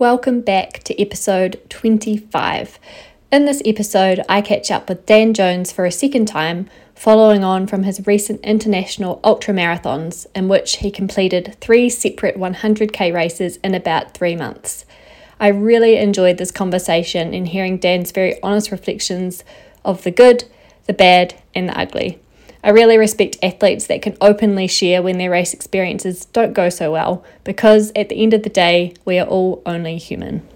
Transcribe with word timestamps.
Welcome 0.00 0.40
back 0.40 0.82
to 0.84 0.98
episode 0.98 1.60
25. 1.68 2.78
In 3.30 3.44
this 3.44 3.60
episode, 3.66 4.24
I 4.30 4.40
catch 4.40 4.70
up 4.70 4.88
with 4.88 5.04
Dan 5.04 5.34
Jones 5.34 5.72
for 5.72 5.84
a 5.84 5.92
second 5.92 6.24
time, 6.24 6.70
following 6.94 7.44
on 7.44 7.66
from 7.66 7.82
his 7.82 8.06
recent 8.06 8.40
international 8.40 9.20
ultra 9.22 9.52
marathons, 9.52 10.26
in 10.34 10.48
which 10.48 10.78
he 10.78 10.90
completed 10.90 11.54
three 11.60 11.90
separate 11.90 12.38
100k 12.38 13.12
races 13.12 13.58
in 13.58 13.74
about 13.74 14.14
three 14.14 14.34
months. 14.34 14.86
I 15.38 15.48
really 15.48 15.98
enjoyed 15.98 16.38
this 16.38 16.50
conversation 16.50 17.34
and 17.34 17.48
hearing 17.48 17.76
Dan's 17.76 18.10
very 18.10 18.42
honest 18.42 18.70
reflections 18.70 19.44
of 19.84 20.02
the 20.04 20.10
good, 20.10 20.44
the 20.86 20.94
bad, 20.94 21.34
and 21.54 21.68
the 21.68 21.78
ugly. 21.78 22.18
I 22.62 22.68
really 22.68 22.98
respect 22.98 23.38
athletes 23.42 23.86
that 23.86 24.02
can 24.02 24.18
openly 24.20 24.66
share 24.66 25.02
when 25.02 25.16
their 25.16 25.30
race 25.30 25.54
experiences 25.54 26.26
don't 26.26 26.52
go 26.52 26.68
so 26.68 26.92
well, 26.92 27.24
because 27.42 27.90
at 27.96 28.10
the 28.10 28.22
end 28.22 28.34
of 28.34 28.42
the 28.42 28.50
day, 28.50 28.92
we 29.06 29.18
are 29.18 29.26
all 29.26 29.62
only 29.64 29.96
human. 29.96 30.46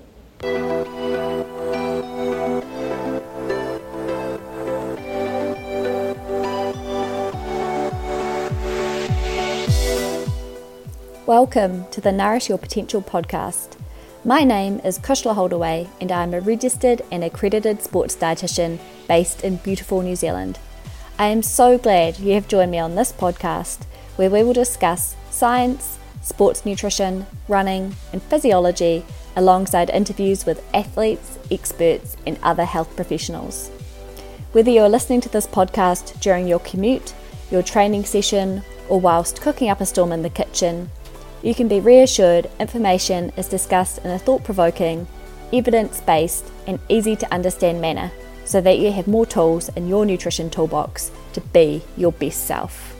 Welcome 11.24 11.86
to 11.90 12.02
the 12.02 12.12
Nourish 12.12 12.50
Your 12.50 12.58
Potential 12.58 13.00
podcast. 13.00 13.78
My 14.26 14.44
name 14.44 14.78
is 14.84 14.98
Kushla 14.98 15.34
Holdaway, 15.34 15.88
and 16.02 16.12
I'm 16.12 16.34
a 16.34 16.40
registered 16.42 17.00
and 17.10 17.24
accredited 17.24 17.80
sports 17.80 18.14
dietitian 18.14 18.78
based 19.08 19.42
in 19.42 19.56
beautiful 19.56 20.02
New 20.02 20.16
Zealand. 20.16 20.58
I 21.16 21.28
am 21.28 21.42
so 21.42 21.78
glad 21.78 22.18
you 22.18 22.34
have 22.34 22.48
joined 22.48 22.72
me 22.72 22.80
on 22.80 22.96
this 22.96 23.12
podcast 23.12 23.84
where 24.16 24.28
we 24.28 24.42
will 24.42 24.52
discuss 24.52 25.14
science, 25.30 25.96
sports 26.22 26.66
nutrition, 26.66 27.26
running, 27.46 27.94
and 28.12 28.20
physiology 28.20 29.04
alongside 29.36 29.90
interviews 29.90 30.44
with 30.44 30.64
athletes, 30.74 31.38
experts, 31.52 32.16
and 32.26 32.36
other 32.42 32.64
health 32.64 32.96
professionals. 32.96 33.68
Whether 34.50 34.72
you're 34.72 34.88
listening 34.88 35.20
to 35.20 35.28
this 35.28 35.46
podcast 35.46 36.18
during 36.18 36.48
your 36.48 36.58
commute, 36.58 37.14
your 37.48 37.62
training 37.62 38.06
session, 38.06 38.64
or 38.88 38.98
whilst 38.98 39.40
cooking 39.40 39.70
up 39.70 39.80
a 39.80 39.86
storm 39.86 40.10
in 40.10 40.22
the 40.22 40.30
kitchen, 40.30 40.90
you 41.44 41.54
can 41.54 41.68
be 41.68 41.78
reassured 41.78 42.50
information 42.58 43.32
is 43.36 43.46
discussed 43.46 43.98
in 43.98 44.10
a 44.10 44.18
thought 44.18 44.42
provoking, 44.42 45.06
evidence 45.52 46.00
based, 46.00 46.50
and 46.66 46.80
easy 46.88 47.14
to 47.14 47.32
understand 47.32 47.80
manner 47.80 48.10
so 48.44 48.60
that 48.60 48.78
you 48.78 48.92
have 48.92 49.06
more 49.06 49.26
tools 49.26 49.68
in 49.70 49.88
your 49.88 50.04
nutrition 50.04 50.50
toolbox 50.50 51.10
to 51.32 51.40
be 51.40 51.82
your 51.96 52.12
best 52.12 52.46
self. 52.46 52.94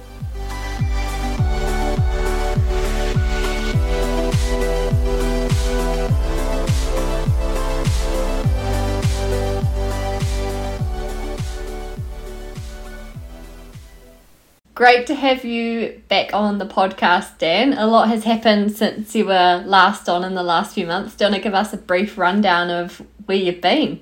Great 14.75 15.07
to 15.07 15.15
have 15.15 15.45
you 15.45 16.03
back 16.09 16.35
on 16.35 16.59
the 16.59 16.67
podcast, 16.67 17.39
Dan. 17.39 17.75
A 17.75 17.87
lot 17.87 18.09
has 18.09 18.25
happened 18.25 18.77
since 18.77 19.15
you 19.15 19.25
were 19.25 19.63
last 19.65 20.09
on 20.09 20.25
in 20.25 20.35
the 20.35 20.43
last 20.43 20.75
few 20.75 20.85
months. 20.85 21.15
Do 21.15 21.25
you 21.25 21.31
want 21.31 21.37
to 21.37 21.43
give 21.43 21.55
us 21.55 21.73
a 21.73 21.77
brief 21.77 22.19
rundown 22.19 22.71
of 22.71 23.01
where 23.27 23.39
you've 23.39 23.61
been? 23.61 24.01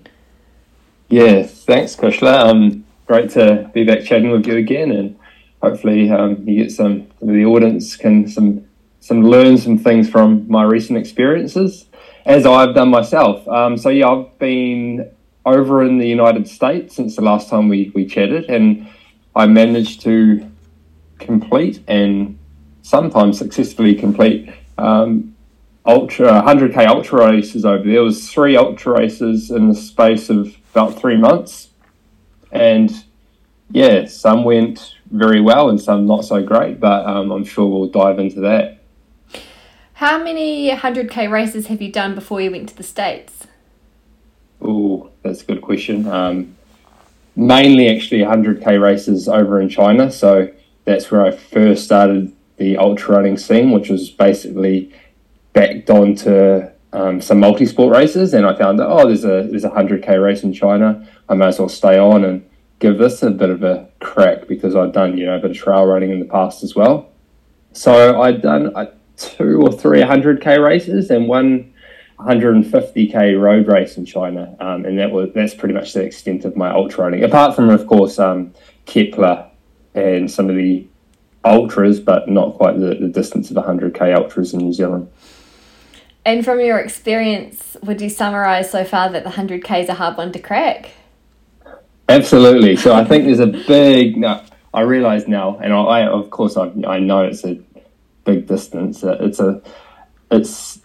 Yeah, 1.12 1.42
thanks, 1.42 1.94
Kushla. 1.94 2.48
Um, 2.48 2.86
great 3.06 3.28
to 3.32 3.70
be 3.74 3.84
back 3.84 4.02
chatting 4.02 4.30
with 4.30 4.46
you 4.46 4.56
again, 4.56 4.90
and 4.90 5.18
hopefully 5.62 6.10
um, 6.10 6.48
you 6.48 6.62
get 6.62 6.72
some 6.72 7.06
the 7.20 7.44
audience 7.44 7.96
can 7.96 8.26
some 8.26 8.66
some 9.00 9.22
learn 9.22 9.58
some 9.58 9.76
things 9.76 10.08
from 10.08 10.48
my 10.48 10.62
recent 10.62 10.98
experiences, 10.98 11.84
as 12.24 12.46
I've 12.46 12.74
done 12.74 12.88
myself. 12.88 13.46
Um, 13.46 13.76
so 13.76 13.90
yeah, 13.90 14.08
I've 14.08 14.38
been 14.38 15.10
over 15.44 15.82
in 15.82 15.98
the 15.98 16.08
United 16.08 16.48
States 16.48 16.96
since 16.96 17.16
the 17.16 17.22
last 17.22 17.50
time 17.50 17.68
we 17.68 17.92
we 17.94 18.06
chatted, 18.06 18.46
and 18.46 18.88
I 19.36 19.44
managed 19.44 20.00
to 20.04 20.50
complete 21.18 21.80
and 21.88 22.38
sometimes 22.80 23.36
successfully 23.36 23.94
complete 23.96 24.50
um, 24.78 25.31
ultra 25.84 26.42
100k 26.42 26.86
ultra 26.86 27.30
races 27.32 27.64
over 27.64 27.84
there. 27.84 28.02
Was 28.02 28.30
three 28.30 28.56
ultra 28.56 28.92
races 28.92 29.50
in 29.50 29.68
the 29.68 29.74
space 29.74 30.30
of 30.30 30.56
about 30.72 30.98
three 30.98 31.16
months. 31.16 31.68
And 32.50 33.04
yeah, 33.70 34.06
some 34.06 34.44
went 34.44 34.94
very 35.10 35.40
well 35.40 35.68
and 35.68 35.80
some 35.80 36.06
not 36.06 36.24
so 36.24 36.42
great, 36.42 36.80
but 36.80 37.06
um, 37.06 37.30
I'm 37.30 37.44
sure 37.44 37.66
we'll 37.66 37.88
dive 37.88 38.18
into 38.18 38.40
that. 38.40 38.78
How 39.94 40.22
many 40.22 40.70
100k 40.70 41.30
races 41.30 41.68
have 41.68 41.80
you 41.80 41.92
done 41.92 42.14
before 42.14 42.40
you 42.40 42.50
went 42.50 42.68
to 42.70 42.76
the 42.76 42.82
States? 42.82 43.46
Oh, 44.60 45.10
that's 45.22 45.42
a 45.42 45.44
good 45.44 45.62
question. 45.62 46.06
Um, 46.06 46.56
mainly 47.36 47.88
actually 47.88 48.20
100k 48.20 48.80
races 48.80 49.28
over 49.28 49.60
in 49.60 49.68
China. 49.68 50.10
So 50.10 50.50
that's 50.84 51.10
where 51.10 51.24
I 51.24 51.30
first 51.30 51.84
started 51.84 52.32
the 52.56 52.76
ultra 52.76 53.16
running 53.16 53.36
scene, 53.36 53.70
which 53.70 53.88
was 53.88 54.10
basically 54.10 54.92
backed 55.52 55.90
onto 55.90 56.62
um, 56.92 57.20
some 57.20 57.40
multi-sport 57.40 57.94
races, 57.94 58.34
and 58.34 58.46
I 58.46 58.56
found 58.56 58.78
that 58.78 58.86
oh, 58.86 59.06
there's 59.06 59.24
a 59.24 59.46
there's 59.50 59.64
a 59.64 59.70
hundred 59.70 60.02
k 60.02 60.18
race 60.18 60.42
in 60.42 60.52
China. 60.52 61.06
I 61.28 61.34
may 61.34 61.46
as 61.46 61.58
well 61.58 61.68
stay 61.68 61.98
on 61.98 62.24
and 62.24 62.48
give 62.78 62.98
this 62.98 63.22
a 63.22 63.30
bit 63.30 63.50
of 63.50 63.62
a 63.62 63.88
crack 64.00 64.46
because 64.48 64.76
I'd 64.76 64.92
done 64.92 65.16
you 65.16 65.26
know 65.26 65.36
a 65.36 65.38
bit 65.38 65.52
of 65.52 65.56
trail 65.56 65.86
running 65.86 66.10
in 66.10 66.20
the 66.20 66.26
past 66.26 66.62
as 66.62 66.74
well. 66.74 67.10
So 67.72 68.20
I'd 68.20 68.42
done 68.42 68.74
uh, 68.74 68.86
two 69.16 69.62
or 69.62 69.72
three 69.72 70.02
hundred 70.02 70.42
k 70.42 70.58
races 70.58 71.10
and 71.10 71.28
one 71.28 71.72
150k 72.18 73.40
road 73.40 73.66
race 73.66 73.96
in 73.96 74.04
China, 74.04 74.54
um, 74.60 74.84
and 74.84 74.98
that 74.98 75.10
was 75.10 75.30
that's 75.34 75.54
pretty 75.54 75.74
much 75.74 75.92
the 75.92 76.02
extent 76.02 76.44
of 76.44 76.56
my 76.56 76.70
ultra 76.70 77.04
running. 77.04 77.24
Apart 77.24 77.56
from 77.56 77.70
of 77.70 77.86
course 77.86 78.18
um, 78.18 78.52
Kepler 78.86 79.48
and 79.94 80.30
some 80.30 80.48
of 80.48 80.56
the 80.56 80.86
ultras, 81.44 82.00
but 82.00 82.28
not 82.28 82.54
quite 82.54 82.78
the, 82.78 82.94
the 82.94 83.08
distance 83.08 83.50
of 83.50 83.56
100k 83.56 84.14
ultras 84.14 84.54
in 84.54 84.60
New 84.60 84.72
Zealand. 84.72 85.10
And 86.24 86.44
from 86.44 86.60
your 86.60 86.78
experience, 86.78 87.76
would 87.82 88.00
you 88.00 88.08
summarize 88.08 88.70
so 88.70 88.84
far 88.84 89.10
that 89.10 89.24
the 89.24 89.30
100K 89.30 89.82
is 89.82 89.88
a 89.88 89.94
hard 89.94 90.16
one 90.16 90.32
to 90.32 90.38
crack? 90.38 90.90
Absolutely. 92.08 92.76
So 92.76 92.94
I 92.94 93.04
think 93.04 93.24
there's 93.24 93.40
a 93.40 93.46
big, 93.46 94.16
no, 94.16 94.42
I 94.72 94.82
realize 94.82 95.26
now, 95.26 95.58
and 95.58 95.72
I, 95.72 96.06
of 96.06 96.30
course, 96.30 96.56
I, 96.56 96.72
I 96.86 96.98
know 96.98 97.24
it's 97.24 97.44
a 97.44 97.60
big 98.24 98.46
distance. 98.46 99.02
Uh, 99.02 99.16
it's 99.20 99.40
a, 99.40 99.60
it's 100.30 100.80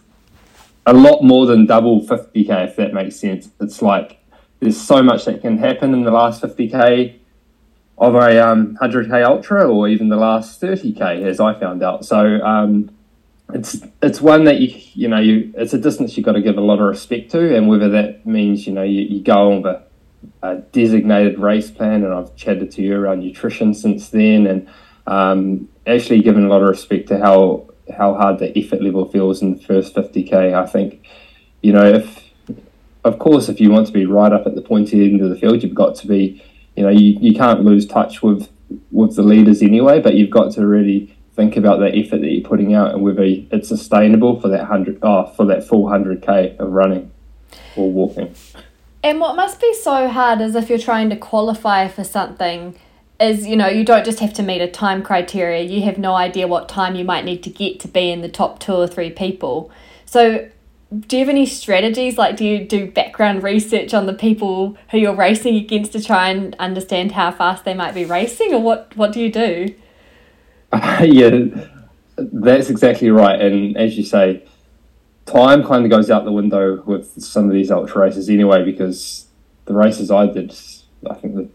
a 0.86 0.92
lot 0.92 1.22
more 1.22 1.46
than 1.46 1.66
double 1.66 2.00
50K, 2.00 2.68
if 2.68 2.76
that 2.76 2.92
makes 2.92 3.16
sense. 3.16 3.48
It's 3.60 3.80
like 3.80 4.18
there's 4.60 4.80
so 4.80 5.02
much 5.02 5.24
that 5.26 5.40
can 5.40 5.58
happen 5.58 5.92
in 5.94 6.02
the 6.02 6.10
last 6.10 6.42
50K 6.42 7.16
of 7.98 8.14
a 8.14 8.44
um, 8.44 8.76
100K 8.80 9.24
ultra 9.24 9.68
or 9.68 9.88
even 9.88 10.08
the 10.08 10.16
last 10.16 10.60
30K, 10.60 11.22
as 11.22 11.40
I 11.40 11.58
found 11.58 11.82
out. 11.82 12.04
So, 12.04 12.40
um, 12.42 12.90
it's 13.54 13.78
it's 14.02 14.20
one 14.20 14.44
that 14.44 14.60
you 14.60 14.78
you 14.92 15.08
know 15.08 15.18
you 15.18 15.52
it's 15.56 15.72
a 15.72 15.78
distance 15.78 16.16
you've 16.16 16.26
got 16.26 16.32
to 16.32 16.42
give 16.42 16.58
a 16.58 16.62
lot 16.62 16.80
of 16.80 16.88
respect 16.88 17.30
to, 17.30 17.56
and 17.56 17.68
whether 17.68 17.88
that 17.88 18.26
means 18.26 18.66
you 18.66 18.72
know 18.72 18.82
you, 18.82 19.02
you 19.02 19.22
go 19.22 19.52
on 19.52 19.66
a, 19.66 19.82
a 20.42 20.56
designated 20.56 21.38
race 21.38 21.70
plan, 21.70 22.04
and 22.04 22.12
I've 22.12 22.34
chatted 22.36 22.70
to 22.72 22.82
you 22.82 22.96
around 22.96 23.20
nutrition 23.20 23.72
since 23.72 24.10
then, 24.10 24.46
and 24.46 24.68
um, 25.06 25.68
actually 25.86 26.20
given 26.20 26.44
a 26.44 26.48
lot 26.48 26.62
of 26.62 26.68
respect 26.68 27.08
to 27.08 27.18
how 27.18 27.66
how 27.96 28.14
hard 28.14 28.38
the 28.38 28.56
effort 28.58 28.82
level 28.82 29.08
feels 29.10 29.40
in 29.40 29.54
the 29.54 29.62
first 29.62 29.94
50k. 29.94 30.54
I 30.54 30.66
think 30.66 31.06
you 31.62 31.72
know 31.72 31.84
if 31.84 32.24
of 33.04 33.18
course 33.18 33.48
if 33.48 33.60
you 33.60 33.70
want 33.70 33.86
to 33.86 33.92
be 33.92 34.04
right 34.04 34.32
up 34.32 34.46
at 34.46 34.56
the 34.56 34.62
pointy 34.62 35.04
end 35.04 35.22
of 35.22 35.30
the 35.30 35.36
field, 35.36 35.62
you've 35.62 35.74
got 35.74 35.94
to 35.96 36.06
be 36.06 36.44
you 36.76 36.82
know 36.82 36.90
you, 36.90 37.18
you 37.18 37.34
can't 37.34 37.64
lose 37.64 37.86
touch 37.86 38.22
with 38.22 38.50
with 38.90 39.16
the 39.16 39.22
leaders 39.22 39.62
anyway, 39.62 40.00
but 40.00 40.16
you've 40.16 40.28
got 40.28 40.52
to 40.52 40.66
really 40.66 41.17
think 41.38 41.56
about 41.56 41.78
the 41.78 41.86
effort 41.96 42.18
that 42.18 42.28
you're 42.28 42.46
putting 42.46 42.74
out 42.74 42.92
and 42.92 43.00
whether 43.00 43.22
it's 43.22 43.68
sustainable 43.68 44.40
for 44.40 44.48
that 44.48 44.64
hundred 44.64 44.98
oh, 45.02 45.24
for 45.36 45.46
that 45.46 45.64
full 45.64 45.88
hundred 45.88 46.20
k 46.20 46.56
of 46.58 46.72
running 46.72 47.12
or 47.76 47.90
walking. 47.90 48.34
And 49.04 49.20
what 49.20 49.36
must 49.36 49.60
be 49.60 49.72
so 49.72 50.08
hard 50.08 50.40
is 50.40 50.56
if 50.56 50.68
you're 50.68 50.80
trying 50.80 51.08
to 51.10 51.16
qualify 51.16 51.86
for 51.86 52.02
something 52.02 52.76
is 53.20 53.46
you 53.46 53.56
know 53.56 53.68
you 53.68 53.84
don't 53.84 54.04
just 54.04 54.18
have 54.18 54.32
to 54.34 54.42
meet 54.42 54.60
a 54.60 54.68
time 54.68 55.00
criteria. 55.00 55.62
You 55.62 55.82
have 55.82 55.96
no 55.96 56.14
idea 56.14 56.48
what 56.48 56.68
time 56.68 56.96
you 56.96 57.04
might 57.04 57.24
need 57.24 57.44
to 57.44 57.50
get 57.50 57.78
to 57.80 57.88
be 57.88 58.10
in 58.10 58.20
the 58.20 58.28
top 58.28 58.58
two 58.58 58.74
or 58.74 58.88
three 58.88 59.10
people. 59.10 59.70
So 60.06 60.48
do 61.06 61.16
you 61.16 61.20
have 61.20 61.28
any 61.28 61.46
strategies? 61.46 62.18
Like 62.18 62.36
do 62.36 62.44
you 62.44 62.66
do 62.66 62.90
background 62.90 63.44
research 63.44 63.94
on 63.94 64.06
the 64.06 64.12
people 64.12 64.76
who 64.90 64.98
you're 64.98 65.14
racing 65.14 65.54
against 65.54 65.92
to 65.92 66.02
try 66.02 66.30
and 66.30 66.56
understand 66.58 67.12
how 67.12 67.30
fast 67.30 67.64
they 67.64 67.74
might 67.74 67.94
be 67.94 68.04
racing 68.04 68.52
or 68.52 68.60
what 68.60 68.96
what 68.96 69.12
do 69.12 69.20
you 69.20 69.30
do 69.30 69.72
yeah, 71.02 71.66
that's 72.16 72.68
exactly 72.70 73.10
right. 73.10 73.40
And 73.40 73.76
as 73.76 73.96
you 73.96 74.04
say, 74.04 74.44
time 75.26 75.64
kind 75.64 75.84
of 75.84 75.90
goes 75.90 76.10
out 76.10 76.24
the 76.24 76.32
window 76.32 76.82
with 76.82 77.22
some 77.22 77.46
of 77.46 77.52
these 77.52 77.70
ultra 77.70 78.02
races 78.02 78.28
anyway, 78.28 78.64
because 78.64 79.26
the 79.64 79.74
races 79.74 80.10
I 80.10 80.26
did, 80.26 80.54
I 81.08 81.14
think 81.14 81.34
the 81.34 81.48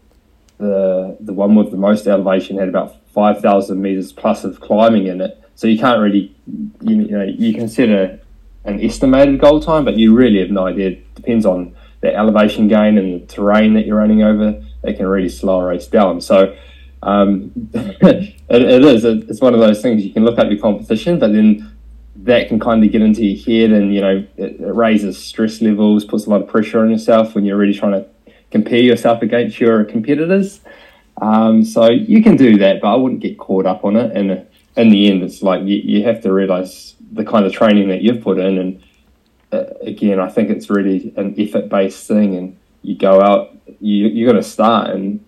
the 0.58 1.16
the 1.20 1.32
one 1.32 1.54
with 1.56 1.70
the 1.70 1.76
most 1.76 2.06
elevation 2.06 2.58
had 2.58 2.68
about 2.68 2.96
five 3.08 3.40
thousand 3.40 3.82
meters 3.82 4.12
plus 4.12 4.44
of 4.44 4.60
climbing 4.60 5.06
in 5.06 5.20
it. 5.20 5.40
So 5.56 5.66
you 5.66 5.78
can't 5.78 6.00
really, 6.00 6.34
you, 6.80 6.96
you 6.96 7.18
know, 7.18 7.24
you 7.24 7.54
consider 7.54 8.18
an 8.64 8.80
estimated 8.80 9.40
goal 9.40 9.60
time, 9.60 9.84
but 9.84 9.96
you 9.96 10.14
really 10.14 10.40
have 10.40 10.50
no 10.50 10.66
idea. 10.66 10.90
It 10.90 11.14
depends 11.14 11.46
on 11.46 11.76
the 12.00 12.14
elevation 12.14 12.66
gain 12.66 12.98
and 12.98 13.22
the 13.22 13.26
terrain 13.26 13.74
that 13.74 13.86
you're 13.86 13.98
running 13.98 14.22
over. 14.22 14.60
It 14.82 14.96
can 14.96 15.06
really 15.06 15.28
slow 15.28 15.60
a 15.60 15.64
race 15.66 15.86
down. 15.86 16.20
So 16.20 16.56
um, 17.04 17.52
it, 17.74 18.34
it 18.48 18.84
is. 18.84 19.04
It's 19.04 19.40
one 19.40 19.54
of 19.54 19.60
those 19.60 19.82
things. 19.82 20.04
You 20.04 20.12
can 20.12 20.24
look 20.24 20.38
at 20.38 20.50
your 20.50 20.60
competition, 20.60 21.18
but 21.18 21.32
then 21.32 21.70
that 22.16 22.48
can 22.48 22.58
kind 22.58 22.82
of 22.82 22.90
get 22.90 23.02
into 23.02 23.24
your 23.24 23.44
head 23.44 23.76
and 23.76 23.94
you 23.94 24.00
know 24.00 24.26
it, 24.36 24.60
it, 24.60 24.74
raises 24.74 25.22
stress 25.22 25.60
levels 25.60 26.04
puts 26.04 26.26
a 26.26 26.30
lot 26.30 26.40
of 26.40 26.48
pressure 26.48 26.80
on 26.80 26.90
yourself 26.90 27.34
when 27.34 27.44
you're 27.44 27.56
really 27.56 27.74
trying 27.74 27.92
to 27.92 28.06
compare 28.50 28.78
yourself 28.78 29.20
against 29.20 29.60
your 29.60 29.84
competitors. 29.84 30.60
Um, 31.20 31.64
so 31.64 31.90
you 31.90 32.22
can 32.22 32.36
do 32.36 32.58
that 32.58 32.80
but 32.80 32.92
i 32.92 32.96
wouldn't 32.96 33.20
get 33.20 33.38
caught 33.38 33.66
up 33.66 33.84
on 33.84 33.96
it. 33.96 34.16
And 34.16 34.46
in 34.76 34.90
the 34.90 35.10
end 35.10 35.22
it's 35.22 35.42
like 35.42 35.62
you, 35.62 35.76
you 35.76 36.04
have 36.04 36.22
to 36.22 36.32
realize 36.32 36.94
the 37.12 37.24
kind 37.24 37.44
of 37.44 37.52
training 37.52 37.88
that 37.88 38.00
you've 38.00 38.22
put 38.22 38.38
in. 38.38 38.58
And 38.58 38.82
uh, 39.52 39.64
again 39.82 40.18
i 40.18 40.28
think 40.28 40.50
it's 40.50 40.70
really 40.70 41.12
an 41.16 41.34
effort 41.36 41.68
based 41.68 42.06
thing. 42.06 42.36
And 42.36 42.56
you 42.82 42.96
go 42.96 43.20
out 43.20 43.50
you, 43.80 44.06
you 44.06 44.26
got 44.26 44.34
to 44.34 44.42
start 44.42 44.90
and 44.90 45.23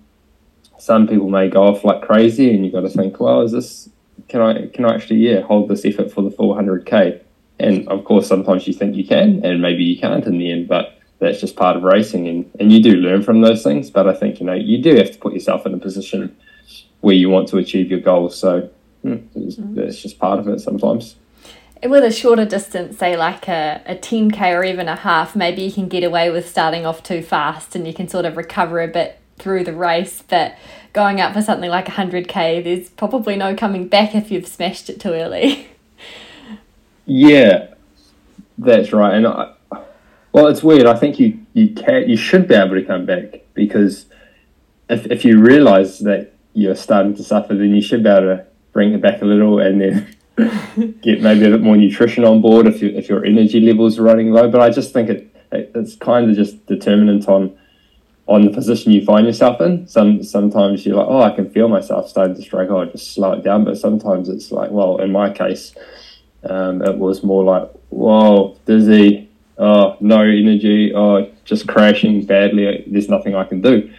some 0.78 1.06
people 1.06 1.28
may 1.28 1.48
go 1.48 1.64
off 1.64 1.84
like 1.84 2.02
crazy 2.02 2.54
and 2.54 2.64
you've 2.64 2.74
got 2.74 2.82
to 2.82 2.88
think 2.88 3.18
well 3.18 3.42
is 3.42 3.52
this 3.52 3.88
can 4.28 4.40
I 4.40 4.66
can 4.68 4.84
I 4.84 4.94
actually 4.94 5.16
yeah 5.16 5.40
hold 5.40 5.68
this 5.68 5.84
effort 5.84 6.10
for 6.10 6.22
the 6.22 6.30
400k? 6.30 7.22
And 7.58 7.88
of 7.88 8.04
course, 8.04 8.26
sometimes 8.26 8.66
you 8.66 8.74
think 8.74 8.96
you 8.96 9.06
can, 9.06 9.44
and 9.44 9.62
maybe 9.62 9.82
you 9.82 9.98
can't 9.98 10.24
in 10.26 10.38
the 10.38 10.50
end, 10.50 10.68
but 10.68 10.98
that's 11.20 11.40
just 11.40 11.56
part 11.56 11.76
of 11.76 11.82
racing, 11.82 12.28
and 12.28 12.50
and 12.60 12.72
you 12.72 12.82
do 12.82 12.96
learn 12.96 13.22
from 13.22 13.40
those 13.40 13.62
things. 13.62 13.90
But 13.90 14.08
I 14.08 14.14
think 14.14 14.40
you 14.40 14.46
know 14.46 14.54
you 14.54 14.82
do 14.82 14.94
have 14.96 15.12
to 15.12 15.18
put 15.18 15.32
yourself 15.32 15.64
in 15.66 15.74
a 15.74 15.78
position 15.78 16.36
where 17.00 17.14
you 17.14 17.30
want 17.30 17.48
to 17.48 17.58
achieve 17.58 17.90
your 17.90 18.00
goals. 18.00 18.38
So 18.38 18.68
hmm, 19.02 19.14
mm-hmm. 19.14 19.90
just 19.90 20.18
part 20.18 20.38
of 20.38 20.48
it 20.48 20.60
sometimes 20.60 21.16
with 21.82 22.02
a 22.02 22.10
shorter 22.10 22.46
distance, 22.46 22.96
say 22.98 23.16
like 23.16 23.48
a, 23.48 23.82
a 23.84 23.94
10k 23.94 24.56
or 24.56 24.64
even 24.64 24.88
a 24.88 24.96
half, 24.96 25.36
maybe 25.36 25.62
you 25.62 25.70
can 25.70 25.88
get 25.88 26.02
away 26.02 26.30
with 26.30 26.48
starting 26.48 26.86
off 26.86 27.02
too 27.02 27.22
fast 27.22 27.76
and 27.76 27.86
you 27.86 27.92
can 27.92 28.08
sort 28.08 28.24
of 28.24 28.36
recover 28.36 28.80
a 28.80 28.88
bit 28.88 29.20
through 29.38 29.64
the 29.64 29.72
race. 29.72 30.22
But 30.26 30.56
going 30.92 31.20
out 31.20 31.32
for 31.32 31.42
something 31.42 31.70
like 31.70 31.86
100k, 31.86 32.64
there's 32.64 32.88
probably 32.90 33.36
no 33.36 33.54
coming 33.54 33.88
back 33.88 34.14
if 34.14 34.30
you've 34.30 34.46
smashed 34.46 34.88
it 34.90 35.00
too 35.00 35.12
early. 35.12 35.68
yeah, 37.06 37.74
that's 38.58 38.92
right. 38.92 39.14
And 39.14 39.26
I, 39.26 39.52
well, 40.32 40.48
it's 40.48 40.62
weird. 40.62 40.86
I 40.86 40.94
think 40.94 41.18
you 41.18 41.40
you 41.54 41.74
can 41.74 42.08
you 42.08 42.16
should 42.16 42.46
be 42.46 42.54
able 42.54 42.74
to 42.74 42.84
come 42.84 43.06
back 43.06 43.42
because 43.54 44.06
if 44.88 45.06
if 45.06 45.24
you 45.24 45.40
realise 45.40 45.98
that 46.00 46.32
you're 46.52 46.74
starting 46.74 47.14
to 47.16 47.22
suffer, 47.22 47.54
then 47.54 47.74
you 47.74 47.82
should 47.82 48.02
be 48.02 48.08
able 48.08 48.36
to 48.36 48.46
bring 48.72 48.92
it 48.92 49.00
back 49.00 49.22
a 49.22 49.24
little 49.24 49.58
and 49.58 49.80
then 49.80 50.16
get 51.00 51.22
maybe 51.22 51.46
a 51.46 51.50
bit 51.50 51.62
more 51.62 51.76
nutrition 51.76 52.24
on 52.24 52.42
board 52.42 52.66
if 52.66 52.82
you, 52.82 52.90
if 52.90 53.08
your 53.08 53.24
energy 53.24 53.60
levels 53.60 53.98
are 53.98 54.02
running 54.02 54.30
low. 54.30 54.50
But 54.50 54.60
I 54.60 54.70
just 54.70 54.92
think 54.92 55.08
it, 55.08 55.34
it 55.52 55.72
it's 55.74 55.96
kind 55.96 56.28
of 56.30 56.36
just 56.36 56.66
determinant 56.66 57.28
on 57.28 57.56
on 58.26 58.44
the 58.44 58.50
position 58.50 58.92
you 58.92 59.04
find 59.04 59.26
yourself 59.26 59.60
in. 59.60 59.86
Some 59.86 60.22
sometimes 60.22 60.84
you're 60.84 60.96
like, 60.96 61.06
oh, 61.08 61.22
I 61.22 61.30
can 61.30 61.50
feel 61.50 61.68
myself 61.68 62.08
starting 62.08 62.34
to 62.36 62.42
struggle. 62.42 62.78
I 62.78 62.86
just 62.86 63.14
slow 63.14 63.32
it 63.32 63.44
down. 63.44 63.64
But 63.64 63.78
sometimes 63.78 64.28
it's 64.28 64.50
like, 64.50 64.70
well, 64.70 64.98
in 64.98 65.12
my 65.12 65.30
case, 65.30 65.74
um, 66.44 66.82
it 66.82 66.98
was 66.98 67.22
more 67.22 67.44
like, 67.44 67.70
whoa, 67.90 68.56
dizzy. 68.66 69.30
Oh, 69.58 69.96
no 70.00 70.20
energy. 70.20 70.92
Oh, 70.94 71.30
just 71.44 71.66
crashing 71.66 72.26
badly. 72.26 72.84
There's 72.86 73.08
nothing 73.08 73.34
I 73.34 73.44
can 73.44 73.60
do. 73.60 73.92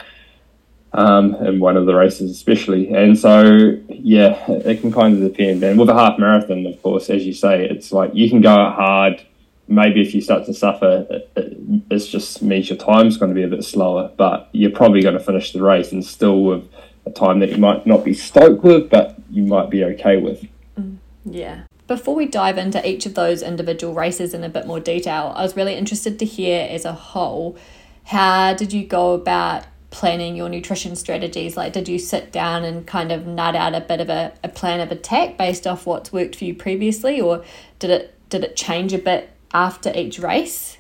Um, 0.94 1.36
in 1.36 1.60
one 1.60 1.78
of 1.78 1.86
the 1.86 1.94
races, 1.94 2.32
especially, 2.32 2.92
and 2.92 3.20
so 3.20 3.78
yeah, 3.90 4.50
it 4.50 4.82
can 4.82 4.92
kind 4.92 5.22
of 5.22 5.32
depend. 5.32 5.62
And 5.62 5.78
with 5.78 5.90
a 5.90 5.94
half 5.94 6.18
marathon, 6.18 6.66
of 6.66 6.82
course, 6.82 7.10
as 7.10 7.26
you 7.26 7.34
say, 7.34 7.66
it's 7.66 7.92
like 7.92 8.16
you 8.16 8.30
can 8.30 8.42
go 8.42 8.50
hard 8.50 9.24
maybe 9.68 10.02
if 10.02 10.14
you 10.14 10.22
start 10.22 10.46
to 10.46 10.54
suffer, 10.54 11.06
it, 11.10 11.32
it 11.36 12.00
just 12.00 12.42
means 12.42 12.70
your 12.70 12.78
time's 12.78 13.18
going 13.18 13.30
to 13.30 13.36
be 13.36 13.44
a 13.44 13.48
bit 13.48 13.64
slower, 13.64 14.12
but 14.18 14.50
you're 14.52 14.72
probably 14.72 15.02
going 15.02 15.18
to 15.18 15.24
finish 15.24 15.52
the 15.52 15.62
race 15.62 15.92
and 15.92 16.06
still 16.06 16.44
with 16.44 16.68
a 17.06 17.12
time 17.12 17.40
that 17.40 17.50
you 17.50 17.58
might 17.58 17.86
not 17.86 18.04
be 18.04 18.14
stoked 18.14 18.64
with, 18.64 18.90
but 18.90 19.18
you 19.30 19.44
might 19.44 19.70
be 19.70 19.84
okay 19.84 20.18
with. 20.18 20.46
Mm, 20.80 20.98
yeah. 21.26 21.64
Before 21.88 22.16
we 22.16 22.26
dive 22.26 22.58
into 22.58 22.86
each 22.88 23.06
of 23.06 23.14
those 23.14 23.42
individual 23.42 23.94
races 23.94 24.34
in 24.34 24.44
a 24.44 24.50
bit 24.50 24.68
more 24.68 24.80
detail, 24.80 25.34
I 25.36 25.44
was 25.44 25.56
really 25.56 25.76
interested 25.76 26.20
to 26.20 26.26
hear 26.26 26.68
as 26.70 26.86
a 26.86 26.94
whole 26.94 27.58
how 28.06 28.54
did 28.54 28.72
you 28.72 28.86
go 28.86 29.14
about 29.14 29.66
planning 29.90 30.36
your 30.36 30.48
nutrition 30.48 30.96
strategies? 30.96 31.58
Like, 31.58 31.74
did 31.74 31.90
you 31.90 32.00
sit 32.00 32.32
down 32.32 32.64
and 32.64 32.88
kind 32.88 33.12
of 33.12 33.28
nut 33.28 33.56
out 33.56 33.76
a 33.76 33.82
bit 33.82 34.00
of 34.00 34.10
a, 34.10 34.34
a 34.44 34.48
plan 34.48 34.80
of 34.80 34.92
attack 34.92 35.38
based 35.38 35.68
off 35.68 35.86
what's 35.86 36.14
worked 36.14 36.38
for 36.38 36.46
you 36.46 36.54
previously, 36.54 37.20
or 37.20 37.44
did 37.80 37.90
it 37.90 38.14
did 38.30 38.44
it 38.44 38.56
change 38.56 38.94
a 38.94 38.98
bit 38.98 39.30
after 39.58 39.92
each 39.96 40.20
race? 40.20 40.78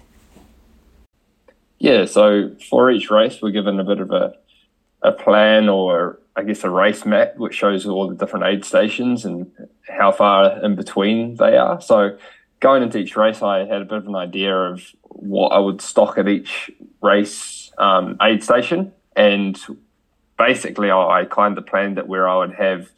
Yeah, 1.79 2.05
so 2.05 2.55
for 2.69 2.91
each 2.91 3.09
race, 3.09 3.41
we're 3.41 3.51
given 3.51 3.79
a 3.79 3.83
bit 3.83 3.99
of 3.99 4.11
a, 4.11 4.35
a 5.01 5.11
plan 5.11 5.67
or 5.67 6.19
I 6.35 6.43
guess 6.43 6.63
a 6.63 6.69
race 6.69 7.03
map 7.03 7.37
which 7.37 7.55
shows 7.55 7.87
all 7.87 8.07
the 8.07 8.15
different 8.15 8.45
aid 8.45 8.63
stations 8.63 9.25
and 9.25 9.51
how 9.87 10.11
far 10.11 10.63
in 10.63 10.75
between 10.75 11.35
they 11.35 11.57
are. 11.57 11.81
So 11.81 12.17
going 12.59 12.83
into 12.83 12.99
each 12.99 13.17
race, 13.17 13.41
I 13.41 13.65
had 13.65 13.81
a 13.81 13.85
bit 13.85 13.97
of 13.97 14.07
an 14.07 14.15
idea 14.15 14.55
of 14.55 14.83
what 15.03 15.49
I 15.49 15.59
would 15.59 15.81
stock 15.81 16.19
at 16.19 16.27
each 16.27 16.69
race 17.01 17.71
um, 17.79 18.17
aid 18.21 18.43
station, 18.43 18.93
and 19.15 19.59
basically 20.37 20.91
I, 20.91 21.21
I 21.21 21.25
kind 21.25 21.57
of 21.57 21.65
planned 21.65 21.97
it 21.97 22.07
where 22.07 22.27
I 22.27 22.37
would 22.37 22.53
have 22.53 22.91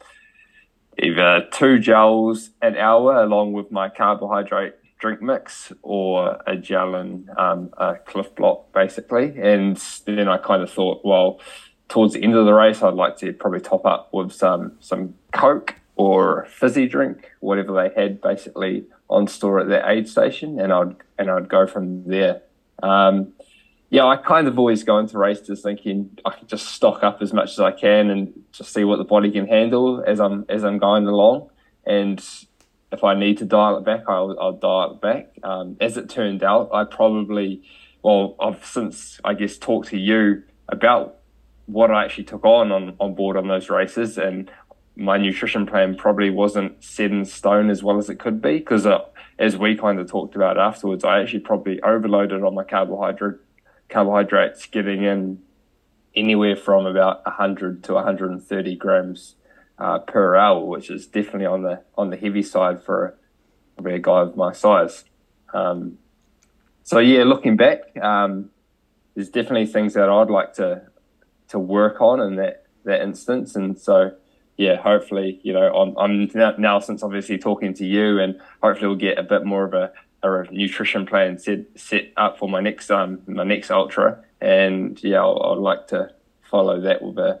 either 0.98 1.48
two 1.52 1.78
gels 1.78 2.50
an 2.60 2.76
hour 2.76 3.22
along 3.22 3.54
with 3.54 3.72
my 3.72 3.88
carbohydrate 3.88 4.74
drink 5.00 5.22
mix 5.22 5.72
or 5.82 6.40
a 6.46 6.56
gel 6.56 6.94
and 6.94 7.28
um, 7.36 7.70
a 7.78 7.96
Clif 7.96 8.34
Blok, 8.34 8.72
basically. 8.72 9.38
And 9.40 9.76
then 10.04 10.28
I 10.28 10.36
kind 10.36 10.62
of 10.62 10.70
thought, 10.70 11.00
well, 11.04 11.40
towards 11.88 12.14
the 12.14 12.22
end 12.22 12.34
of 12.34 12.46
the 12.46 12.54
race, 12.54 12.82
I'd 12.82 12.94
like 12.94 13.16
to 13.18 13.32
probably 13.32 13.60
top 13.60 13.84
up 13.84 14.12
with 14.12 14.32
some 14.32 14.72
some 14.80 15.14
Coke 15.32 15.74
or 15.96 16.46
fizzy 16.46 16.86
drink, 16.86 17.30
whatever 17.40 17.72
they 17.72 18.00
had, 18.00 18.20
basically 18.20 18.84
on 19.08 19.26
store 19.26 19.60
at 19.60 19.68
their 19.68 19.88
aid 19.90 20.08
station, 20.08 20.60
and 20.60 20.72
I'd 20.72 20.96
and 21.18 21.30
I'd 21.30 21.48
go 21.48 21.66
from 21.66 22.04
there. 22.08 22.42
Um, 22.82 23.32
yeah, 23.90 24.06
I 24.06 24.16
kind 24.16 24.46
of 24.46 24.56
always 24.56 24.84
go 24.84 24.98
into 24.98 25.18
races 25.18 25.62
thinking 25.62 26.16
I 26.24 26.30
can 26.30 26.46
just 26.46 26.68
stock 26.68 27.02
up 27.02 27.20
as 27.20 27.32
much 27.32 27.50
as 27.50 27.60
I 27.60 27.72
can 27.72 28.08
and 28.08 28.32
just 28.52 28.72
see 28.72 28.84
what 28.84 28.98
the 28.98 29.04
body 29.04 29.32
can 29.32 29.48
handle 29.48 30.02
as 30.06 30.20
I'm 30.20 30.44
as 30.48 30.64
I'm 30.64 30.78
going 30.78 31.06
along. 31.06 31.50
And 31.84 32.24
if 32.92 33.04
I 33.04 33.14
need 33.14 33.38
to 33.38 33.44
dial 33.44 33.78
it 33.78 33.84
back, 33.84 34.02
I'll, 34.08 34.36
I'll 34.40 34.56
dial 34.56 34.92
it 34.94 35.00
back. 35.00 35.32
Um, 35.42 35.76
as 35.80 35.96
it 35.96 36.08
turned 36.08 36.42
out, 36.42 36.70
I 36.72 36.84
probably, 36.84 37.62
well, 38.02 38.36
I've 38.40 38.64
since, 38.64 39.20
I 39.24 39.34
guess, 39.34 39.56
talked 39.56 39.88
to 39.88 39.98
you 39.98 40.42
about 40.68 41.16
what 41.66 41.90
I 41.90 42.04
actually 42.04 42.24
took 42.24 42.44
on, 42.44 42.72
on 42.72 42.96
on 42.98 43.14
board 43.14 43.36
on 43.36 43.46
those 43.46 43.70
races, 43.70 44.18
and 44.18 44.50
my 44.96 45.16
nutrition 45.16 45.66
plan 45.66 45.94
probably 45.94 46.30
wasn't 46.30 46.82
set 46.82 47.12
in 47.12 47.24
stone 47.24 47.70
as 47.70 47.82
well 47.82 47.98
as 47.98 48.10
it 48.10 48.18
could 48.18 48.42
be 48.42 48.58
because, 48.58 48.86
uh, 48.86 48.98
as 49.38 49.56
we 49.56 49.76
kind 49.76 49.98
of 50.00 50.08
talked 50.10 50.34
about 50.34 50.58
afterwards, 50.58 51.04
I 51.04 51.20
actually 51.20 51.40
probably 51.40 51.80
overloaded 51.82 52.42
on 52.42 52.54
my 52.54 52.64
carbohydrate 52.64 53.38
carbohydrates, 53.88 54.66
getting 54.66 55.02
in 55.02 55.42
anywhere 56.14 56.56
from 56.56 56.86
about 56.86 57.24
100 57.24 57.84
to 57.84 57.94
130 57.94 58.76
grams 58.76 59.36
uh, 59.80 59.98
per 59.98 60.36
hour, 60.36 60.64
which 60.64 60.90
is 60.90 61.06
definitely 61.06 61.46
on 61.46 61.62
the 61.62 61.82
on 61.96 62.10
the 62.10 62.16
heavy 62.16 62.42
side 62.42 62.82
for 62.82 63.16
a 63.84 63.98
guy 63.98 64.20
of 64.20 64.36
my 64.36 64.52
size. 64.52 65.04
Um, 65.54 65.98
so 66.82 66.98
yeah, 66.98 67.24
looking 67.24 67.56
back, 67.56 67.96
um, 68.02 68.50
there's 69.14 69.30
definitely 69.30 69.66
things 69.66 69.94
that 69.94 70.08
I'd 70.08 70.30
like 70.30 70.52
to 70.54 70.82
to 71.48 71.58
work 71.58 72.00
on 72.00 72.20
in 72.20 72.36
that 72.36 72.66
that 72.84 73.00
instance, 73.00 73.56
and 73.56 73.78
so 73.78 74.12
yeah, 74.56 74.76
hopefully 74.76 75.40
you 75.42 75.52
know 75.52 75.72
I'm, 75.74 75.96
I'm 75.96 76.30
now 76.60 76.78
since 76.78 77.02
obviously 77.02 77.38
talking 77.38 77.72
to 77.74 77.86
you, 77.86 78.20
and 78.20 78.38
hopefully 78.62 78.88
we'll 78.88 78.96
get 78.96 79.18
a 79.18 79.22
bit 79.22 79.44
more 79.46 79.64
of 79.64 79.72
a, 79.72 79.92
a 80.22 80.52
nutrition 80.52 81.06
plan 81.06 81.38
set 81.38 81.60
set 81.76 82.12
up 82.18 82.38
for 82.38 82.48
my 82.48 82.60
next 82.60 82.90
um 82.90 83.22
my 83.26 83.44
next 83.44 83.70
ultra, 83.70 84.22
and 84.42 85.02
yeah, 85.02 85.20
I'll, 85.20 85.42
I'd 85.42 85.58
like 85.58 85.86
to 85.88 86.10
follow 86.42 86.80
that 86.82 87.00
with 87.00 87.18
a 87.18 87.40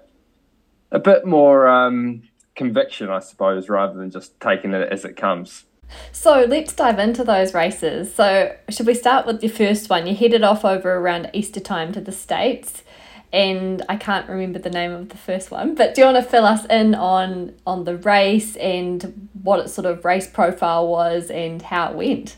a 0.92 0.98
bit 0.98 1.24
more 1.24 1.68
um, 1.68 2.22
conviction, 2.60 3.08
I 3.08 3.20
suppose, 3.20 3.70
rather 3.70 3.94
than 3.94 4.10
just 4.10 4.38
taking 4.38 4.74
it 4.74 4.92
as 4.92 5.06
it 5.06 5.16
comes. 5.16 5.64
So 6.12 6.44
let's 6.46 6.74
dive 6.74 6.98
into 6.98 7.24
those 7.24 7.54
races. 7.54 8.14
So, 8.14 8.54
should 8.68 8.86
we 8.86 8.92
start 8.92 9.24
with 9.24 9.42
your 9.42 9.50
first 9.50 9.88
one? 9.88 10.06
You 10.06 10.14
headed 10.14 10.44
off 10.44 10.62
over 10.62 10.94
around 10.94 11.30
Easter 11.32 11.58
time 11.58 11.90
to 11.92 12.02
the 12.02 12.12
States, 12.12 12.84
and 13.32 13.82
I 13.88 13.96
can't 13.96 14.28
remember 14.28 14.58
the 14.58 14.68
name 14.68 14.92
of 14.92 15.08
the 15.08 15.16
first 15.16 15.50
one, 15.50 15.74
but 15.74 15.94
do 15.94 16.02
you 16.02 16.06
want 16.06 16.22
to 16.22 16.30
fill 16.30 16.44
us 16.44 16.66
in 16.66 16.94
on 16.94 17.54
on 17.66 17.84
the 17.84 17.96
race 17.96 18.56
and 18.56 19.30
what 19.42 19.60
its 19.60 19.72
sort 19.72 19.86
of 19.86 20.04
race 20.04 20.28
profile 20.28 20.86
was 20.86 21.30
and 21.30 21.62
how 21.62 21.90
it 21.90 21.96
went? 21.96 22.36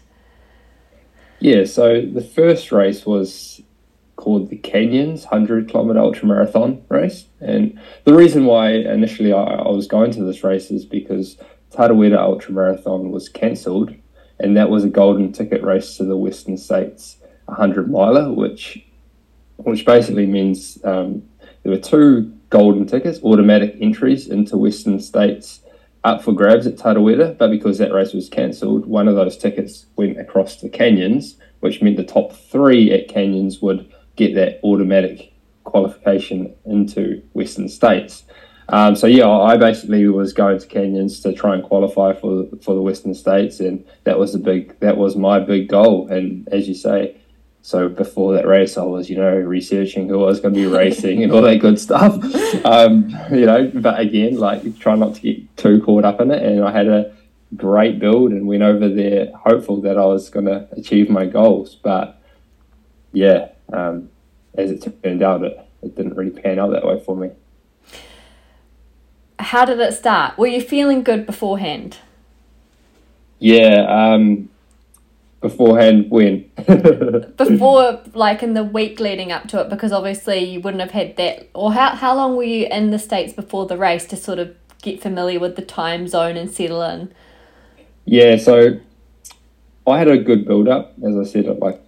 Yeah, 1.40 1.64
so 1.64 2.00
the 2.00 2.22
first 2.22 2.70
race 2.70 3.04
was 3.04 3.60
called 4.22 4.50
the 4.50 4.56
Canyons 4.56 5.24
100 5.24 5.68
kilometer 5.68 5.98
ultra 5.98 6.28
marathon 6.28 6.80
race. 6.88 7.26
And 7.40 7.76
the 8.04 8.14
reason 8.14 8.44
why 8.44 8.70
initially 8.70 9.32
I, 9.32 9.42
I 9.42 9.68
was 9.68 9.88
going 9.88 10.12
to 10.12 10.22
this 10.22 10.44
race 10.44 10.70
is 10.70 10.84
because 10.84 11.38
Tarawera 11.72 12.18
ultra 12.18 12.52
marathon 12.52 13.10
was 13.10 13.28
cancelled 13.28 13.92
and 14.38 14.56
that 14.56 14.70
was 14.70 14.84
a 14.84 14.88
golden 14.88 15.32
ticket 15.32 15.62
race 15.64 15.96
to 15.96 16.04
the 16.04 16.16
Western 16.16 16.56
States 16.56 17.16
100 17.46 17.90
miler, 17.90 18.32
which 18.32 18.84
which 19.56 19.84
basically 19.84 20.26
means 20.26 20.78
um, 20.84 21.22
there 21.62 21.72
were 21.72 21.78
two 21.78 22.32
golden 22.50 22.86
tickets, 22.86 23.20
automatic 23.24 23.76
entries 23.80 24.28
into 24.28 24.56
Western 24.56 25.00
States 25.00 25.60
up 26.04 26.22
for 26.22 26.32
grabs 26.32 26.66
at 26.66 26.76
Tarawera, 26.76 27.36
but 27.38 27.50
because 27.50 27.78
that 27.78 27.92
race 27.92 28.12
was 28.12 28.28
cancelled, 28.28 28.86
one 28.86 29.06
of 29.06 29.14
those 29.14 29.36
tickets 29.36 29.86
went 29.96 30.18
across 30.18 30.56
to 30.56 30.68
Canyons, 30.68 31.36
which 31.60 31.80
meant 31.80 31.96
the 31.96 32.04
top 32.04 32.32
three 32.32 32.92
at 32.92 33.08
Canyons 33.08 33.62
would 33.62 33.92
get 34.16 34.34
that 34.34 34.60
automatic 34.62 35.32
qualification 35.64 36.54
into 36.64 37.22
Western 37.32 37.68
States. 37.68 38.24
Um, 38.68 38.96
so 38.96 39.06
yeah, 39.06 39.28
I 39.28 39.56
basically 39.56 40.06
was 40.08 40.32
going 40.32 40.58
to 40.58 40.66
Canyons 40.66 41.20
to 41.20 41.32
try 41.32 41.54
and 41.54 41.62
qualify 41.62 42.12
for 42.14 42.46
for 42.62 42.74
the 42.74 42.82
Western 42.82 43.14
States, 43.14 43.60
and 43.60 43.84
that 44.04 44.18
was 44.18 44.32
the 44.32 44.38
big 44.38 44.78
that 44.80 44.96
was 44.96 45.16
my 45.16 45.38
big 45.40 45.68
goal. 45.68 46.08
And 46.08 46.48
as 46.48 46.68
you 46.68 46.74
say, 46.74 47.16
so 47.62 47.88
before 47.88 48.34
that 48.34 48.46
race, 48.46 48.76
I 48.76 48.82
was, 48.82 49.08
you 49.08 49.16
know, 49.16 49.34
researching 49.34 50.08
who 50.08 50.24
I 50.24 50.26
was 50.26 50.40
going 50.40 50.54
to 50.54 50.60
be 50.60 50.66
racing 50.76 51.22
and 51.22 51.32
all 51.32 51.42
that 51.42 51.60
good 51.60 51.78
stuff. 51.78 52.14
Um, 52.64 53.08
you 53.30 53.46
know, 53.46 53.70
but 53.72 54.00
again, 54.00 54.36
like 54.36 54.78
try 54.78 54.96
not 54.96 55.14
to 55.14 55.20
get 55.20 55.56
too 55.56 55.80
caught 55.80 56.04
up 56.04 56.20
in 56.20 56.32
it. 56.32 56.42
And 56.42 56.64
I 56.64 56.72
had 56.72 56.88
a 56.88 57.14
great 57.56 58.00
build 58.00 58.32
and 58.32 58.48
went 58.48 58.62
over 58.62 58.88
there 58.88 59.30
hopeful 59.34 59.80
that 59.82 59.96
I 59.96 60.04
was 60.04 60.28
going 60.28 60.46
to 60.46 60.68
achieve 60.72 61.08
my 61.08 61.24
goals. 61.24 61.76
But 61.76 62.20
yeah, 63.12 63.51
um, 63.72 64.10
as 64.54 64.70
it 64.70 65.02
turned 65.02 65.22
out, 65.22 65.42
it, 65.44 65.58
it 65.82 65.96
didn't 65.96 66.14
really 66.16 66.30
pan 66.30 66.58
out 66.58 66.70
that 66.70 66.86
way 66.86 67.02
for 67.04 67.16
me. 67.16 67.30
How 69.38 69.64
did 69.64 69.80
it 69.80 69.92
start? 69.94 70.38
Were 70.38 70.46
you 70.46 70.60
feeling 70.60 71.02
good 71.02 71.26
beforehand? 71.26 71.98
Yeah, 73.38 73.86
um, 73.88 74.48
beforehand 75.42 76.08
when 76.08 76.48
before 77.36 78.00
like 78.14 78.42
in 78.42 78.54
the 78.54 78.62
week 78.62 79.00
leading 79.00 79.32
up 79.32 79.48
to 79.48 79.60
it 79.60 79.68
because 79.68 79.92
obviously 79.92 80.38
you 80.38 80.60
wouldn't 80.60 80.80
have 80.80 80.92
had 80.92 81.16
that 81.16 81.48
or 81.52 81.72
how, 81.72 81.90
how 81.96 82.14
long 82.14 82.36
were 82.36 82.44
you 82.44 82.66
in 82.70 82.92
the 82.92 82.98
states 82.98 83.32
before 83.32 83.66
the 83.66 83.76
race 83.76 84.06
to 84.06 84.16
sort 84.16 84.38
of 84.38 84.54
get 84.80 85.02
familiar 85.02 85.40
with 85.40 85.56
the 85.56 85.62
time 85.62 86.06
zone 86.06 86.36
and 86.36 86.48
settle 86.48 86.80
in 86.80 87.12
yeah 88.04 88.36
so 88.36 88.78
i 89.86 89.98
had 89.98 90.06
a 90.06 90.16
good 90.16 90.46
build 90.46 90.68
up 90.68 90.94
as 91.04 91.16
i 91.16 91.24
said 91.24 91.44
like 91.58 91.80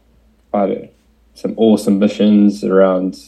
i 0.53 0.63
had 0.63 0.91
some 1.35 1.55
awesome 1.57 1.99
missions 1.99 2.65
around 2.65 3.19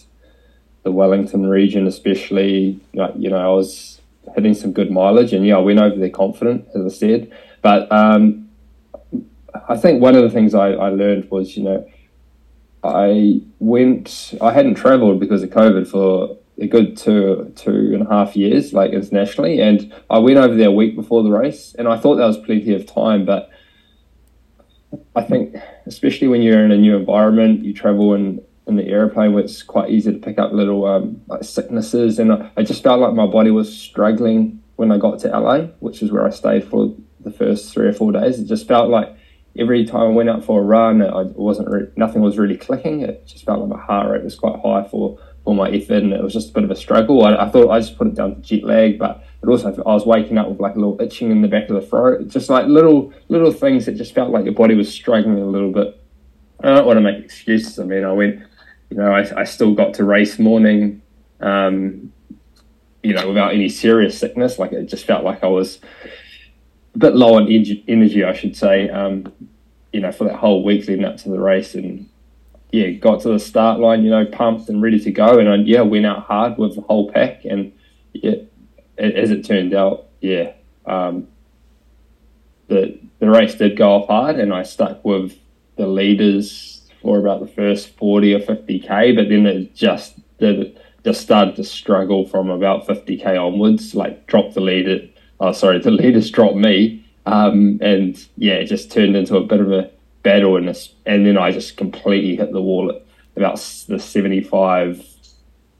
the 0.82 0.92
wellington 0.92 1.46
region 1.48 1.86
especially 1.86 2.80
like 2.94 3.12
you 3.16 3.28
know 3.28 3.38
i 3.38 3.48
was 3.48 4.00
hitting 4.34 4.54
some 4.54 4.72
good 4.72 4.90
mileage 4.90 5.32
and 5.32 5.46
yeah 5.46 5.56
i 5.56 5.60
went 5.60 5.78
over 5.78 5.96
there 5.96 6.10
confident 6.10 6.66
as 6.74 6.84
i 6.84 6.96
said 6.96 7.32
but 7.62 7.90
um 7.92 8.46
I 9.68 9.76
think 9.76 10.00
one 10.02 10.16
of 10.16 10.22
the 10.22 10.30
things 10.30 10.54
I, 10.54 10.70
I 10.72 10.88
learned 10.90 11.30
was, 11.30 11.56
you 11.56 11.64
know, 11.64 11.88
I 12.84 13.40
went, 13.58 14.34
I 14.40 14.52
hadn't 14.52 14.74
traveled 14.74 15.18
because 15.18 15.42
of 15.42 15.50
COVID 15.50 15.88
for 15.88 16.36
a 16.58 16.66
good 16.66 16.96
two, 16.96 17.52
two 17.56 17.92
and 17.94 18.06
a 18.06 18.08
half 18.08 18.36
years, 18.36 18.72
like 18.72 18.92
internationally. 18.92 19.60
And 19.60 19.92
I 20.08 20.18
went 20.18 20.38
over 20.38 20.54
there 20.54 20.68
a 20.68 20.72
week 20.72 20.94
before 20.94 21.22
the 21.22 21.30
race 21.30 21.74
and 21.78 21.88
I 21.88 21.96
thought 21.98 22.16
that 22.16 22.26
was 22.26 22.38
plenty 22.38 22.74
of 22.74 22.86
time. 22.86 23.24
But 23.24 23.50
I 25.14 25.22
think, 25.22 25.56
especially 25.86 26.28
when 26.28 26.42
you're 26.42 26.64
in 26.64 26.72
a 26.72 26.76
new 26.76 26.96
environment, 26.96 27.64
you 27.64 27.72
travel 27.72 28.14
in, 28.14 28.42
in 28.66 28.76
the 28.76 28.86
airplane 28.86 29.32
where 29.32 29.44
it's 29.44 29.62
quite 29.62 29.90
easy 29.90 30.12
to 30.12 30.18
pick 30.18 30.38
up 30.38 30.52
little 30.52 30.84
um, 30.86 31.20
like 31.28 31.44
sicknesses. 31.44 32.18
And 32.18 32.32
I, 32.32 32.50
I 32.56 32.62
just 32.62 32.82
felt 32.82 33.00
like 33.00 33.14
my 33.14 33.26
body 33.26 33.50
was 33.50 33.74
struggling 33.76 34.62
when 34.76 34.92
I 34.92 34.98
got 34.98 35.18
to 35.20 35.28
LA, 35.28 35.66
which 35.80 36.02
is 36.02 36.12
where 36.12 36.26
I 36.26 36.30
stayed 36.30 36.64
for 36.64 36.94
the 37.20 37.30
first 37.30 37.72
three 37.72 37.88
or 37.88 37.92
four 37.92 38.12
days. 38.12 38.38
It 38.38 38.46
just 38.46 38.68
felt 38.68 38.90
like 38.90 39.16
every 39.58 39.84
time 39.84 40.02
I 40.02 40.08
went 40.08 40.28
out 40.28 40.44
for 40.44 40.60
a 40.60 40.64
run, 40.64 41.02
I 41.02 41.22
wasn't 41.22 41.70
re- 41.70 41.88
nothing 41.96 42.22
was 42.22 42.38
really 42.38 42.56
clicking. 42.56 43.00
It 43.02 43.26
just 43.26 43.44
felt 43.44 43.60
like 43.60 43.68
my 43.68 43.84
heart 43.84 44.10
rate 44.10 44.24
was 44.24 44.36
quite 44.36 44.60
high 44.60 44.88
for 44.88 45.18
for 45.46 45.54
my 45.54 45.70
effort, 45.70 46.02
and 46.02 46.12
it 46.12 46.20
was 46.20 46.32
just 46.32 46.50
a 46.50 46.52
bit 46.52 46.64
of 46.64 46.72
a 46.72 46.76
struggle. 46.76 47.24
I, 47.24 47.36
I 47.36 47.48
thought 47.48 47.70
I 47.70 47.78
just 47.78 47.96
put 47.96 48.08
it 48.08 48.16
down 48.16 48.34
to 48.34 48.40
jet 48.40 48.64
lag, 48.64 48.98
but 48.98 49.24
it 49.40 49.48
also 49.48 49.68
I 49.68 49.94
was 49.94 50.04
waking 50.04 50.38
up 50.38 50.48
with 50.48 50.58
like 50.58 50.74
a 50.74 50.78
little 50.78 51.00
itching 51.00 51.30
in 51.30 51.40
the 51.40 51.46
back 51.46 51.70
of 51.70 51.76
the 51.76 51.86
throat, 51.86 52.26
just 52.26 52.50
like 52.50 52.66
little 52.66 53.12
little 53.28 53.52
things 53.52 53.86
that 53.86 53.92
just 53.92 54.12
felt 54.12 54.32
like 54.32 54.44
your 54.44 54.54
body 54.54 54.74
was 54.74 54.92
struggling 54.92 55.38
a 55.38 55.46
little 55.46 55.70
bit. 55.70 56.02
I 56.64 56.74
don't 56.74 56.84
want 56.84 56.96
to 56.96 57.00
make 57.00 57.24
excuses. 57.24 57.78
I 57.78 57.84
mean, 57.84 58.02
I 58.02 58.10
went, 58.10 58.42
you 58.90 58.96
know, 58.96 59.12
I, 59.12 59.40
I 59.40 59.44
still 59.44 59.72
got 59.72 59.94
to 59.94 60.04
race 60.04 60.36
morning, 60.40 61.00
um, 61.38 62.12
you 63.04 63.14
know, 63.14 63.28
without 63.28 63.54
any 63.54 63.68
serious 63.68 64.18
sickness. 64.18 64.58
Like 64.58 64.72
it 64.72 64.86
just 64.86 65.04
felt 65.04 65.22
like 65.22 65.44
I 65.44 65.46
was 65.46 65.78
a 66.96 66.98
bit 66.98 67.14
low 67.14 67.36
on 67.36 67.46
energy, 67.46 68.24
I 68.24 68.32
should 68.32 68.56
say. 68.56 68.90
Um, 68.90 69.32
you 69.92 70.00
know, 70.00 70.10
for 70.10 70.24
that 70.24 70.34
whole 70.34 70.64
week 70.64 70.88
leading 70.88 71.04
up 71.04 71.18
to 71.18 71.28
the 71.28 71.38
race, 71.38 71.76
and 71.76 72.10
yeah, 72.70 72.90
got 72.90 73.22
to 73.22 73.28
the 73.28 73.38
start 73.38 73.80
line, 73.80 74.04
you 74.04 74.10
know, 74.10 74.26
pumped 74.26 74.68
and 74.68 74.82
ready 74.82 74.98
to 75.00 75.10
go, 75.10 75.38
and 75.38 75.48
I, 75.48 75.56
yeah, 75.56 75.82
went 75.82 76.06
out 76.06 76.24
hard 76.24 76.58
with 76.58 76.74
the 76.74 76.82
whole 76.82 77.10
pack, 77.10 77.44
and 77.44 77.72
yeah, 78.12 78.36
as 78.98 79.30
it 79.30 79.44
turned 79.44 79.74
out, 79.74 80.06
yeah, 80.20 80.52
um, 80.86 81.28
the 82.68 82.98
the 83.18 83.30
race 83.30 83.54
did 83.54 83.76
go 83.76 83.90
off 83.90 84.08
hard, 84.08 84.38
and 84.38 84.52
I 84.52 84.62
stuck 84.62 85.04
with 85.04 85.38
the 85.76 85.86
leaders 85.86 86.82
for 87.02 87.18
about 87.18 87.40
the 87.40 87.46
first 87.46 87.96
forty 87.96 88.34
or 88.34 88.40
fifty 88.40 88.80
k, 88.80 89.12
but 89.12 89.28
then 89.28 89.46
it 89.46 89.74
just 89.74 90.18
did 90.38 90.80
just 91.04 91.20
started 91.20 91.54
to 91.56 91.64
struggle 91.64 92.26
from 92.26 92.50
about 92.50 92.86
fifty 92.86 93.16
k 93.16 93.36
onwards, 93.36 93.94
like 93.94 94.26
dropped 94.26 94.54
the 94.54 94.60
leader 94.60 95.08
oh 95.40 95.52
sorry, 95.52 95.78
the 95.78 95.90
leaders 96.02 96.30
dropped 96.30 96.56
me, 96.56 97.04
um, 97.26 97.78
and 97.82 98.26
yeah, 98.36 98.54
it 98.54 98.66
just 98.66 98.90
turned 98.90 99.16
into 99.16 99.36
a 99.36 99.44
bit 99.44 99.60
of 99.60 99.72
a 99.72 99.90
battle, 100.26 100.56
and 100.56 100.68
this, 100.68 100.92
and 101.06 101.24
then 101.24 101.38
I 101.38 101.52
just 101.52 101.76
completely 101.76 102.34
hit 102.34 102.52
the 102.52 102.60
wall 102.60 102.90
at 102.90 103.06
about 103.36 103.56
the 103.88 103.98
seventy 103.98 104.42
five. 104.42 105.06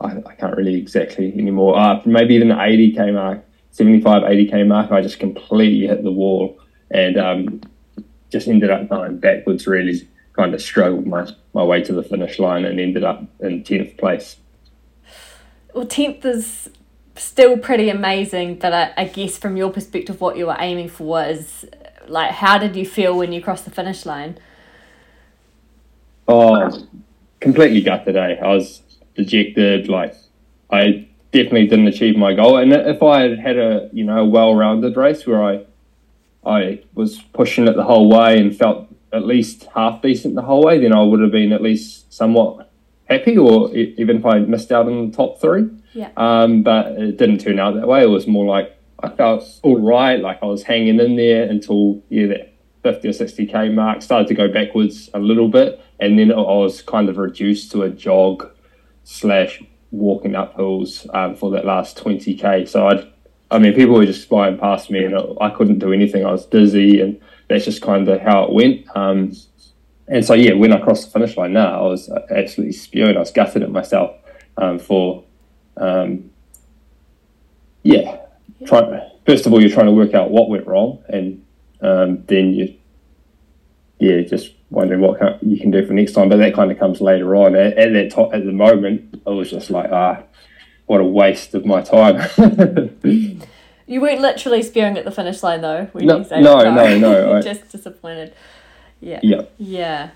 I, 0.01 0.19
I 0.25 0.35
can't 0.35 0.57
really 0.57 0.77
exactly 0.77 1.33
anymore. 1.33 1.77
Uh, 1.77 2.01
maybe 2.07 2.37
even 2.37 2.49
the 2.49 2.63
eighty 2.63 2.93
k 2.93 3.11
mark, 3.11 3.45
75, 3.73 4.23
80 4.23 4.51
k 4.51 4.63
mark. 4.63 4.93
I 4.93 5.01
just 5.03 5.19
completely 5.19 5.89
hit 5.89 6.05
the 6.05 6.13
wall, 6.13 6.61
and 6.93 7.19
um, 7.19 7.61
just 8.31 8.47
ended 8.47 8.71
up 8.71 8.89
going 8.89 9.19
backwards. 9.19 9.67
Really, 9.67 10.09
kind 10.33 10.55
of 10.55 10.63
struggled 10.63 11.07
my 11.09 11.29
my 11.53 11.65
way 11.65 11.83
to 11.83 11.93
the 11.93 12.05
finish 12.05 12.39
line, 12.39 12.65
and 12.65 12.79
ended 12.79 13.03
up 13.03 13.25
in 13.41 13.65
tenth 13.65 13.97
place. 13.97 14.37
Well, 15.75 15.87
tenth 15.87 16.25
is 16.25 16.71
still 17.17 17.59
pretty 17.59 17.89
amazing. 17.89 18.59
But 18.61 18.73
I, 18.73 18.93
I 18.97 19.05
guess 19.07 19.37
from 19.37 19.57
your 19.57 19.73
perspective, 19.73 20.21
what 20.21 20.37
you 20.37 20.47
were 20.47 20.57
aiming 20.61 20.89
for 20.89 21.25
is 21.25 21.67
like, 22.09 22.33
how 22.33 22.59
did 22.59 22.77
you 22.77 22.87
feel 22.87 23.17
when 23.17 23.33
you 23.33 23.43
crossed 23.43 23.65
the 23.65 23.71
finish 23.71 24.07
line? 24.07 24.39
Oh, 26.29 26.87
completely 27.41 27.81
gutted. 27.81 28.17
Eh? 28.17 28.37
I 28.43 28.49
was 28.49 28.83
dejected. 29.15 29.89
Like, 29.89 30.15
I 30.71 31.09
definitely 31.33 31.67
didn't 31.67 31.89
achieve 31.89 32.17
my 32.17 32.35
goal. 32.35 32.57
And 32.57 32.73
if 32.73 33.03
I 33.03 33.23
had 33.23 33.39
had 33.39 33.57
a 33.59 33.91
you 33.93 34.05
know 34.05 34.25
well-rounded 34.25 34.97
race 34.97 35.27
where 35.27 35.43
I 35.43 35.65
I 36.45 36.83
was 36.95 37.21
pushing 37.33 37.69
it 37.69 37.77
the 37.77 37.85
whole 37.85 38.09
way 38.09 38.39
and 38.39 38.57
felt 38.57 38.89
at 39.13 39.25
least 39.25 39.69
half 39.75 40.03
decent 40.03 40.35
the 40.35 40.43
whole 40.43 40.65
way, 40.65 40.79
then 40.79 40.93
I 40.93 41.03
would 41.03 41.21
have 41.21 41.33
been 41.33 41.53
at 41.53 41.63
least 41.63 42.13
somewhat 42.13 42.71
happy, 43.05 43.37
or 43.37 43.75
even 43.75 44.19
if 44.19 44.27
I 44.27 44.39
missed 44.41 44.73
out 44.73 44.87
on 44.87 45.11
the 45.11 45.17
top 45.17 45.41
three. 45.41 45.69
Yeah. 45.93 46.11
Um, 46.17 46.63
but 46.63 46.93
it 46.93 47.17
didn't 47.17 47.39
turn 47.39 47.59
out 47.59 47.75
that 47.75 47.87
way. 47.87 48.03
It 48.03 48.11
was 48.11 48.27
more 48.27 48.45
like 48.45 48.76
I 49.07 49.17
felt 49.17 49.61
all 49.63 49.81
right, 49.81 50.21
like 50.21 50.43
I 50.43 50.47
was 50.47 50.63
hanging 50.63 51.01
in 51.01 51.17
there 51.17 51.49
until 51.49 52.03
yeah 52.09 52.27
that 52.27 52.53
50 52.83 53.09
or 53.09 53.13
60k 53.13 53.75
mark 53.75 54.03
started 54.03 54.29
to 54.29 54.35
go 54.35 54.49
backwards 54.49 55.11
a 55.15 55.19
little 55.19 55.49
bit, 55.49 55.81
and 56.01 56.19
then 56.19 56.33
I 56.33 56.37
was 56.37 56.83
kind 56.83 57.09
of 57.09 57.17
reduced 57.17 57.73
to 57.73 57.83
a 57.83 57.91
jog 57.91 58.51
slash 59.05 59.63
walking 59.91 60.35
up 60.35 60.55
hills 60.57 61.07
um, 61.15 61.35
for 61.35 61.51
that 61.53 61.65
last 61.65 61.97
20k. 61.97 62.69
So 62.69 62.89
I'd, 62.89 63.11
I 63.51 63.59
mean, 63.59 63.75
people 63.75 63.95
were 63.95 64.07
just 64.07 64.29
flying 64.29 64.59
past 64.59 64.91
me, 64.91 65.05
and 65.05 65.15
I 65.41 65.51
couldn't 65.51 65.79
do 65.79 65.93
anything. 65.93 66.25
I 66.25 66.33
was 66.33 66.47
dizzy, 66.47 67.01
and 67.01 67.21
that's 67.49 67.65
just 67.65 67.83
kind 67.83 68.09
of 68.09 68.21
how 68.21 68.45
it 68.45 68.53
went. 68.53 68.87
Um, 68.97 69.33
and 70.09 70.25
so 70.25 70.35
yeah, 70.35 70.55
when 70.55 70.73
I 70.73 70.81
crossed 70.81 71.07
the 71.07 71.19
finish 71.19 71.37
line, 71.37 71.53
now 71.53 71.81
I 71.81 71.89
was 71.89 72.11
absolutely 72.31 72.73
spewing. 72.73 73.17
I 73.17 73.21
was 73.21 73.31
gutted 73.31 73.63
at 73.63 73.71
myself 73.71 74.17
um, 74.57 74.79
for 74.79 75.25
um, 75.77 76.31
yeah, 78.59 78.67
try, 78.69 79.11
first 79.27 79.47
of 79.47 79.53
all, 79.53 79.61
you're 79.61 79.71
trying 79.71 79.87
to 79.87 79.93
work 79.93 80.15
out 80.15 80.31
what 80.31 80.49
went 80.49 80.67
wrong, 80.67 81.03
and 81.09 81.45
um, 81.81 82.25
then 82.27 82.55
you, 82.55 82.75
yeah, 83.99 84.21
just 84.23 84.53
wondering 84.71 85.01
what 85.01 85.43
you 85.43 85.59
can 85.59 85.71
do 85.71 85.87
for 85.87 85.93
next 85.93 86.13
time. 86.13 86.29
But 86.29 86.39
that 86.39 86.55
kind 86.55 86.71
of 86.71 86.79
comes 86.79 87.01
later 87.01 87.37
on. 87.37 87.55
At, 87.55 87.79
at 87.79 87.93
that 87.93 88.11
to- 88.13 88.33
at 88.33 88.45
the 88.45 88.53
moment, 88.53 89.23
I 89.27 89.31
was 89.31 89.51
just 89.51 89.71
like, 89.71 89.91
ah, 89.93 90.23
what 90.87 91.01
a 91.01 91.05
waste 91.05 91.55
of 91.55 91.65
my 91.65 91.83
time. 91.83 92.29
you 93.87 94.01
weren't 94.01 94.21
literally 94.21 94.63
spewing 94.63 94.97
at 94.97 95.05
the 95.05 95.11
finish 95.11 95.43
line, 95.43 95.61
though. 95.61 95.89
When 95.93 96.07
no, 96.07 96.19
you 96.19 96.25
say 96.25 96.41
no, 96.41 96.63
no, 96.63 96.99
no, 96.99 97.37
I, 97.37 97.41
just 97.41 97.69
disappointed. 97.71 98.35
Yeah. 99.01 99.21
Yeah. 99.23 99.43
Yeah. 99.59 100.11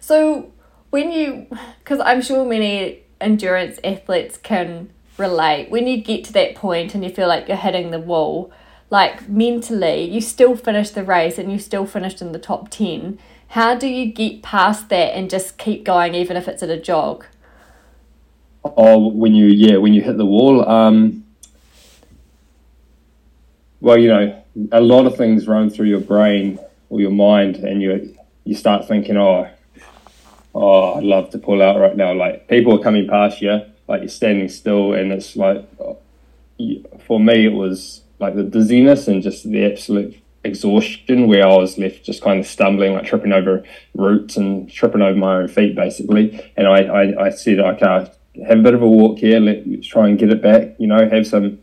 So 0.00 0.52
when 0.90 1.12
you, 1.12 1.46
because 1.78 2.00
I'm 2.00 2.22
sure 2.22 2.44
many 2.44 3.00
endurance 3.20 3.78
athletes 3.84 4.36
can 4.36 4.90
relate 5.22 5.70
when 5.70 5.86
you 5.86 5.96
get 5.96 6.24
to 6.24 6.32
that 6.34 6.54
point 6.54 6.94
and 6.94 7.02
you 7.02 7.10
feel 7.10 7.28
like 7.28 7.48
you're 7.48 7.56
hitting 7.56 7.90
the 7.90 8.00
wall 8.00 8.52
like 8.92 9.26
mentally, 9.26 10.02
you 10.02 10.20
still 10.20 10.54
finish 10.54 10.90
the 10.90 11.02
race 11.02 11.38
and 11.38 11.50
you 11.50 11.58
still 11.58 11.86
finished 11.86 12.20
in 12.20 12.32
the 12.32 12.38
top 12.38 12.68
10. 12.68 13.18
How 13.48 13.74
do 13.74 13.88
you 13.88 14.12
get 14.12 14.42
past 14.42 14.90
that 14.90 15.16
and 15.16 15.30
just 15.30 15.56
keep 15.56 15.82
going, 15.82 16.14
even 16.14 16.36
if 16.36 16.46
it's 16.46 16.62
at 16.62 16.68
a 16.68 16.78
jog? 16.78 17.24
Oh, 18.64 19.08
when 19.08 19.34
you, 19.34 19.46
yeah, 19.46 19.78
when 19.78 19.94
you 19.94 20.02
hit 20.02 20.18
the 20.18 20.26
wall, 20.26 20.68
um, 20.68 21.24
well, 23.80 23.96
you 23.96 24.08
know, 24.08 24.42
a 24.72 24.82
lot 24.82 25.06
of 25.06 25.16
things 25.16 25.48
run 25.48 25.70
through 25.70 25.88
your 25.88 26.00
brain 26.00 26.58
or 26.90 27.00
your 27.00 27.10
mind, 27.10 27.56
and 27.56 27.80
you 27.80 28.14
you 28.44 28.54
start 28.54 28.86
thinking, 28.86 29.16
oh, 29.16 29.48
oh, 30.54 30.94
I'd 30.94 31.04
love 31.04 31.30
to 31.30 31.38
pull 31.38 31.62
out 31.62 31.80
right 31.80 31.96
now. 31.96 32.12
Like 32.12 32.46
people 32.46 32.78
are 32.78 32.82
coming 32.82 33.08
past 33.08 33.40
you, 33.40 33.62
like 33.92 34.00
you're 34.00 34.08
standing 34.08 34.48
still, 34.48 34.94
and 34.94 35.12
it's 35.12 35.36
like, 35.36 35.68
uh, 35.78 35.92
for 37.06 37.20
me, 37.20 37.44
it 37.44 37.52
was 37.52 38.00
like 38.18 38.34
the 38.34 38.42
dizziness 38.42 39.06
and 39.06 39.22
just 39.22 39.44
the 39.44 39.70
absolute 39.70 40.18
exhaustion 40.44 41.28
where 41.28 41.46
I 41.46 41.54
was 41.54 41.76
left 41.76 42.02
just 42.02 42.22
kind 42.22 42.40
of 42.40 42.46
stumbling, 42.46 42.94
like 42.94 43.04
tripping 43.04 43.34
over 43.34 43.62
roots 43.94 44.38
and 44.38 44.70
tripping 44.70 45.02
over 45.02 45.18
my 45.18 45.36
own 45.36 45.48
feet, 45.48 45.76
basically. 45.76 46.40
And 46.56 46.66
I, 46.66 46.84
I, 46.84 47.26
I 47.26 47.30
said, 47.30 47.58
okay, 47.58 48.10
have 48.48 48.58
a 48.58 48.62
bit 48.62 48.72
of 48.72 48.80
a 48.80 48.88
walk 48.88 49.18
here. 49.18 49.38
Let, 49.38 49.58
us 49.58 49.84
try 49.84 50.08
and 50.08 50.18
get 50.18 50.30
it 50.30 50.40
back. 50.40 50.74
You 50.78 50.86
know, 50.86 51.06
have 51.10 51.26
some 51.26 51.58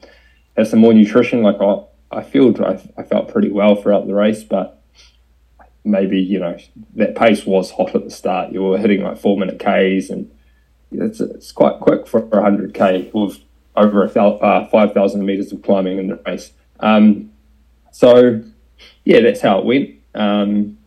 have 0.55 0.67
some 0.67 0.79
more 0.79 0.93
nutrition. 0.93 1.41
Like 1.41 1.59
I, 1.59 1.81
I 2.11 2.21
feel 2.21 2.53
I, 2.63 2.79
I 2.95 3.01
felt 3.01 3.33
pretty 3.33 3.49
well 3.49 3.75
throughout 3.75 4.05
the 4.05 4.13
race, 4.13 4.43
but 4.43 4.83
maybe 5.83 6.19
you 6.19 6.39
know 6.39 6.59
that 6.93 7.15
pace 7.15 7.43
was 7.43 7.71
hot 7.71 7.95
at 7.95 8.03
the 8.03 8.11
start. 8.11 8.51
You 8.51 8.61
were 8.61 8.77
hitting 8.77 9.01
like 9.01 9.17
four 9.17 9.35
minute 9.35 9.57
Ks, 9.57 10.11
and 10.11 10.29
it's 10.91 11.19
it's 11.19 11.51
quite 11.51 11.79
quick 11.79 12.07
for 12.07 12.27
a 12.31 12.41
hundred 12.41 12.73
K 12.73 13.09
with 13.13 13.39
over 13.75 14.03
a 14.03 14.09
uh, 14.09 14.67
five 14.69 14.93
thousand 14.93 15.25
meters 15.25 15.51
of 15.51 15.61
climbing 15.61 15.99
in 15.99 16.07
the 16.07 16.21
race. 16.25 16.51
Um, 16.79 17.31
so 17.91 18.41
yeah, 19.03 19.21
that's 19.21 19.41
how 19.41 19.59
it 19.59 19.65
went. 19.65 19.95
Um, 20.15 20.77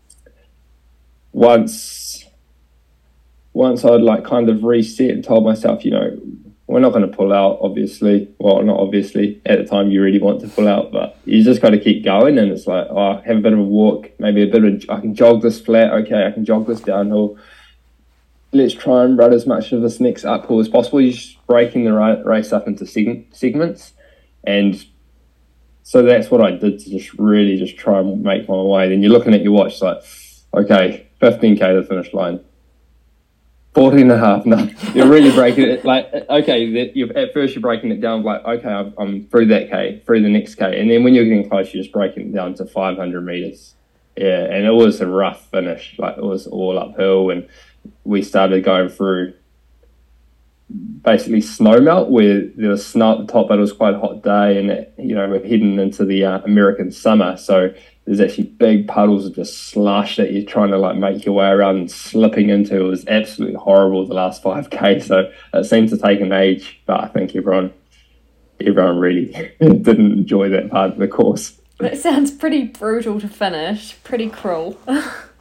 once 1.33 2.25
once 3.53 3.85
I'd 3.85 4.01
like 4.01 4.25
kind 4.25 4.49
of 4.49 4.65
reset 4.65 5.11
and 5.11 5.25
told 5.25 5.45
myself, 5.45 5.85
you 5.85 5.91
know, 5.91 6.19
we're 6.67 6.81
not 6.81 6.93
going 6.93 7.09
to 7.09 7.15
pull 7.15 7.33
out, 7.33 7.59
obviously. 7.61 8.33
Well, 8.39 8.63
not 8.63 8.81
obviously. 8.81 9.41
At 9.45 9.59
the 9.59 9.65
time, 9.65 9.91
you 9.91 10.03
really 10.03 10.19
want 10.19 10.41
to 10.41 10.49
pull 10.49 10.69
out, 10.69 10.91
but 10.91 11.19
you 11.27 11.43
just 11.43 11.61
got 11.61 11.71
to 11.71 11.79
keep 11.79 12.03
going. 12.03 12.39
And 12.39 12.51
it's 12.51 12.67
like, 12.67 12.87
oh, 12.89 13.21
have 13.27 13.37
a 13.37 13.41
bit 13.41 13.53
of 13.53 13.59
a 13.59 13.63
walk, 13.63 14.11
maybe 14.19 14.43
a 14.43 14.47
bit 14.47 14.65
of, 14.65 14.85
I 14.89 15.01
can 15.01 15.15
jog 15.15 15.43
this 15.43 15.61
flat. 15.61 15.93
Okay, 15.93 16.27
I 16.27 16.31
can 16.31 16.45
jog 16.47 16.67
this 16.67 16.81
downhill. 16.81 17.37
Let's 18.53 18.75
try 18.75 19.05
and 19.05 19.17
run 19.17 19.33
as 19.33 19.47
much 19.47 19.73
of 19.73 19.83
this 19.83 19.99
next 19.99 20.25
uphill 20.25 20.61
as 20.61 20.69
possible. 20.69 21.01
You're 21.01 21.13
just 21.13 21.45
breaking 21.47 21.85
the 21.85 21.93
race 22.25 22.53
up 22.53 22.67
into 22.67 22.85
seg- 22.85 23.35
segments. 23.35 23.93
And 24.45 24.85
so 25.83 26.03
that's 26.03 26.31
what 26.31 26.43
I 26.43 26.53
did 26.53 26.79
to 26.81 26.91
just 26.91 27.15
really 27.15 27.57
just 27.57 27.77
try 27.77 28.01
and 28.01 28.23
make 28.23 28.49
my 28.49 28.55
way. 28.55 28.89
Then 28.89 29.03
you're 29.03 29.13
looking 29.13 29.35
at 29.35 29.43
your 29.43 29.53
watch, 29.53 29.81
like, 29.81 30.03
okay, 30.55 31.07
15k 31.21 31.59
to 31.59 31.81
the 31.81 31.87
finish 31.89 32.13
line 32.13 32.41
14 33.75 34.01
and 34.01 34.13
a 34.13 34.19
half. 34.19 34.45
No, 34.53 34.69
you're 34.95 35.09
really 35.09 35.31
breaking 35.35 35.69
it. 35.69 35.85
Like, 35.85 36.13
okay, 36.13 36.93
you 36.95 37.11
at 37.15 37.33
first 37.33 37.55
you're 37.55 37.63
breaking 37.63 37.91
it 37.91 38.01
down 38.01 38.23
like, 38.23 38.45
okay, 38.45 38.69
I'm, 38.69 38.95
I'm, 38.99 39.27
through 39.29 39.47
that 39.47 39.71
K, 39.71 40.03
through 40.05 40.23
the 40.23 40.29
next 40.29 40.57
K. 40.57 40.79
And 40.79 40.91
then 40.91 41.05
when 41.05 41.15
you're 41.15 41.25
getting 41.25 41.49
close, 41.49 41.73
you're 41.73 41.83
just 41.83 41.93
breaking 41.93 42.29
it 42.29 42.35
down 42.35 42.55
to 42.55 42.67
500 42.67 43.21
meters. 43.23 43.75
Yeah. 44.17 44.45
And 44.45 44.67
it 44.67 44.73
was 44.73 45.01
a 45.01 45.07
rough 45.07 45.51
finish. 45.51 45.95
Like, 45.99 46.19
it 46.19 46.23
was 46.23 46.47
all 46.47 46.79
uphill. 46.79 47.31
And 47.31 47.49
we 48.05 48.23
started 48.23 48.65
going 48.65 48.89
through 48.89 49.35
basically 51.03 51.41
snow 51.41 51.81
melt 51.81 52.09
where 52.09 52.47
there 52.57 52.71
was 52.71 52.87
snow 52.87 53.13
at 53.13 53.27
the 53.27 53.33
top, 53.33 53.49
but 53.49 53.59
it 53.59 53.61
was 53.61 53.73
quite 53.73 53.95
a 53.95 53.99
hot 53.99 54.23
day. 54.23 54.59
And, 54.59 54.71
it, 54.71 54.95
you 54.99 55.15
know, 55.15 55.29
we're 55.29 55.43
heading 55.43 55.79
into 55.79 56.05
the 56.05 56.25
uh, 56.25 56.41
American 56.41 56.91
summer. 56.91 57.37
So, 57.37 57.75
there's 58.05 58.21
actually 58.21 58.45
big 58.45 58.89
puddles 58.89 59.27
of 59.27 59.35
just 59.35 59.69
slush 59.69 60.17
that 60.17 60.33
you're 60.33 60.45
trying 60.45 60.71
to 60.71 60.79
like 60.79 60.97
make 60.97 61.25
your 61.25 61.35
way 61.35 61.49
around 61.49 61.77
and 61.77 61.91
slipping 61.91 62.51
into. 62.51 62.81
It 62.81 62.89
was 62.89 63.07
absolutely 63.07 63.57
horrible 63.57 64.07
the 64.07 64.15
last 64.15 64.43
5k. 64.43 65.03
So 65.05 65.31
it 65.55 65.65
seemed 65.65 65.89
to 65.91 65.99
take 65.99 66.21
an 66.21 66.33
age, 66.33 66.81
but 66.87 67.01
I 67.01 67.09
think 67.09 67.35
everyone 67.37 67.73
everyone 68.61 68.99
really 68.99 69.27
didn't 69.61 70.13
enjoy 70.13 70.49
that 70.49 70.71
part 70.71 70.93
of 70.93 70.99
the 70.99 71.09
course. 71.09 71.59
It 71.81 72.01
sounds 72.01 72.31
pretty 72.31 72.65
brutal 72.65 73.21
to 73.21 73.29
finish, 73.29 73.97
pretty 74.05 74.29
cruel. 74.29 74.79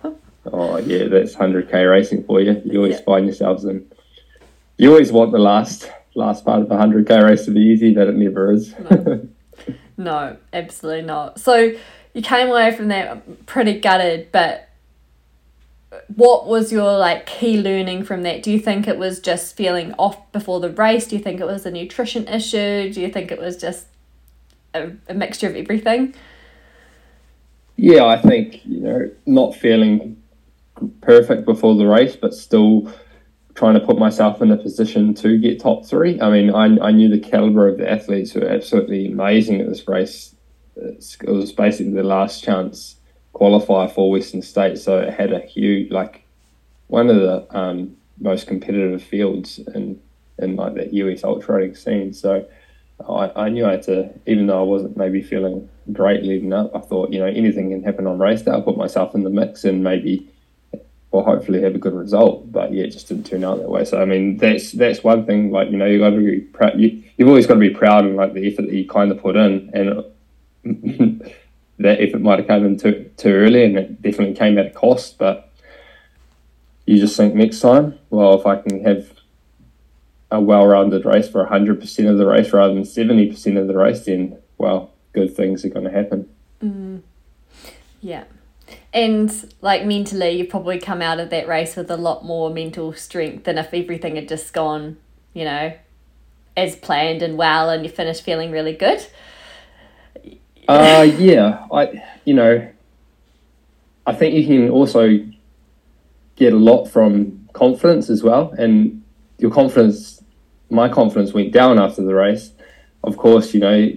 oh 0.46 0.78
yeah, 0.78 1.08
that's 1.08 1.36
100k 1.36 1.90
racing 1.90 2.24
for 2.24 2.42
you. 2.42 2.62
You 2.66 2.80
always 2.80 2.98
yeah. 2.98 3.04
find 3.04 3.26
yourselves 3.26 3.66
in. 3.66 3.86
You 4.78 4.92
always 4.92 5.12
want 5.12 5.32
the 5.32 5.40
last 5.40 5.92
last 6.16 6.44
part 6.46 6.62
of 6.62 6.72
a 6.72 6.76
100k 6.76 7.24
race 7.24 7.46
to 7.46 7.52
be 7.52 7.62
easy, 7.62 7.94
but 7.94 8.08
it 8.08 8.16
never 8.16 8.52
is. 8.52 8.74
no. 8.90 9.28
no, 9.98 10.38
absolutely 10.54 11.04
not. 11.04 11.40
So 11.40 11.74
you 12.14 12.22
came 12.22 12.48
away 12.50 12.76
from 12.76 12.90
that 12.90 13.46
pretty 13.46 13.80
gutted, 13.80 14.32
but 14.32 14.70
what 16.16 16.48
was 16.48 16.72
your 16.72 16.98
like 16.98 17.26
key 17.26 17.62
learning 17.62 18.04
from 18.04 18.24
that? 18.24 18.44
Do 18.44 18.52
you 18.52 18.60
think 18.60 18.88
it 18.88 18.98
was 18.98 19.20
just 19.20 19.56
feeling 19.56 19.94
off 19.94 20.32
before 20.32 20.60
the 20.60 20.70
race? 20.70 21.08
Do 21.08 21.16
you 21.16 21.22
think 21.22 21.40
it 21.40 21.46
was 21.46 21.66
a 21.66 21.72
nutrition 21.72 22.28
issue? 22.28 22.92
Do 22.92 23.02
you 23.02 23.10
think 23.10 23.32
it 23.32 23.40
was 23.40 23.58
just 23.58 23.88
a, 24.74 24.92
a 25.10 25.14
mixture 25.14 25.48
of 25.48 25.56
everything? 25.56 26.14
Yeah, 27.76 28.06
I 28.06 28.22
think 28.22 28.66
you 28.66 28.80
know 28.80 29.12
not 29.26 29.56
feeling 29.56 30.21
perfect 31.02 31.46
before 31.46 31.76
the 31.76 31.88
race, 31.88 32.16
but 32.16 32.34
still 32.34 32.92
trying 33.54 33.74
to 33.74 33.80
put 33.80 33.98
myself 33.98 34.42
in 34.42 34.52
a 34.52 34.58
position 34.58 35.14
to 35.16 35.38
get 35.38 35.60
top 35.60 35.86
three. 35.86 36.20
I 36.22 36.30
mean, 36.30 36.54
I, 36.54 36.88
I 36.88 36.92
knew 36.92 37.10
the 37.10 37.20
caliber 37.20 37.68
of 37.68 37.78
the 37.78 37.90
athletes 37.90 38.34
were 38.34 38.48
absolutely 38.48 39.08
amazing 39.08 39.60
at 39.62 39.68
this 39.68 39.88
race 39.88 40.36
it 40.76 41.28
was 41.28 41.52
basically 41.52 41.94
the 41.94 42.04
last 42.04 42.44
chance 42.44 42.96
qualifier 43.34 43.92
for 43.92 44.12
Western 44.12 44.42
State, 44.42 44.78
so 44.78 45.00
it 45.00 45.14
had 45.14 45.32
a 45.32 45.40
huge 45.40 45.92
like 45.92 46.24
one 46.88 47.10
of 47.10 47.16
the 47.16 47.58
um, 47.58 47.96
most 48.20 48.48
competitive 48.48 49.04
fields 49.04 49.60
in 49.74 50.00
in 50.38 50.56
like 50.56 50.76
that 50.76 50.94
US 50.94 51.24
ultra 51.24 51.56
running 51.56 51.76
scene. 51.76 52.14
So 52.14 52.46
I, 53.08 53.32
I 53.36 53.50
knew 53.50 53.66
I 53.66 53.72
had 53.72 53.84
to, 53.84 54.10
even 54.26 54.48
though 54.48 54.60
I 54.60 54.64
wasn't 54.64 54.98
maybe 54.98 55.22
feeling 55.22 55.70
great 55.92 56.24
leading 56.24 56.54
up, 56.54 56.76
I 56.76 56.80
thought 56.80 57.12
you 57.12 57.20
know 57.20 57.26
anything 57.26 57.70
can 57.70 57.84
happen 57.84 58.08
on 58.08 58.20
race 58.20 58.42
day. 58.42 58.52
I'll 58.52 58.62
put 58.62 58.78
myself 58.78 59.16
in 59.16 59.24
the 59.24 59.30
mix 59.30 59.64
and 59.64 59.84
maybe 59.84 60.30
or 61.12 61.24
hopefully 61.24 61.62
have 61.62 61.76
a 61.76 61.80
good 61.80 61.94
result. 61.94 62.52
But 62.52 62.74
yeah, 62.74 62.86
it 62.86 62.92
just 62.92 63.08
didn't 63.08 63.26
turn 63.26 63.44
out 63.44 63.60
that 63.60 63.70
way. 63.70 63.86
So 63.86 64.02
I 64.02 64.06
mean, 64.06 64.38
that's 64.38 64.72
that's 64.72 65.04
one 65.04 65.26
thing. 65.26 65.52
Like 65.52 65.70
you 65.70 65.78
know, 65.78 65.86
you 65.86 66.00
got 66.00 66.12
to 66.12 66.18
be 66.18 66.40
proud. 66.40 66.80
You, 66.80 67.04
you've 67.18 67.28
always 67.28 67.48
got 67.48 67.56
to 67.56 67.60
be 67.60 67.70
proud 67.70 68.06
of 68.06 68.16
like 68.16 68.34
the 68.34 68.52
effort 68.52 68.64
that 68.64 68.74
you 68.74 68.88
kind 68.88 69.12
of 69.12 69.22
put 69.22 69.36
in, 69.36 69.70
and 69.74 70.04
that 71.80 72.02
effort 72.02 72.22
might 72.22 72.40
have 72.40 72.48
come 72.48 72.66
in 72.66 72.78
too, 72.78 73.10
too 73.18 73.30
early 73.30 73.64
and 73.64 73.78
it 73.78 74.02
definitely 74.02 74.36
came 74.36 74.58
at 74.58 74.68
a 74.68 74.70
cost. 74.70 75.18
But 75.18 75.52
you 76.86 77.00
just 77.00 77.18
think 77.18 77.36
next 77.36 77.60
time, 77.60 77.98
well, 78.10 78.40
if 78.40 78.46
I 78.46 78.58
can 78.58 78.84
have 78.84 79.12
a 80.30 80.40
well 80.40 80.66
rounded 80.66 81.06
race 81.06 81.28
for 81.28 81.46
100% 81.46 82.10
of 82.10 82.18
the 82.18 82.26
race 82.26 82.54
rather 82.54 82.74
than 82.74 82.84
70% 82.84 83.58
of 83.58 83.68
the 83.68 83.76
race, 83.76 84.06
then, 84.06 84.38
well, 84.58 84.92
good 85.14 85.36
things 85.36 85.66
are 85.66 85.70
going 85.70 85.86
to 85.86 85.92
happen. 85.92 86.30
Mm. 86.64 87.02
Yeah. 88.02 88.24
And 88.94 89.54
like 89.62 89.86
mentally, 89.86 90.32
you 90.32 90.46
probably 90.46 90.80
come 90.80 91.02
out 91.02 91.20
of 91.20 91.30
that 91.30 91.48
race 91.48 91.76
with 91.76 91.90
a 91.90 91.98
lot 91.98 92.26
more 92.26 92.50
mental 92.50 92.94
strength 92.94 93.46
than 93.46 93.58
if 93.58 93.74
everything 93.74 94.18
had 94.18 94.28
just 94.28 94.52
gone, 94.54 94.98
you 95.34 95.46
know, 95.46 95.74
as 96.58 96.76
planned 96.76 97.22
and 97.22 97.38
well, 97.38 97.70
and 97.70 97.86
you 97.86 97.90
finished 97.90 98.24
feeling 98.24 98.52
really 98.52 98.74
good. 98.74 99.06
Uh, 100.68 101.08
yeah, 101.18 101.66
I 101.72 102.04
you 102.26 102.34
know, 102.34 102.68
I 104.06 104.14
think 104.14 104.36
you 104.36 104.46
can 104.46 104.70
also 104.70 105.20
get 106.36 106.54
a 106.54 106.58
lot 106.58 106.86
from 106.86 107.48
confidence 107.54 108.10
as 108.10 108.24
well, 108.24 108.54
and 108.58 109.04
your 109.38 109.52
confidence, 109.52 110.22
my 110.70 110.90
confidence 110.90 111.34
went 111.34 111.52
down 111.52 111.80
after 111.80 112.04
the 112.04 112.14
race. 112.14 112.52
Of 113.04 113.18
course, 113.18 113.54
you 113.54 113.60
know, 113.62 113.90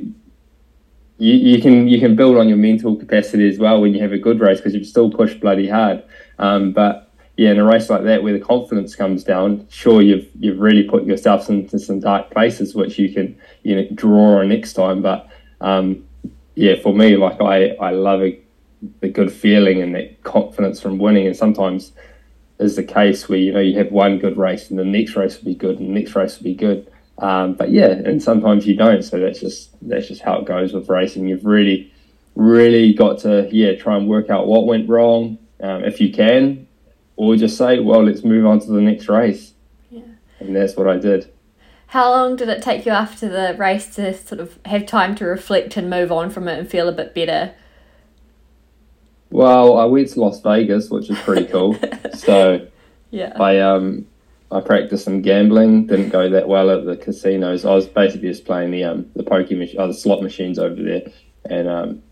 you, 1.19 1.35
you 1.35 1.63
can 1.63 1.89
you 1.89 2.01
can 2.01 2.17
build 2.17 2.37
on 2.37 2.49
your 2.49 2.57
mental 2.57 2.97
capacity 2.97 3.49
as 3.49 3.59
well 3.59 3.81
when 3.81 3.95
you 3.95 4.01
have 4.03 4.13
a 4.13 4.19
good 4.19 4.41
race 4.41 4.59
because 4.59 4.75
you've 4.75 4.87
still 4.87 5.11
pushed 5.11 5.41
bloody 5.41 5.69
hard. 5.69 6.03
Um, 6.39 6.73
but 6.73 7.13
yeah, 7.37 7.51
in 7.51 7.59
a 7.59 7.65
race 7.65 7.91
like 7.91 8.05
that 8.05 8.23
where 8.23 8.33
the 8.33 8.45
confidence 8.45 8.95
comes 8.95 9.25
down, 9.25 9.67
sure 9.71 10.03
you've 10.03 10.29
you've 10.39 10.61
really 10.61 10.83
put 10.83 11.05
yourself 11.05 11.49
into 11.49 11.79
some 11.79 12.01
dark 12.01 12.31
places 12.31 12.75
which 12.75 12.99
you 12.99 13.13
can 13.13 13.39
you 13.63 13.77
know 13.77 13.89
draw 13.95 14.41
on 14.41 14.49
next 14.49 14.75
time. 14.75 15.03
But 15.03 15.29
um, 15.61 16.05
yeah, 16.55 16.75
for 16.83 16.95
me, 16.95 17.17
like 17.17 17.41
I, 17.41 17.71
I 17.81 17.91
love 17.91 18.23
a, 18.23 18.41
the 19.01 19.09
good 19.09 19.33
feeling 19.33 19.83
and 19.83 19.95
that 19.95 20.23
confidence 20.23 20.81
from 20.81 20.99
winning. 20.99 21.27
And 21.27 21.37
sometimes 21.37 21.93
is 22.59 22.77
the 22.77 22.85
case 22.85 23.29
where, 23.29 23.39
you 23.39 23.53
know, 23.53 23.61
you 23.61 23.77
have 23.79 23.91
one 23.91 24.19
good 24.19 24.37
race 24.37 24.71
and 24.71 24.79
the 24.79 24.85
next 24.85 25.17
race 25.17 25.39
will 25.39 25.47
be 25.47 25.55
good 25.55 25.81
and 25.81 25.89
the 25.89 26.01
next 26.01 26.15
race 26.15 26.39
will 26.39 26.45
be 26.45 26.55
good. 26.55 26.91
Um, 27.19 27.55
but 27.55 27.71
yeah, 27.71 27.91
and 27.91 28.23
sometimes 28.23 28.67
you 28.67 28.77
don't. 28.77 29.03
So 29.03 29.19
that's 29.19 29.41
just, 29.41 29.71
that's 29.89 30.09
just 30.09 30.21
how 30.21 30.39
it 30.39 30.47
goes 30.47 30.73
with 30.73 30.89
racing. 30.89 31.29
You've 31.29 31.45
really, 31.45 31.93
really 32.35 32.93
got 32.93 33.19
to, 33.21 33.49
yeah, 33.53 33.75
try 33.75 33.97
and 33.97 34.09
work 34.09 34.31
out 34.31 34.47
what 34.47 34.67
went 34.67 34.89
wrong 34.89 35.39
um, 35.61 35.85
if 35.85 36.01
you 36.01 36.13
can, 36.13 36.67
or 37.17 37.37
just 37.37 37.57
say, 37.57 37.79
well, 37.79 38.05
let's 38.05 38.25
move 38.25 38.47
on 38.47 38.61
to 38.61 38.67
the 38.67 38.81
next 38.81 39.09
race. 39.09 39.53
Yeah. 39.91 40.03
And 40.41 40.57
that's 40.57 40.77
what 40.77 40.89
I 40.89 40.99
did. 40.99 41.31
How 41.89 42.11
long 42.11 42.35
did 42.35 42.49
it 42.49 42.61
take 42.61 42.87
you 42.87 42.91
after 42.91 43.29
the 43.29 43.57
race 43.57 43.95
to 43.95 44.13
sort 44.15 44.41
of 44.41 44.59
have 44.65 44.85
time 44.85 45.15
to 45.15 45.25
reflect 45.25 45.77
and 45.77 45.89
move 45.89 46.11
on 46.11 46.29
from 46.29 46.49
it 46.49 46.59
and 46.59 46.69
feel 46.69 46.89
a 46.89 46.93
bit 46.93 47.15
better? 47.15 47.55
Well, 49.31 49.79
I 49.79 49.85
went 49.85 50.09
to 50.09 50.21
Las 50.21 50.41
Vegas, 50.41 50.91
which 50.91 51.09
is 51.09 51.19
pretty 51.21 51.47
cool. 51.47 51.77
so 52.15 52.67
yeah, 53.11 53.33
I 53.39 53.61
um 53.61 54.07
I 54.55 54.61
practiced 54.61 55.05
some 55.05 55.21
gambling. 55.21 55.89
Didn't 55.89 56.11
go 56.11 56.31
that 56.31 56.47
well 56.47 56.71
at 56.71 56.85
the 56.85 56.97
casinos. 56.97 57.65
I 57.65 57.75
was 57.75 57.87
basically 57.87 58.29
just 58.29 58.45
playing 58.45 58.71
the 58.71 58.85
um 58.85 59.11
the 59.17 59.25
poker 59.25 59.57
mach- 59.57 59.75
oh, 59.77 59.89
the 59.89 59.95
slot 59.95 60.23
machines 60.23 60.61
over 60.61 60.81
there, 60.81 61.03
and 61.51 61.69
um 61.69 62.03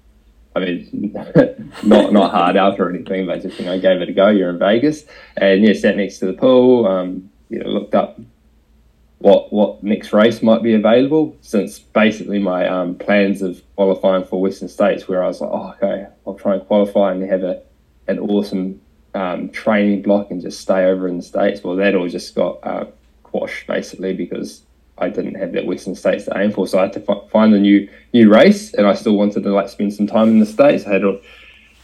I 0.56 0.60
mean 0.60 1.12
not 1.84 2.12
not 2.12 2.32
hard 2.32 2.56
out 2.56 2.80
or 2.80 2.90
anything, 2.90 3.26
but 3.26 3.42
just 3.42 3.60
you 3.60 3.66
know 3.66 3.78
gave 3.78 4.02
it 4.02 4.08
a 4.08 4.12
go. 4.12 4.28
You're 4.28 4.50
in 4.50 4.58
Vegas, 4.58 5.04
and 5.36 5.62
yeah, 5.64 5.72
sat 5.72 5.96
next 5.96 6.18
to 6.18 6.26
the 6.26 6.32
pool. 6.32 6.86
Um, 6.86 7.30
you 7.48 7.60
know, 7.60 7.70
looked 7.70 7.94
up 7.94 8.18
what 9.22 9.52
what 9.52 9.84
next 9.84 10.12
race 10.12 10.42
might 10.42 10.64
be 10.64 10.74
available 10.74 11.36
since 11.42 11.78
basically 11.78 12.40
my 12.40 12.66
um, 12.66 12.96
plans 12.96 13.40
of 13.40 13.62
qualifying 13.76 14.24
for 14.24 14.40
Western 14.40 14.68
States 14.68 15.06
where 15.06 15.22
I 15.22 15.28
was 15.28 15.40
like 15.40 15.50
oh 15.52 15.74
okay 15.76 16.08
I'll 16.26 16.34
try 16.34 16.54
and 16.54 16.66
qualify 16.66 17.12
and 17.12 17.22
have 17.30 17.44
a 17.44 17.62
an 18.08 18.18
awesome 18.18 18.80
um, 19.14 19.50
training 19.50 20.02
block 20.02 20.30
and 20.30 20.40
just 20.40 20.60
stay 20.60 20.84
over 20.84 21.08
in 21.08 21.18
the 21.18 21.22
States. 21.22 21.62
Well 21.62 21.76
that 21.76 21.94
all 21.94 22.08
just 22.08 22.34
got 22.34 22.58
uh, 22.62 22.86
quashed 23.22 23.66
basically 23.66 24.14
because 24.14 24.62
I 24.98 25.08
didn't 25.08 25.34
have 25.36 25.52
that 25.52 25.66
Western 25.66 25.94
States 25.94 26.24
to 26.26 26.38
aim 26.38 26.52
for. 26.52 26.66
So 26.66 26.78
I 26.78 26.82
had 26.82 26.92
to 26.94 27.04
f- 27.08 27.30
find 27.30 27.54
a 27.54 27.58
new 27.58 27.88
new 28.12 28.32
race 28.32 28.74
and 28.74 28.86
I 28.86 28.94
still 28.94 29.16
wanted 29.16 29.42
to 29.42 29.50
like 29.50 29.68
spend 29.68 29.92
some 29.94 30.06
time 30.06 30.28
in 30.28 30.40
the 30.40 30.46
States. 30.46 30.86
I 30.86 30.92
had 30.94 31.02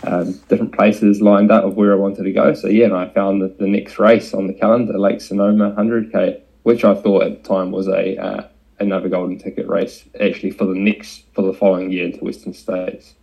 um, 0.05 0.33
different 0.49 0.73
places 0.73 1.21
lined 1.21 1.51
up 1.51 1.65
of 1.65 1.75
where 1.75 1.93
I 1.93 1.97
wanted 1.97 2.25
to 2.25 2.33
go. 2.33 2.55
So 2.55 2.69
yeah 2.69 2.87
and 2.87 2.95
I 2.95 3.09
found 3.09 3.43
the, 3.43 3.49
the 3.49 3.67
next 3.67 3.99
race 3.99 4.35
on 4.35 4.47
the 4.47 4.55
calendar 4.55 4.99
Lake 4.99 5.21
Sonoma 5.21 5.73
100k 5.73 6.43
which 6.69 6.85
I 6.85 6.95
thought 6.95 7.23
at 7.23 7.43
the 7.43 7.49
time 7.49 7.71
was 7.71 7.89
a 7.89 8.17
uh, 8.19 8.47
another 8.79 9.09
golden 9.09 9.39
ticket 9.39 9.67
race, 9.67 10.05
actually 10.21 10.51
for 10.51 10.67
the 10.67 10.75
next 10.75 11.25
for 11.33 11.41
the 11.41 11.55
following 11.55 11.91
year 11.91 12.05
into 12.05 12.23
Western 12.23 12.53
States. 12.53 13.15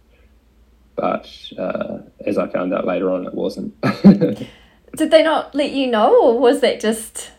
But 0.95 1.29
uh, 1.57 1.99
as 2.25 2.37
I 2.37 2.47
found 2.47 2.73
out 2.73 2.85
later 2.85 3.11
on, 3.11 3.25
it 3.25 3.33
wasn't. 3.33 3.79
did 4.01 5.11
they 5.11 5.23
not 5.23 5.53
let 5.53 5.71
you 5.71 5.87
know, 5.87 6.21
or 6.21 6.39
was 6.39 6.61
that 6.61 6.79
just? 6.79 7.31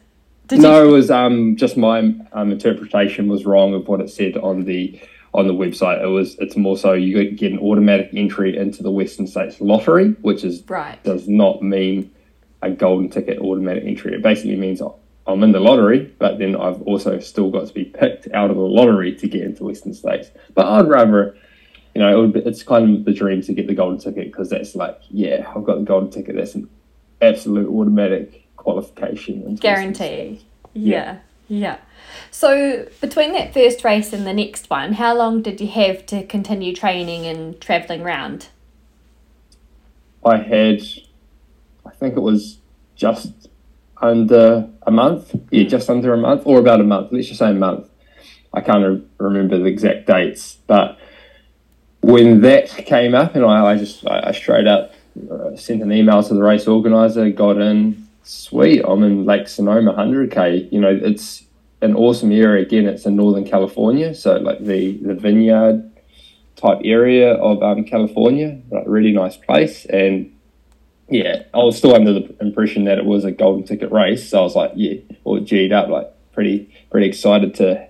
no, 0.50 0.82
you... 0.82 0.88
it 0.88 0.92
was 0.92 1.10
um, 1.10 1.56
just 1.56 1.76
my 1.76 2.14
um, 2.32 2.52
interpretation 2.52 3.28
was 3.28 3.46
wrong 3.46 3.74
of 3.74 3.88
what 3.88 4.00
it 4.00 4.10
said 4.10 4.36
on 4.36 4.64
the 4.64 5.00
on 5.32 5.46
the 5.46 5.54
website. 5.54 6.02
It 6.02 6.08
was 6.08 6.36
it's 6.38 6.56
more 6.56 6.76
so 6.76 6.92
you 6.92 7.30
get 7.30 7.52
an 7.52 7.58
automatic 7.58 8.10
entry 8.14 8.56
into 8.56 8.82
the 8.82 8.90
Western 8.90 9.26
States 9.26 9.60
lottery, 9.60 10.10
which 10.22 10.44
is 10.44 10.62
right 10.68 11.02
does 11.04 11.28
not 11.28 11.62
mean 11.62 12.10
a 12.62 12.70
golden 12.70 13.08
ticket 13.08 13.38
automatic 13.38 13.84
entry. 13.84 14.14
It 14.14 14.22
basically 14.22 14.56
means 14.56 14.80
I'm 15.26 15.42
in 15.42 15.52
the 15.52 15.60
lottery, 15.60 16.12
but 16.18 16.38
then 16.38 16.56
I've 16.56 16.80
also 16.82 17.18
still 17.18 17.50
got 17.50 17.66
to 17.66 17.74
be 17.74 17.84
picked 17.84 18.28
out 18.32 18.50
of 18.50 18.56
the 18.56 18.62
lottery 18.62 19.14
to 19.16 19.28
get 19.28 19.42
into 19.42 19.64
Western 19.64 19.92
States. 19.92 20.30
But 20.54 20.66
I'd 20.66 20.88
rather, 20.88 21.36
you 21.96 22.02
know, 22.02 22.24
it 22.24 22.32
be, 22.34 22.40
it's 22.40 22.62
kind 22.62 22.94
of 22.94 23.04
the 23.06 23.12
dream 23.14 23.40
to 23.40 23.54
get 23.54 23.66
the 23.66 23.74
golden 23.74 23.98
ticket 23.98 24.30
because 24.30 24.50
that's 24.50 24.74
like, 24.74 25.00
yeah, 25.08 25.50
I've 25.56 25.64
got 25.64 25.76
the 25.78 25.84
golden 25.84 26.10
ticket. 26.10 26.36
That's 26.36 26.54
an 26.54 26.68
absolute 27.22 27.70
automatic 27.70 28.46
qualification. 28.56 29.54
Guarantee. 29.54 30.44
Yeah. 30.74 31.20
Yeah. 31.48 31.78
So 32.30 32.86
between 33.00 33.32
that 33.32 33.54
first 33.54 33.82
race 33.82 34.12
and 34.12 34.26
the 34.26 34.34
next 34.34 34.68
one, 34.68 34.92
how 34.92 35.16
long 35.16 35.40
did 35.40 35.58
you 35.58 35.68
have 35.68 36.04
to 36.06 36.26
continue 36.26 36.74
training 36.74 37.24
and 37.24 37.58
traveling 37.62 38.02
around? 38.02 38.48
I 40.22 40.36
had, 40.36 40.82
I 41.86 41.92
think 41.92 42.14
it 42.14 42.20
was 42.20 42.58
just 42.94 43.48
under 44.02 44.68
a 44.82 44.90
month. 44.90 45.34
Yeah, 45.50 45.62
mm. 45.62 45.68
just 45.70 45.88
under 45.88 46.12
a 46.12 46.18
month, 46.18 46.42
or 46.44 46.58
about 46.58 46.82
a 46.82 46.84
month. 46.84 47.10
Let's 47.10 47.28
just 47.28 47.38
say 47.38 47.52
a 47.52 47.54
month. 47.54 47.88
I 48.52 48.60
can't 48.60 49.02
remember 49.16 49.56
the 49.56 49.64
exact 49.64 50.06
dates, 50.06 50.58
but 50.66 50.98
when 52.06 52.40
that 52.42 52.68
came 52.68 53.16
up, 53.16 53.34
and 53.34 53.44
I, 53.44 53.72
I 53.72 53.76
just 53.76 54.06
I, 54.06 54.28
I 54.28 54.32
straight 54.32 54.68
up 54.68 54.92
uh, 55.28 55.56
sent 55.56 55.82
an 55.82 55.90
email 55.92 56.22
to 56.22 56.34
the 56.34 56.42
race 56.42 56.68
organizer, 56.68 57.28
got 57.30 57.58
in. 57.58 58.06
Sweet, 58.22 58.82
I'm 58.86 59.02
in 59.02 59.24
Lake 59.24 59.48
Sonoma 59.48 59.92
100k. 59.92 60.72
You 60.72 60.80
know, 60.80 60.98
it's 61.02 61.44
an 61.80 61.94
awesome 61.96 62.30
area. 62.30 62.62
Again, 62.62 62.86
it's 62.86 63.06
in 63.06 63.16
Northern 63.16 63.44
California, 63.44 64.14
so 64.14 64.36
like 64.36 64.64
the 64.64 64.98
the 64.98 65.14
vineyard 65.14 65.90
type 66.54 66.78
area 66.84 67.34
of 67.34 67.62
um, 67.62 67.84
California, 67.84 68.60
like 68.70 68.84
really 68.86 69.12
nice 69.12 69.36
place, 69.36 69.84
and 69.86 70.32
yeah, 71.08 71.42
I 71.52 71.58
was 71.58 71.76
still 71.76 71.94
under 71.94 72.12
the 72.12 72.36
impression 72.40 72.84
that 72.84 72.98
it 72.98 73.04
was 73.04 73.24
a 73.24 73.32
golden 73.32 73.64
ticket 73.64 73.90
race. 73.90 74.28
So 74.28 74.40
I 74.40 74.42
was 74.42 74.54
like, 74.54 74.72
yeah, 74.76 74.94
all 75.24 75.40
G'd 75.40 75.72
up, 75.72 75.88
like 75.88 76.08
pretty 76.32 76.72
pretty 76.90 77.08
excited 77.08 77.54
to, 77.56 77.84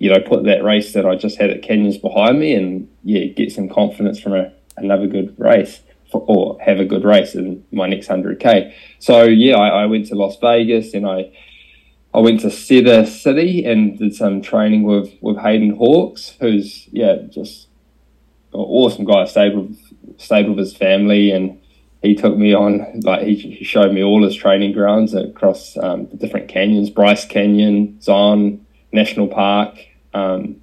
you 0.00 0.10
know, 0.10 0.18
put 0.18 0.44
that 0.44 0.64
race 0.64 0.94
that 0.94 1.04
I 1.04 1.14
just 1.14 1.38
had 1.38 1.50
at 1.50 1.62
Canyons 1.62 1.98
behind 1.98 2.40
me 2.40 2.54
and 2.54 2.88
yeah, 3.04 3.26
get 3.26 3.52
some 3.52 3.68
confidence 3.68 4.18
from 4.18 4.32
a, 4.32 4.50
another 4.78 5.06
good 5.06 5.38
race 5.38 5.80
for, 6.10 6.24
or 6.26 6.58
have 6.62 6.80
a 6.80 6.86
good 6.86 7.04
race 7.04 7.34
in 7.34 7.64
my 7.70 7.86
next 7.86 8.08
hundred 8.08 8.40
k. 8.40 8.74
So 8.98 9.24
yeah, 9.24 9.56
I, 9.56 9.82
I, 9.82 9.86
went 9.86 10.06
to 10.06 10.14
Las 10.14 10.38
Vegas 10.40 10.94
and 10.94 11.06
I 11.06 11.30
I 12.14 12.20
went 12.20 12.40
to 12.40 12.50
Cedar 12.50 13.04
City 13.04 13.64
and 13.66 13.98
did 13.98 14.14
some 14.14 14.40
training 14.40 14.84
with 14.84 15.12
with 15.20 15.36
Hayden 15.36 15.76
Hawks, 15.76 16.34
who's 16.40 16.88
yeah 16.90 17.16
just 17.28 17.68
an 18.54 18.60
awesome 18.60 19.04
guy. 19.04 19.26
Stayed 19.26 19.54
with 19.54 19.78
stayed 20.16 20.48
with 20.48 20.58
his 20.58 20.74
family 20.74 21.30
and 21.30 21.60
he 22.02 22.14
took 22.14 22.38
me 22.38 22.54
on 22.54 23.00
like 23.02 23.20
he, 23.20 23.34
he 23.34 23.64
showed 23.64 23.92
me 23.92 24.02
all 24.02 24.24
his 24.24 24.34
training 24.34 24.72
grounds 24.72 25.12
across 25.12 25.76
um, 25.76 26.06
the 26.08 26.16
different 26.16 26.48
canyons 26.48 26.88
bryce 26.88 27.26
canyon 27.26 28.00
zion 28.00 28.64
national 28.92 29.28
park 29.28 29.78
um, 30.14 30.60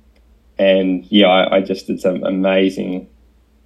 and 0.57 1.05
yeah 1.05 1.27
I, 1.27 1.57
I, 1.57 1.62
just 1.62 1.88
did 1.88 2.01
some 2.01 2.23
amazing 2.23 3.07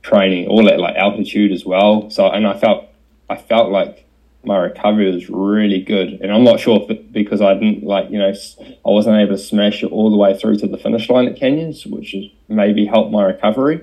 training 0.02 0.48
all 0.48 0.68
at 0.70 0.80
like 0.80 0.96
altitude 0.96 1.52
as 1.52 1.66
well 1.66 2.10
so 2.10 2.28
and 2.30 2.46
i 2.48 2.58
felt 2.58 2.86
i 3.30 3.36
felt 3.36 3.72
like 3.72 4.06
my 4.44 4.58
recovery 4.58 5.12
was 5.12 5.30
really 5.30 5.82
good 5.82 6.20
and 6.22 6.32
i'm 6.32 6.44
not 6.44 6.60
sure 6.60 6.86
it, 6.90 7.14
because 7.14 7.42
i 7.42 7.54
didn't 7.54 7.84
like 7.84 8.10
you 8.10 8.18
know 8.18 8.30
i 8.30 8.90
wasn't 8.90 9.16
able 9.16 9.36
to 9.36 9.38
smash 9.38 9.84
it 9.84 9.92
all 9.92 10.10
the 10.10 10.18
way 10.18 10.38
through 10.38 10.58
to 10.58 10.68
the 10.68 10.78
finish 10.78 11.10
line 11.10 11.28
at 11.28 11.38
canyons 11.38 11.86
which 11.86 12.16
maybe 12.48 12.86
helped 12.86 13.12
my 13.12 13.24
recovery 13.24 13.82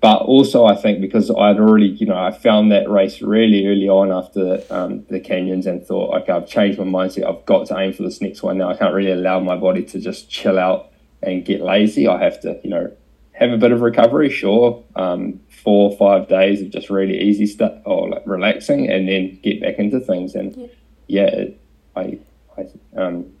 but 0.00 0.22
also, 0.22 0.64
I 0.64 0.76
think 0.76 1.02
because 1.02 1.30
I'd 1.30 1.58
already, 1.58 1.88
you 1.88 2.06
know, 2.06 2.16
I 2.16 2.30
found 2.30 2.72
that 2.72 2.88
race 2.88 3.20
really 3.20 3.66
early 3.66 3.88
on 3.88 4.10
after 4.10 4.62
um, 4.70 5.04
the 5.10 5.20
canyons 5.20 5.66
and 5.66 5.86
thought, 5.86 6.22
okay, 6.22 6.32
I've 6.32 6.48
changed 6.48 6.78
my 6.78 6.86
mindset. 6.86 7.26
I've 7.26 7.44
got 7.44 7.66
to 7.66 7.78
aim 7.78 7.92
for 7.92 8.02
this 8.02 8.22
next 8.22 8.42
one 8.42 8.56
now. 8.56 8.70
I 8.70 8.76
can't 8.76 8.94
really 8.94 9.12
allow 9.12 9.40
my 9.40 9.56
body 9.56 9.84
to 9.84 10.00
just 10.00 10.30
chill 10.30 10.58
out 10.58 10.90
and 11.22 11.44
get 11.44 11.60
lazy. 11.60 12.08
I 12.08 12.22
have 12.22 12.40
to, 12.40 12.58
you 12.62 12.70
know, 12.70 12.92
have 13.32 13.50
a 13.50 13.56
bit 13.56 13.72
of 13.72 13.80
recovery, 13.80 14.30
sure. 14.30 14.82
Um, 14.96 15.40
four 15.48 15.90
or 15.90 15.96
five 15.96 16.28
days 16.28 16.60
of 16.62 16.70
just 16.70 16.90
really 16.90 17.20
easy 17.20 17.46
stuff 17.46 17.74
or 17.84 18.08
like 18.08 18.22
relaxing, 18.26 18.90
and 18.90 19.08
then 19.08 19.38
get 19.42 19.60
back 19.60 19.78
into 19.78 20.00
things. 20.00 20.34
And 20.34 20.56
yeah, 20.56 20.66
yeah 21.06 21.26
it, 21.26 21.60
I, 21.96 22.18
I 22.58 22.66
um, 23.00 23.32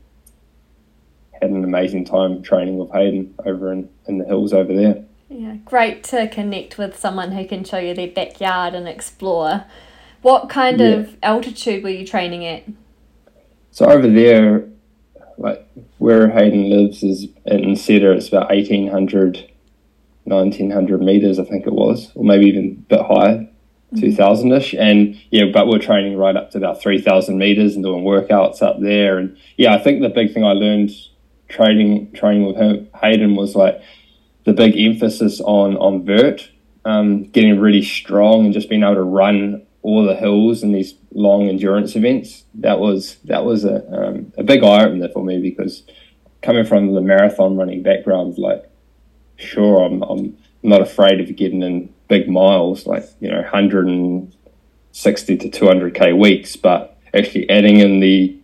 had 1.40 1.50
an 1.50 1.64
amazing 1.64 2.04
time 2.04 2.42
training 2.42 2.78
with 2.78 2.90
Hayden 2.92 3.34
over 3.44 3.72
in, 3.72 3.88
in 4.06 4.18
the 4.18 4.24
hills 4.24 4.52
over 4.52 4.74
there. 4.74 5.04
Yeah, 5.28 5.56
great 5.64 6.02
to 6.04 6.28
connect 6.28 6.76
with 6.76 6.98
someone 6.98 7.32
who 7.32 7.46
can 7.46 7.62
show 7.64 7.78
you 7.78 7.94
their 7.94 8.08
backyard 8.08 8.74
and 8.74 8.88
explore. 8.88 9.64
What 10.22 10.48
kind 10.48 10.80
yeah. 10.80 10.86
of 10.88 11.16
altitude 11.22 11.82
were 11.82 11.90
you 11.90 12.06
training 12.06 12.44
at? 12.44 12.64
So 13.70 13.86
over 13.86 14.08
there, 14.08 14.68
like 15.38 15.66
where 16.00 16.30
Hayden 16.30 16.70
lives 16.70 17.02
is 17.02 17.26
in 17.44 17.76
Cedar, 17.76 18.14
it's 18.14 18.28
about 18.28 18.48
1800, 18.48 19.50
1900 20.24 21.02
meters, 21.02 21.38
I 21.38 21.44
think 21.44 21.66
it 21.66 21.74
was, 21.74 22.10
or 22.14 22.24
maybe 22.24 22.46
even 22.46 22.64
a 22.64 22.88
bit 22.88 23.00
higher, 23.02 23.36
mm-hmm. 23.36 24.00
2000 24.00 24.52
ish. 24.52 24.74
And 24.74 25.20
yeah, 25.30 25.44
but 25.52 25.68
we're 25.68 25.78
training 25.78 26.16
right 26.16 26.34
up 26.34 26.52
to 26.52 26.58
about 26.58 26.80
3000 26.80 27.36
meters 27.36 27.74
and 27.74 27.84
doing 27.84 28.02
workouts 28.02 28.62
up 28.62 28.80
there. 28.80 29.18
And 29.18 29.36
yeah, 29.58 29.74
I 29.74 29.78
think 29.78 30.00
the 30.00 30.08
big 30.08 30.32
thing 30.32 30.42
I 30.42 30.52
learned 30.52 30.90
training, 31.50 32.12
training 32.12 32.46
with 32.46 32.56
him, 32.56 32.88
Hayden 32.98 33.36
was 33.36 33.54
like, 33.54 33.82
the 34.44 34.54
big 34.54 34.78
emphasis 34.78 35.38
on 35.42 35.76
on 35.76 36.06
vert, 36.06 36.50
um, 36.86 37.24
getting 37.24 37.60
really 37.60 37.82
strong 37.82 38.46
and 38.46 38.54
just 38.54 38.70
being 38.70 38.82
able 38.82 38.94
to 38.94 39.02
run 39.02 39.66
all 39.82 40.06
the 40.06 40.16
hills 40.16 40.62
and 40.62 40.74
these 40.74 40.94
long 41.12 41.48
endurance 41.48 41.96
events. 41.96 42.44
That 42.54 42.78
was 42.78 43.16
that 43.24 43.44
was 43.44 43.64
a 43.64 43.84
um, 43.92 44.32
a 44.38 44.42
big 44.42 44.62
eye 44.62 44.84
opener 44.84 45.08
for 45.08 45.24
me 45.24 45.40
because 45.40 45.82
coming 46.42 46.64
from 46.64 46.94
the 46.94 47.00
marathon 47.00 47.56
running 47.56 47.82
background, 47.82 48.38
like 48.38 48.70
sure 49.36 49.84
I'm 49.84 50.02
I'm 50.02 50.36
not 50.62 50.80
afraid 50.80 51.20
of 51.20 51.34
getting 51.36 51.62
in 51.62 51.92
big 52.08 52.28
miles, 52.28 52.86
like 52.86 53.04
you 53.20 53.30
know 53.30 53.40
160 53.40 55.36
to 55.36 55.50
200 55.50 55.94
k 55.94 56.12
weeks, 56.12 56.56
but 56.56 56.98
actually 57.14 57.48
adding 57.50 57.78
in 57.78 58.00
the 58.00 58.36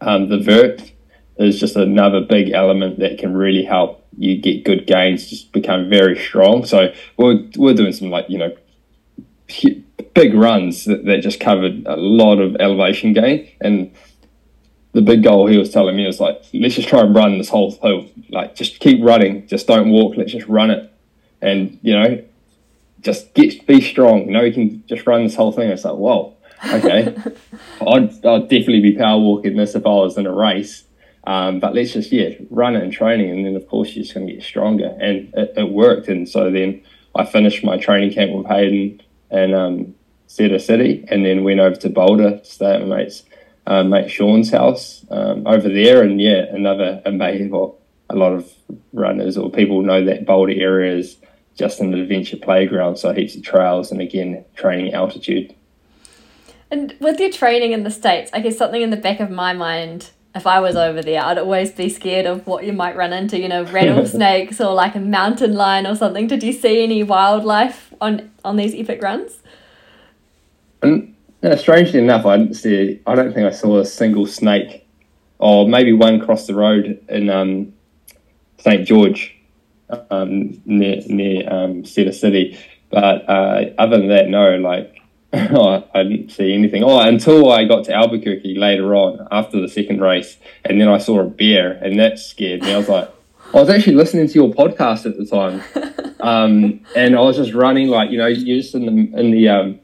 um, 0.00 0.28
the 0.28 0.38
vert 0.38 0.92
is 1.36 1.58
just 1.58 1.76
another 1.76 2.20
big 2.20 2.52
element 2.52 3.00
that 3.00 3.18
can 3.18 3.34
really 3.34 3.64
help 3.64 4.06
you 4.16 4.40
get 4.40 4.64
good 4.64 4.86
gains, 4.86 5.28
just 5.28 5.52
become 5.52 5.88
very 5.88 6.16
strong. 6.18 6.64
So 6.64 6.92
we're 7.16 7.48
we're 7.56 7.74
doing 7.74 7.92
some 7.92 8.10
like 8.10 8.26
you 8.28 8.38
know 8.38 8.54
big 10.14 10.34
runs 10.34 10.84
that, 10.84 11.04
that 11.04 11.20
just 11.20 11.40
covered 11.40 11.84
a 11.86 11.96
lot 11.96 12.38
of 12.38 12.56
elevation 12.56 13.12
gain 13.12 13.50
and 13.60 13.92
the 14.94 15.02
big 15.02 15.24
goal 15.24 15.48
he 15.48 15.58
was 15.58 15.70
telling 15.70 15.96
me 15.96 16.06
was 16.06 16.20
like, 16.20 16.40
let's 16.54 16.76
just 16.76 16.88
try 16.88 17.00
and 17.00 17.14
run 17.14 17.36
this 17.36 17.48
whole 17.48 17.72
hill. 17.82 18.08
Like, 18.30 18.54
just 18.54 18.78
keep 18.78 19.04
running. 19.04 19.46
Just 19.48 19.66
don't 19.66 19.90
walk. 19.90 20.16
Let's 20.16 20.32
just 20.32 20.46
run 20.46 20.70
it. 20.70 20.90
And, 21.42 21.78
you 21.82 21.94
know, 21.94 22.24
just 23.00 23.34
get 23.34 23.66
be 23.66 23.80
strong. 23.80 24.26
You 24.26 24.30
know, 24.30 24.42
you 24.42 24.52
can 24.52 24.84
just 24.86 25.04
run 25.06 25.24
this 25.24 25.34
whole 25.34 25.50
thing. 25.50 25.68
It's 25.68 25.84
like, 25.84 25.96
whoa, 25.96 26.36
okay. 26.72 27.14
I'd, 27.86 28.24
I'd 28.24 28.48
definitely 28.48 28.80
be 28.80 28.96
power 28.96 29.18
walking 29.18 29.56
this 29.56 29.74
if 29.74 29.84
I 29.84 29.90
was 29.90 30.16
in 30.16 30.26
a 30.26 30.32
race. 30.32 30.84
Um, 31.26 31.58
but 31.58 31.74
let's 31.74 31.92
just, 31.92 32.12
yeah, 32.12 32.30
run 32.50 32.76
it 32.76 32.84
in 32.84 32.92
training. 32.92 33.30
And 33.30 33.44
then, 33.44 33.56
of 33.56 33.66
course, 33.66 33.94
you're 33.94 34.04
just 34.04 34.14
going 34.14 34.28
to 34.28 34.32
get 34.32 34.42
stronger. 34.44 34.96
And 35.00 35.32
it, 35.34 35.54
it, 35.56 35.70
worked. 35.70 36.06
And 36.06 36.28
so 36.28 36.50
then 36.50 36.82
I 37.16 37.24
finished 37.24 37.64
my 37.64 37.78
training 37.78 38.12
camp 38.12 38.32
with 38.32 38.46
Hayden 38.46 39.02
and 39.30 39.54
um, 39.54 39.94
Cedar 40.34 40.58
City 40.58 41.04
and 41.06 41.24
then 41.24 41.44
went 41.44 41.60
over 41.60 41.76
to 41.76 41.88
Boulder 41.88 42.38
to 42.38 42.44
stay 42.44 42.74
at 42.74 42.84
my 42.84 42.96
mate's 42.96 43.22
uh, 43.68 43.84
mate 43.84 44.10
Sean's 44.10 44.50
house 44.50 45.06
um, 45.10 45.46
over 45.46 45.68
there, 45.68 46.02
and 46.02 46.20
yeah, 46.20 46.44
another 46.50 47.00
amazing. 47.06 47.50
Well, 47.50 47.78
a 48.10 48.16
lot 48.16 48.32
of 48.32 48.52
runners 48.92 49.38
or 49.38 49.48
people 49.48 49.80
know 49.82 50.04
that 50.04 50.26
Boulder 50.26 50.52
area 50.52 50.96
is 50.96 51.16
just 51.54 51.78
an 51.78 51.94
adventure 51.94 52.36
playground, 52.36 52.96
so 52.96 53.14
heaps 53.14 53.36
of 53.36 53.44
trails, 53.44 53.92
and 53.92 54.00
again, 54.00 54.44
training 54.56 54.92
altitude. 54.92 55.54
And 56.68 56.96
with 56.98 57.20
your 57.20 57.30
training 57.30 57.70
in 57.70 57.84
the 57.84 57.90
states, 57.90 58.30
I 58.34 58.40
guess 58.40 58.58
something 58.58 58.82
in 58.82 58.90
the 58.90 58.96
back 58.96 59.20
of 59.20 59.30
my 59.30 59.52
mind 59.52 60.10
if 60.34 60.48
I 60.48 60.58
was 60.58 60.74
over 60.74 61.00
there, 61.00 61.22
I'd 61.22 61.38
always 61.38 61.70
be 61.70 61.88
scared 61.88 62.26
of 62.26 62.44
what 62.44 62.64
you 62.64 62.72
might 62.72 62.96
run 62.96 63.12
into, 63.12 63.38
you 63.38 63.48
know, 63.48 63.62
rattlesnakes 63.62 64.60
or 64.60 64.74
like 64.74 64.96
a 64.96 65.00
mountain 65.00 65.54
lion 65.54 65.86
or 65.86 65.94
something. 65.94 66.26
Did 66.26 66.42
you 66.42 66.52
see 66.52 66.82
any 66.82 67.04
wildlife 67.04 67.94
on 68.00 68.32
on 68.44 68.56
these 68.56 68.74
epic 68.74 69.00
runs? 69.00 69.38
And 70.84 71.60
strangely 71.60 72.00
enough, 72.00 72.26
I 72.26 72.36
didn't 72.36 72.54
see. 72.54 73.00
I 73.06 73.14
don't 73.14 73.32
think 73.32 73.46
I 73.46 73.50
saw 73.50 73.78
a 73.78 73.84
single 73.84 74.26
snake, 74.26 74.86
or 75.38 75.68
maybe 75.68 75.92
one 75.92 76.20
across 76.20 76.46
the 76.46 76.54
road 76.54 77.04
in 77.08 77.30
um, 77.30 77.72
St 78.58 78.86
George, 78.86 79.36
um, 80.10 80.60
near 80.64 81.00
near 81.06 81.52
um, 81.52 81.84
Cedar 81.84 82.12
City. 82.12 82.58
But 82.90 83.28
uh, 83.28 83.70
other 83.78 83.98
than 83.98 84.08
that, 84.08 84.28
no. 84.28 84.56
Like 84.56 84.94
oh, 85.50 85.84
I 85.94 86.04
didn't 86.04 86.30
see 86.30 86.54
anything. 86.54 86.84
Oh, 86.84 87.00
until 87.00 87.50
I 87.50 87.64
got 87.64 87.84
to 87.86 87.94
Albuquerque 87.94 88.56
later 88.56 88.94
on 88.94 89.26
after 89.32 89.60
the 89.60 89.68
second 89.68 90.00
race, 90.00 90.36
and 90.64 90.80
then 90.80 90.88
I 90.88 90.98
saw 90.98 91.20
a 91.20 91.24
bear, 91.24 91.72
and 91.72 91.98
that 91.98 92.18
scared 92.18 92.62
me. 92.62 92.72
I 92.72 92.78
was 92.78 92.88
like, 92.88 93.10
I 93.52 93.60
was 93.60 93.68
actually 93.68 93.96
listening 93.96 94.28
to 94.28 94.34
your 94.34 94.52
podcast 94.52 95.06
at 95.06 95.18
the 95.18 95.26
time, 95.26 95.62
um, 96.20 96.80
and 96.94 97.16
I 97.16 97.20
was 97.20 97.36
just 97.36 97.52
running 97.52 97.88
like 97.88 98.10
you 98.10 98.18
know, 98.18 98.26
you're 98.26 98.60
just 98.60 98.74
in 98.76 98.86
the 98.86 99.18
in 99.18 99.32
the 99.32 99.48
um, 99.48 99.80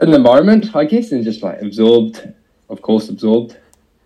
in 0.00 0.10
the 0.10 0.18
moment, 0.18 0.74
I 0.74 0.84
guess, 0.84 1.12
and 1.12 1.24
just 1.24 1.42
like 1.42 1.60
absorbed, 1.60 2.32
of 2.68 2.82
course, 2.82 3.08
absorbed. 3.08 3.56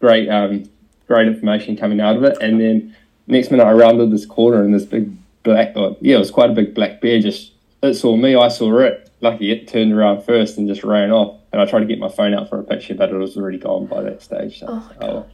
Great, 0.00 0.28
um, 0.28 0.64
great 1.06 1.28
information 1.28 1.76
coming 1.76 2.00
out 2.00 2.16
of 2.16 2.24
it. 2.24 2.36
And 2.40 2.60
then 2.60 2.96
next 3.26 3.50
minute, 3.50 3.64
I 3.64 3.72
rounded 3.72 4.10
this 4.10 4.26
corner, 4.26 4.62
and 4.62 4.74
this 4.74 4.84
big 4.84 5.14
black, 5.42 5.72
or, 5.76 5.96
yeah, 6.00 6.16
it 6.16 6.20
was 6.20 6.30
quite 6.30 6.50
a 6.50 6.54
big 6.54 6.74
black 6.74 7.00
bear. 7.00 7.20
Just 7.20 7.52
it 7.82 7.94
saw 7.94 8.16
me, 8.16 8.34
I 8.34 8.48
saw 8.48 8.78
it. 8.78 9.10
Lucky 9.20 9.50
it 9.50 9.68
turned 9.68 9.92
around 9.92 10.22
first 10.22 10.58
and 10.58 10.68
just 10.68 10.84
ran 10.84 11.10
off. 11.10 11.40
And 11.52 11.62
I 11.62 11.64
tried 11.66 11.80
to 11.80 11.86
get 11.86 11.98
my 11.98 12.08
phone 12.08 12.34
out 12.34 12.50
for 12.50 12.58
a 12.58 12.64
picture, 12.64 12.94
but 12.94 13.10
it 13.10 13.16
was 13.16 13.36
already 13.36 13.58
gone 13.58 13.86
by 13.86 14.02
that 14.02 14.22
stage. 14.22 14.60
So, 14.60 14.66
oh, 14.68 14.92
oh 15.00 15.26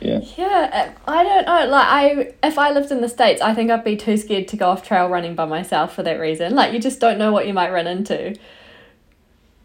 yeah. 0.00 0.20
Yeah, 0.36 0.92
I 1.06 1.24
don't 1.24 1.46
know. 1.46 1.66
Like 1.70 1.86
I, 1.86 2.32
if 2.42 2.58
I 2.58 2.72
lived 2.72 2.90
in 2.90 3.00
the 3.00 3.08
states, 3.08 3.40
I 3.40 3.54
think 3.54 3.70
I'd 3.70 3.84
be 3.84 3.96
too 3.96 4.16
scared 4.16 4.48
to 4.48 4.56
go 4.56 4.68
off 4.68 4.86
trail 4.86 5.08
running 5.08 5.34
by 5.34 5.46
myself 5.46 5.94
for 5.94 6.02
that 6.02 6.20
reason. 6.20 6.54
Like 6.54 6.72
you 6.74 6.80
just 6.80 7.00
don't 7.00 7.18
know 7.18 7.32
what 7.32 7.46
you 7.46 7.54
might 7.54 7.72
run 7.72 7.86
into. 7.86 8.36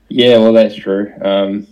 Yeah, 0.09 0.37
well, 0.37 0.53
that's 0.53 0.75
true. 0.75 1.13
Um, 1.21 1.67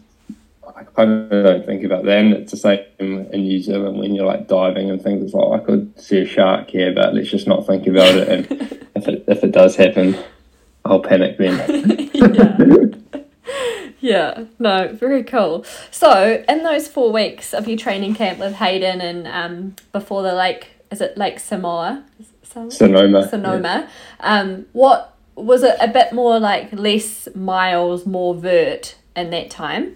I 0.76 0.84
kind 0.84 1.12
of 1.12 1.44
don't 1.44 1.66
think 1.66 1.84
about 1.84 2.06
that. 2.06 2.20
And 2.20 2.34
it's 2.34 2.52
the 2.52 2.58
same 2.58 2.86
in 3.00 3.42
New 3.42 3.62
Zealand 3.62 3.98
when 3.98 4.14
you're 4.14 4.28
like 4.28 4.48
diving 4.48 4.92
and 4.92 5.02
things. 5.02 5.24
It's 5.24 5.34
like 5.34 5.62
I 5.62 5.64
could 5.64 6.00
see 6.00 6.20
a 6.20 6.26
shark 6.26 6.70
here, 6.70 6.94
but 6.94 7.16
let's 7.16 7.30
just 7.30 7.48
not 7.48 7.66
think 7.66 7.88
about 7.88 8.16
it. 8.16 8.30
And 8.30 8.88
if 8.96 9.08
it 9.08 9.24
if 9.28 9.44
it 9.44 9.52
does 9.52 9.76
happen, 9.76 10.18
I'll 10.86 11.00
panic 11.00 11.38
then. 11.40 12.10
yeah. 12.14 13.24
yeah, 14.00 14.44
no, 14.60 14.94
very 14.94 15.24
cool. 15.24 15.66
So, 15.90 16.44
in 16.48 16.64
those 16.64 16.88
four 16.88 17.12
weeks 17.12 17.54
of 17.54 17.68
your 17.68 17.78
training 17.78 18.14
camp 18.14 18.38
with 18.38 18.56
Hayden 18.56 19.02
and 19.02 19.28
um, 19.28 19.76
before 19.92 20.22
the 20.22 20.34
lake, 20.34 20.70
is 20.92 21.02
it 21.02 21.18
Lake 21.18 21.40
Samoa? 21.40 22.06
Sonoma. 22.70 23.28
Sonoma. 23.28 23.90
Yeah. 24.20 24.40
Um, 24.40 24.66
what 24.74 25.17
was 25.38 25.64
it 25.64 25.76
a 25.80 25.88
bit 25.88 26.12
more 26.12 26.40
like 26.40 26.74
less 26.74 27.28
miles, 27.36 28.06
more 28.06 28.36
vert 28.36 28.96
in 29.16 29.30
that 29.30 29.50
time? 29.50 29.96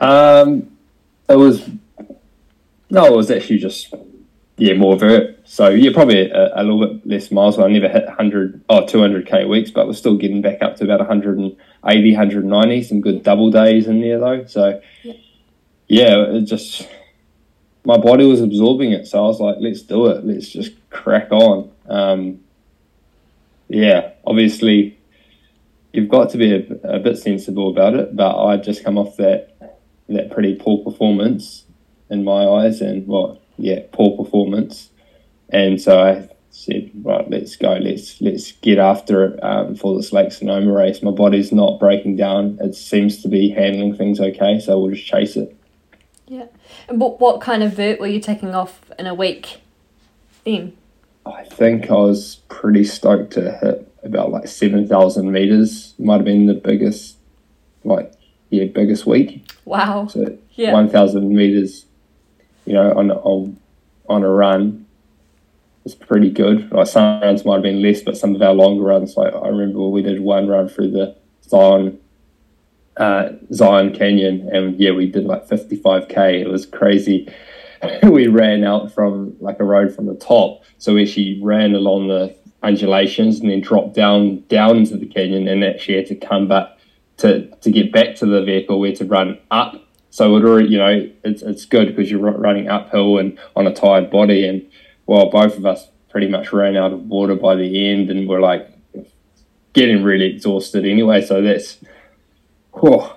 Um, 0.00 0.76
it 1.28 1.36
was 1.36 1.68
no, 2.90 3.06
it 3.06 3.12
was 3.12 3.30
actually 3.30 3.58
just 3.58 3.94
yeah 4.56 4.74
more 4.74 4.96
vert. 4.96 5.38
So 5.44 5.68
yeah, 5.68 5.92
probably 5.94 6.30
a, 6.30 6.60
a 6.60 6.62
little 6.62 6.86
bit 6.86 7.06
less 7.06 7.30
miles. 7.30 7.58
I 7.58 7.68
never 7.68 7.88
hit 7.88 8.06
100 8.06 8.64
or 8.68 8.86
200 8.86 9.26
k 9.26 9.44
weeks, 9.44 9.70
but 9.70 9.86
we're 9.86 9.92
still 9.94 10.16
getting 10.16 10.42
back 10.42 10.60
up 10.60 10.76
to 10.76 10.84
about 10.84 10.98
180, 10.98 12.12
190. 12.12 12.82
Some 12.82 13.00
good 13.00 13.22
double 13.22 13.50
days 13.50 13.86
in 13.86 14.00
there 14.00 14.18
though. 14.18 14.46
So 14.46 14.80
yeah, 15.04 15.14
yeah 15.86 16.22
it 16.34 16.42
just 16.42 16.88
my 17.84 17.96
body 17.96 18.26
was 18.26 18.40
absorbing 18.40 18.92
it. 18.92 19.06
So 19.06 19.18
I 19.18 19.22
was 19.22 19.40
like, 19.40 19.56
let's 19.60 19.82
do 19.82 20.06
it. 20.06 20.24
Let's 20.24 20.48
just 20.48 20.72
crack 20.90 21.30
on. 21.30 21.70
Um, 21.88 22.40
yeah, 23.68 24.12
obviously 24.26 24.98
you've 25.92 26.08
got 26.08 26.30
to 26.30 26.38
be 26.38 26.54
a, 26.54 26.96
a, 26.96 26.98
bit 26.98 27.18
sensible 27.18 27.70
about 27.70 27.94
it. 27.94 28.14
But 28.14 28.40
I 28.42 28.56
just 28.56 28.84
come 28.84 28.98
off 28.98 29.16
that 29.16 29.76
that 30.08 30.30
pretty 30.30 30.54
poor 30.54 30.82
performance 30.84 31.64
in 32.10 32.24
my 32.24 32.46
eyes, 32.46 32.80
and 32.80 33.06
well, 33.06 33.40
yeah, 33.56 33.80
poor 33.92 34.16
performance. 34.16 34.90
And 35.50 35.80
so 35.80 36.02
I 36.02 36.28
said, 36.50 36.90
right, 37.02 37.28
let's 37.30 37.56
go. 37.56 37.72
Let's 37.74 38.20
let's 38.20 38.52
get 38.52 38.78
after 38.78 39.24
it 39.24 39.42
um, 39.42 39.74
for 39.74 39.96
this 39.96 40.12
Lake 40.12 40.32
Sonoma 40.32 40.72
race. 40.72 41.02
My 41.02 41.10
body's 41.10 41.52
not 41.52 41.78
breaking 41.78 42.16
down. 42.16 42.58
It 42.60 42.74
seems 42.74 43.22
to 43.22 43.28
be 43.28 43.50
handling 43.50 43.96
things 43.96 44.20
okay, 44.20 44.60
so 44.60 44.78
we'll 44.78 44.94
just 44.94 45.06
chase 45.06 45.36
it. 45.36 45.54
Yeah. 46.26 46.46
And 46.88 47.00
what 47.00 47.20
what 47.20 47.40
kind 47.40 47.62
of 47.62 47.74
vert 47.74 48.00
were 48.00 48.06
you 48.06 48.20
taking 48.20 48.54
off 48.54 48.80
in 48.98 49.06
a 49.06 49.14
week 49.14 49.60
then? 50.44 50.76
I 51.28 51.44
think 51.44 51.90
I 51.90 51.94
was 51.94 52.36
pretty 52.48 52.84
stoked 52.84 53.32
to 53.34 53.52
hit 53.58 53.90
about 54.02 54.30
like 54.30 54.48
7,000 54.48 55.30
meters. 55.30 55.94
Might 55.98 56.16
have 56.16 56.24
been 56.24 56.46
the 56.46 56.54
biggest, 56.54 57.16
like, 57.84 58.12
yeah, 58.50 58.64
biggest 58.64 59.06
week. 59.06 59.50
Wow. 59.64 60.06
So 60.06 60.36
yeah. 60.54 60.72
1,000 60.72 61.28
meters, 61.34 61.86
you 62.64 62.74
know, 62.74 62.92
on, 62.92 63.10
on, 63.10 63.56
on 64.08 64.22
a 64.22 64.28
run 64.28 64.86
was 65.84 65.94
pretty 65.94 66.30
good. 66.30 66.70
Like 66.70 66.86
some 66.86 67.20
runs 67.22 67.44
might 67.44 67.54
have 67.54 67.62
been 67.62 67.82
less, 67.82 68.02
but 68.02 68.16
some 68.16 68.34
of 68.34 68.42
our 68.42 68.52
longer 68.52 68.84
runs, 68.84 69.16
like 69.16 69.34
I 69.34 69.48
remember 69.48 69.80
we 69.88 70.02
did 70.02 70.20
one 70.20 70.46
run 70.46 70.68
through 70.68 70.90
the 70.90 71.16
Zion, 71.42 71.98
uh, 72.96 73.30
Zion 73.52 73.94
Canyon, 73.94 74.48
and 74.52 74.78
yeah, 74.78 74.90
we 74.90 75.06
did 75.06 75.24
like 75.24 75.48
55k. 75.48 76.40
It 76.40 76.48
was 76.48 76.66
crazy. 76.66 77.32
we 78.02 78.26
ran 78.26 78.64
out 78.64 78.92
from 78.92 79.36
like 79.40 79.60
a 79.60 79.64
road 79.64 79.94
from 79.94 80.06
the 80.06 80.14
top. 80.14 80.62
So 80.78 80.94
we 80.94 81.02
actually 81.02 81.40
ran 81.42 81.74
along 81.74 82.08
the 82.08 82.36
undulations 82.62 83.38
and 83.40 83.50
then 83.50 83.60
dropped 83.60 83.94
down 83.94 84.40
down 84.48 84.76
into 84.78 84.96
the 84.96 85.06
canyon 85.06 85.46
and 85.46 85.62
actually 85.62 85.96
had 85.96 86.06
to 86.06 86.16
come 86.16 86.48
back 86.48 86.66
to 87.18 87.48
to 87.56 87.70
get 87.70 87.92
back 87.92 88.16
to 88.16 88.26
the 88.26 88.42
vehicle. 88.42 88.80
We 88.80 88.88
had 88.88 88.98
to 88.98 89.04
run 89.04 89.38
up. 89.50 89.84
So 90.10 90.36
it 90.36 90.44
already, 90.44 90.68
you 90.68 90.78
know, 90.78 91.10
it's 91.24 91.42
it's 91.42 91.64
good 91.64 91.88
because 91.94 92.10
you're 92.10 92.20
running 92.20 92.68
uphill 92.68 93.18
and 93.18 93.38
on 93.54 93.66
a 93.66 93.74
tired 93.74 94.10
body. 94.10 94.46
And 94.46 94.68
well, 95.06 95.30
both 95.30 95.56
of 95.56 95.66
us 95.66 95.88
pretty 96.08 96.28
much 96.28 96.52
ran 96.52 96.76
out 96.76 96.92
of 96.92 97.06
water 97.06 97.34
by 97.34 97.54
the 97.54 97.90
end, 97.90 98.10
and 98.10 98.28
we're 98.28 98.40
like 98.40 98.68
getting 99.72 100.02
really 100.02 100.34
exhausted 100.34 100.84
anyway. 100.84 101.24
So 101.24 101.42
that's 101.42 101.78
whew, 102.72 103.08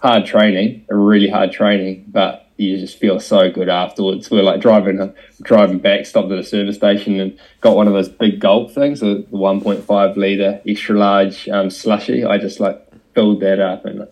hard 0.00 0.26
training, 0.26 0.86
a 0.90 0.96
really 0.96 1.28
hard 1.28 1.52
training, 1.52 2.06
but 2.08 2.39
you 2.60 2.78
just 2.78 2.98
feel 2.98 3.18
so 3.18 3.50
good 3.50 3.68
afterwards. 3.68 4.30
We're 4.30 4.42
like 4.42 4.60
driving 4.60 5.14
driving 5.40 5.78
back, 5.78 6.04
stopped 6.04 6.30
at 6.30 6.38
a 6.38 6.44
service 6.44 6.76
station 6.76 7.18
and 7.18 7.38
got 7.62 7.74
one 7.74 7.86
of 7.86 7.94
those 7.94 8.08
big 8.08 8.38
gulp 8.38 8.70
things, 8.70 9.00
the 9.00 9.26
1.5 9.32 10.16
liter 10.16 10.60
extra 10.66 10.98
large 10.98 11.48
um, 11.48 11.70
slushy. 11.70 12.24
I 12.24 12.36
just 12.36 12.60
like 12.60 12.86
filled 13.14 13.40
that 13.40 13.60
up 13.60 13.86
and 13.86 14.06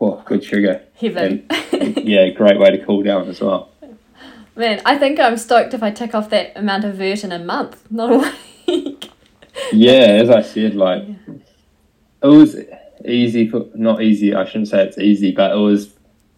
oh, 0.00 0.22
good 0.24 0.42
sugar. 0.42 0.82
Heaven. 0.98 1.46
And, 1.72 1.96
yeah, 1.98 2.30
great 2.30 2.58
way 2.58 2.70
to 2.70 2.84
cool 2.84 3.02
down 3.02 3.28
as 3.28 3.40
well. 3.40 3.70
Man, 4.56 4.80
I 4.86 4.96
think 4.96 5.20
I'm 5.20 5.36
stoked 5.36 5.74
if 5.74 5.82
I 5.82 5.90
tick 5.90 6.14
off 6.14 6.30
that 6.30 6.52
amount 6.56 6.84
of 6.84 6.96
vert 6.96 7.24
in 7.24 7.32
a 7.32 7.38
month, 7.38 7.90
not 7.90 8.12
a 8.12 8.34
week. 8.66 9.10
yeah, 9.72 10.18
as 10.22 10.30
I 10.30 10.42
said, 10.42 10.74
like 10.74 11.04
it 12.22 12.26
was 12.26 12.56
easy 13.04 13.48
for 13.48 13.66
not 13.74 14.02
easy. 14.02 14.34
I 14.34 14.46
shouldn't 14.46 14.68
say 14.68 14.82
it's 14.82 14.98
easy, 14.98 15.32
but 15.32 15.52
it 15.52 15.60
was 15.60 15.92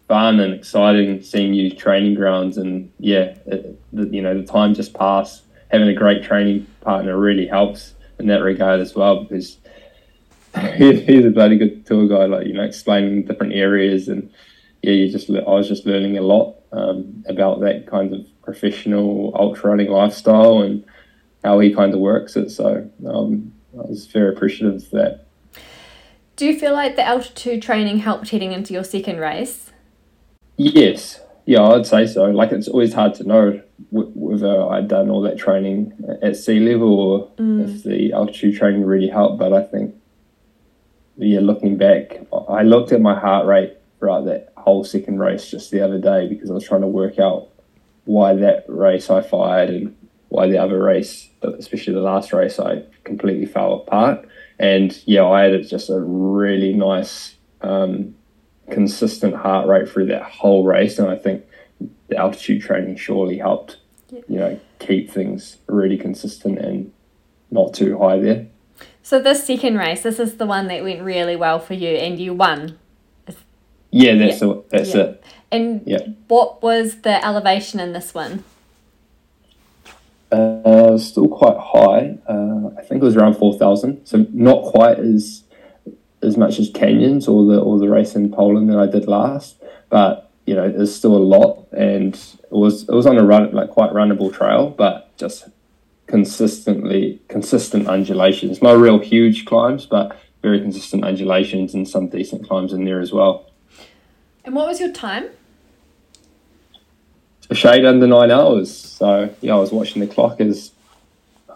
fun 0.08 0.40
and 0.40 0.52
exciting 0.52 1.22
seeing 1.22 1.52
new 1.52 1.70
training 1.70 2.14
grounds 2.14 2.58
and 2.58 2.92
yeah 2.98 3.34
it, 3.46 3.80
you 3.92 4.20
know 4.20 4.38
the 4.38 4.46
time 4.46 4.74
just 4.74 4.92
passed 4.92 5.44
having 5.70 5.88
a 5.88 5.94
great 5.94 6.22
training 6.22 6.66
partner 6.82 7.18
really 7.18 7.46
helps 7.46 7.94
in 8.18 8.26
that 8.26 8.42
regard 8.42 8.80
as 8.80 8.94
well 8.94 9.24
because 9.24 9.58
he's 10.76 11.24
a 11.24 11.30
bloody 11.30 11.56
good 11.56 11.86
tour 11.86 12.06
guide 12.06 12.30
like 12.30 12.46
you 12.46 12.52
know 12.52 12.62
explaining 12.62 13.24
different 13.24 13.54
areas 13.54 14.08
and 14.08 14.30
yeah, 14.84 14.92
you 14.92 15.10
just 15.10 15.30
I 15.30 15.48
was 15.48 15.66
just 15.66 15.86
learning 15.86 16.18
a 16.18 16.20
lot 16.20 16.56
um, 16.72 17.24
about 17.26 17.60
that 17.60 17.86
kind 17.86 18.12
of 18.12 18.26
professional 18.42 19.32
ultra 19.34 19.70
running 19.70 19.90
lifestyle 19.90 20.60
and 20.60 20.84
how 21.42 21.58
he 21.60 21.74
kind 21.74 21.94
of 21.94 22.00
works 22.00 22.36
it. 22.36 22.50
So 22.50 22.88
um, 23.08 23.50
I 23.72 23.88
was 23.88 24.06
very 24.06 24.34
appreciative 24.34 24.82
of 24.82 24.90
that. 24.90 25.26
Do 26.36 26.44
you 26.44 26.58
feel 26.58 26.74
like 26.74 26.96
the 26.96 27.06
altitude 27.06 27.62
training 27.62 27.98
helped 27.98 28.28
heading 28.28 28.52
into 28.52 28.74
your 28.74 28.84
second 28.84 29.20
race? 29.20 29.70
Yes, 30.56 31.20
yeah, 31.46 31.62
I'd 31.62 31.86
say 31.86 32.06
so. 32.06 32.24
Like 32.24 32.52
it's 32.52 32.68
always 32.68 32.94
hard 32.94 33.14
to 33.14 33.24
know 33.24 33.60
whether 33.90 34.62
I'd 34.70 34.88
done 34.88 35.10
all 35.10 35.20
that 35.22 35.38
training 35.38 35.92
at 36.22 36.36
sea 36.36 36.60
level 36.60 36.98
or 36.98 37.28
mm. 37.36 37.68
if 37.68 37.82
the 37.82 38.12
altitude 38.12 38.56
training 38.56 38.84
really 38.84 39.08
helped. 39.08 39.38
But 39.38 39.52
I 39.52 39.62
think, 39.62 39.94
yeah, 41.16 41.40
looking 41.40 41.76
back, 41.76 42.20
I 42.48 42.62
looked 42.62 42.92
at 42.92 43.00
my 43.00 43.18
heart 43.18 43.46
rate 43.46 43.76
throughout 43.98 44.24
that 44.26 44.52
whole 44.56 44.84
second 44.84 45.18
race 45.18 45.50
just 45.50 45.70
the 45.70 45.80
other 45.80 45.98
day 45.98 46.28
because 46.28 46.50
I 46.50 46.54
was 46.54 46.64
trying 46.64 46.80
to 46.82 46.86
work 46.86 47.18
out 47.18 47.48
why 48.04 48.34
that 48.34 48.64
race 48.68 49.10
I 49.10 49.22
fired 49.22 49.70
and 49.70 49.96
why 50.28 50.48
the 50.48 50.58
other 50.58 50.82
race, 50.82 51.28
especially 51.42 51.94
the 51.94 52.00
last 52.00 52.32
race, 52.32 52.58
I 52.58 52.82
completely 53.04 53.46
fell 53.46 53.74
apart. 53.74 54.26
And 54.58 54.96
yeah, 55.06 55.24
I 55.24 55.44
had 55.44 55.68
just 55.68 55.90
a 55.90 56.00
really 56.00 56.72
nice, 56.72 57.34
um, 57.60 58.14
consistent 58.70 59.34
heart 59.36 59.66
rate 59.66 59.88
through 59.88 60.06
that 60.06 60.22
whole 60.22 60.64
race. 60.64 60.98
And 60.98 61.08
I 61.08 61.16
think 61.16 61.44
the 62.08 62.16
altitude 62.16 62.62
training 62.62 62.96
surely 62.96 63.38
helped, 63.38 63.78
yeah. 64.10 64.20
you 64.28 64.38
know, 64.38 64.60
keep 64.78 65.10
things 65.10 65.58
really 65.66 65.96
consistent 65.96 66.58
and 66.58 66.92
not 67.50 67.74
too 67.74 67.98
high 67.98 68.18
there. 68.18 68.46
So 69.02 69.20
this 69.20 69.46
second 69.46 69.76
race, 69.76 70.02
this 70.02 70.18
is 70.18 70.38
the 70.38 70.46
one 70.46 70.68
that 70.68 70.82
went 70.82 71.02
really 71.02 71.36
well 71.36 71.58
for 71.58 71.74
you, 71.74 71.90
and 71.90 72.18
you 72.18 72.32
won. 72.32 72.78
Yeah, 73.90 74.16
that's 74.16 74.42
yeah. 74.42 74.54
that's 74.70 74.94
yeah. 74.94 75.02
it. 75.02 75.24
And 75.52 75.82
yeah. 75.86 75.98
what 76.26 76.62
was 76.62 77.02
the 77.02 77.24
elevation 77.24 77.78
in 77.78 77.92
this 77.92 78.12
one? 78.12 78.42
Uh, 80.32 80.98
still 80.98 81.28
quite 81.28 81.56
high. 81.56 82.18
Uh, 82.26 82.70
I 82.76 82.82
think 82.82 83.02
it 83.02 83.04
was 83.04 83.14
around 83.14 83.34
four 83.34 83.56
thousand, 83.56 84.04
so 84.04 84.26
not 84.32 84.64
quite 84.64 84.98
as 84.98 85.43
as 86.24 86.36
much 86.36 86.58
as 86.58 86.70
canyons 86.70 87.28
or 87.28 87.44
the 87.44 87.60
or 87.60 87.78
the 87.78 87.88
race 87.88 88.14
in 88.14 88.32
Poland 88.32 88.70
that 88.70 88.78
I 88.78 88.86
did 88.86 89.06
last, 89.06 89.56
but 89.90 90.30
you 90.46 90.54
know, 90.54 90.70
there's 90.70 90.94
still 90.94 91.16
a 91.16 91.18
lot, 91.18 91.66
and 91.72 92.14
it 92.14 92.50
was 92.50 92.82
it 92.88 92.92
was 92.92 93.06
on 93.06 93.18
a 93.18 93.24
run 93.24 93.52
like 93.52 93.70
quite 93.70 93.92
runnable 93.92 94.32
trail, 94.32 94.70
but 94.70 95.16
just 95.16 95.48
consistently 96.06 97.20
consistent 97.28 97.88
undulations. 97.88 98.62
No 98.62 98.76
real 98.76 98.98
huge 98.98 99.44
climbs, 99.46 99.86
but 99.86 100.18
very 100.42 100.60
consistent 100.60 101.04
undulations 101.04 101.72
and 101.74 101.88
some 101.88 102.08
decent 102.08 102.46
climbs 102.46 102.72
in 102.72 102.84
there 102.84 103.00
as 103.00 103.12
well. 103.12 103.50
And 104.44 104.54
what 104.54 104.66
was 104.66 104.80
your 104.80 104.92
time? 104.92 105.30
A 107.48 107.54
shade 107.54 107.84
under 107.86 108.06
nine 108.06 108.30
hours. 108.30 108.74
So 108.76 109.34
yeah, 109.40 109.54
I 109.54 109.58
was 109.58 109.72
watching 109.72 110.00
the 110.00 110.06
clock 110.06 110.40
as 110.40 110.72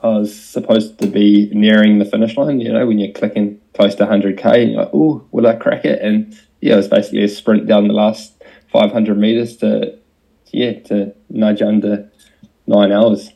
I 0.03 0.09
was 0.09 0.35
supposed 0.35 0.99
to 1.01 1.07
be 1.07 1.51
nearing 1.53 1.99
the 1.99 2.05
finish 2.05 2.37
line. 2.37 2.61
You 2.61 2.73
know, 2.73 2.87
when 2.87 2.99
you're 2.99 3.13
clicking 3.13 3.61
to 3.79 4.07
100k, 4.07 4.45
and 4.45 4.73
you're 4.73 4.83
like, 4.83 4.91
"Oh, 4.93 5.27
will 5.31 5.47
I 5.47 5.55
crack 5.55 5.85
it?" 5.85 6.03
And 6.03 6.39
yeah, 6.61 6.75
it 6.75 6.77
was 6.77 6.89
basically 6.89 7.25
a 7.25 7.29
sprint 7.29 7.67
down 7.67 7.89
the 7.89 7.95
last 7.95 8.33
500 8.73 9.17
meters 9.19 9.57
to 9.59 9.99
yeah 10.53 10.81
to 10.81 11.15
nudge 11.31 11.63
under 11.63 12.11
nine 12.67 12.93
hours. 12.93 13.31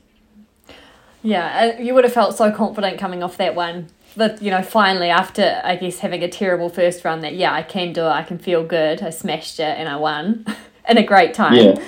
Yeah, 1.22 1.78
you 1.78 1.94
would 1.94 2.04
have 2.04 2.12
felt 2.12 2.36
so 2.36 2.50
confident 2.50 2.98
coming 2.98 3.22
off 3.22 3.36
that 3.36 3.54
one. 3.54 3.88
but 4.16 4.42
you 4.42 4.50
know, 4.50 4.62
finally 4.62 5.08
after 5.08 5.60
I 5.64 5.76
guess 5.76 6.00
having 6.00 6.22
a 6.22 6.28
terrible 6.28 6.68
first 6.68 7.04
run, 7.04 7.20
that 7.20 7.34
yeah, 7.34 7.52
I 7.52 7.62
can 7.62 7.92
do 7.92 8.02
it. 8.02 8.10
I 8.10 8.22
can 8.22 8.38
feel 8.38 8.64
good. 8.64 9.02
I 9.02 9.10
smashed 9.10 9.60
it 9.60 9.78
and 9.78 9.88
I 9.88 9.96
won 9.96 10.44
in 10.88 10.98
a 10.98 11.04
great 11.04 11.32
time. 11.34 11.54
Yeah. 11.54 11.82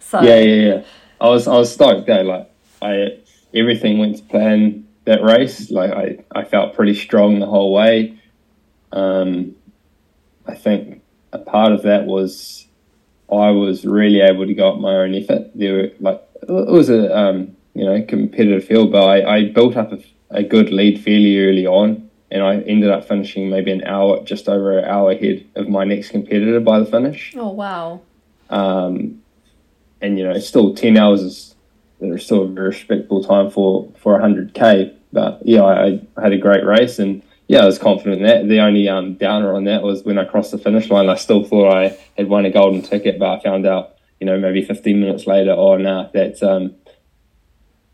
So 0.00 0.22
yeah, 0.22 0.38
yeah, 0.40 0.68
yeah. 0.68 0.82
I 1.20 1.28
was 1.28 1.46
I 1.46 1.56
was 1.56 1.72
stoked 1.72 2.06
though. 2.06 2.22
Like 2.22 2.50
I 2.80 3.18
everything 3.54 3.98
went 3.98 4.16
to 4.16 4.22
plan 4.22 4.87
that 5.08 5.22
race. 5.22 5.70
Like 5.70 5.90
I 5.90 6.18
I 6.32 6.44
felt 6.44 6.74
pretty 6.74 6.94
strong 6.94 7.40
the 7.40 7.46
whole 7.46 7.72
way. 7.72 8.20
Um, 8.92 9.56
I 10.46 10.54
think 10.54 11.02
a 11.32 11.38
part 11.38 11.72
of 11.72 11.82
that 11.82 12.06
was 12.06 12.66
I 13.30 13.50
was 13.50 13.84
really 13.84 14.20
able 14.20 14.46
to 14.46 14.54
go 14.54 14.72
up 14.72 14.78
my 14.78 14.94
own 14.96 15.14
effort. 15.14 15.50
There 15.54 15.74
were 15.74 15.90
like 16.00 16.22
it 16.42 16.72
was 16.72 16.90
a 16.90 17.16
um, 17.16 17.56
you 17.74 17.84
know 17.84 18.02
competitive 18.02 18.64
field, 18.64 18.92
but 18.92 19.04
I, 19.04 19.36
I 19.36 19.44
built 19.50 19.76
up 19.76 19.92
a, 19.92 19.98
a, 20.30 20.42
good 20.42 20.70
lead 20.70 21.02
fairly 21.02 21.38
early 21.38 21.66
on, 21.66 22.08
and 22.30 22.42
I 22.42 22.56
ended 22.60 22.90
up 22.90 23.06
finishing 23.06 23.50
maybe 23.50 23.72
an 23.72 23.84
hour, 23.84 24.22
just 24.24 24.48
over 24.48 24.78
an 24.78 24.84
hour 24.84 25.10
ahead 25.10 25.46
of 25.56 25.68
my 25.68 25.84
next 25.84 26.10
competitor 26.10 26.60
by 26.60 26.80
the 26.80 26.86
finish. 26.86 27.34
Oh 27.36 27.50
wow! 27.50 28.00
Um, 28.50 29.22
and 30.00 30.18
you 30.18 30.24
know, 30.24 30.38
still 30.38 30.74
ten 30.74 30.96
hours 30.96 31.22
is 31.22 31.54
there's 32.00 32.24
still 32.24 32.42
a 32.42 32.48
very 32.48 32.68
respectable 32.68 33.24
time 33.24 33.50
for 33.50 33.90
for 33.98 34.20
hundred 34.20 34.54
k. 34.54 34.94
But 35.12 35.40
yeah, 35.44 35.62
I, 35.62 36.00
I 36.16 36.22
had 36.22 36.32
a 36.32 36.38
great 36.38 36.64
race 36.64 36.98
and 36.98 37.22
yeah, 37.48 37.60
I 37.60 37.66
was 37.66 37.78
confident 37.78 38.20
in 38.20 38.26
that. 38.26 38.46
The 38.46 38.60
only 38.60 38.88
um, 38.88 39.14
downer 39.14 39.54
on 39.54 39.64
that 39.64 39.82
was 39.82 40.04
when 40.04 40.18
I 40.18 40.24
crossed 40.24 40.50
the 40.50 40.58
finish 40.58 40.90
line. 40.90 41.08
I 41.08 41.14
still 41.14 41.44
thought 41.44 41.74
I 41.74 41.98
had 42.16 42.28
won 42.28 42.44
a 42.44 42.50
golden 42.50 42.82
ticket, 42.82 43.18
but 43.18 43.38
I 43.38 43.42
found 43.42 43.66
out, 43.66 43.96
you 44.20 44.26
know, 44.26 44.38
maybe 44.38 44.62
15 44.62 45.00
minutes 45.00 45.26
later, 45.26 45.52
oh 45.52 45.78
no, 45.78 46.10
that's 46.12 46.42
um, 46.42 46.74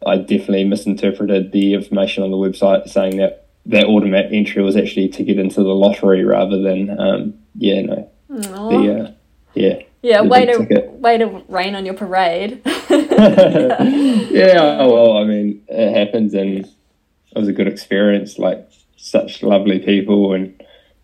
I 0.05 0.17
definitely 0.17 0.65
misinterpreted 0.65 1.53
the 1.53 1.75
information 1.75 2.25
on 2.25 2.33
the 2.33 2.37
website 2.37 2.89
saying 2.89 3.17
that 3.19 3.47
that 3.67 3.87
automatic 3.87 4.33
entry 4.33 4.63
was 4.63 4.77
actually 4.77 5.09
to 5.11 5.23
get 5.23 5.39
into 5.39 5.63
the 5.63 5.75
lottery 5.75 6.25
rather 6.25 6.61
than 6.61 6.99
um, 7.01 7.35
yeah, 7.57 7.81
no, 7.83 8.11
the 8.29 9.05
uh, 9.05 9.13
yeah. 9.55 9.83
Yeah, 10.03 10.21
way 10.21 10.45
to 10.45 10.59
ticket. 10.59 10.91
way 10.91 11.17
to 11.17 11.43
rain 11.49 11.75
on 11.75 11.87
your 11.87 11.95
parade. 11.95 12.61
yeah. 12.67 12.77
yeah, 13.81 14.77
well, 14.85 15.17
I 15.17 15.25
mean, 15.25 15.63
it 15.67 15.95
happens, 15.97 16.35
and 16.35 16.69
it 17.35 17.39
was 17.39 17.49
a 17.49 17.53
good 17.53 17.69
experience. 17.69 18.39
Like 18.39 18.69
such 18.97 19.43
lovely 19.43 19.79
people 19.79 20.33
and 20.33 20.63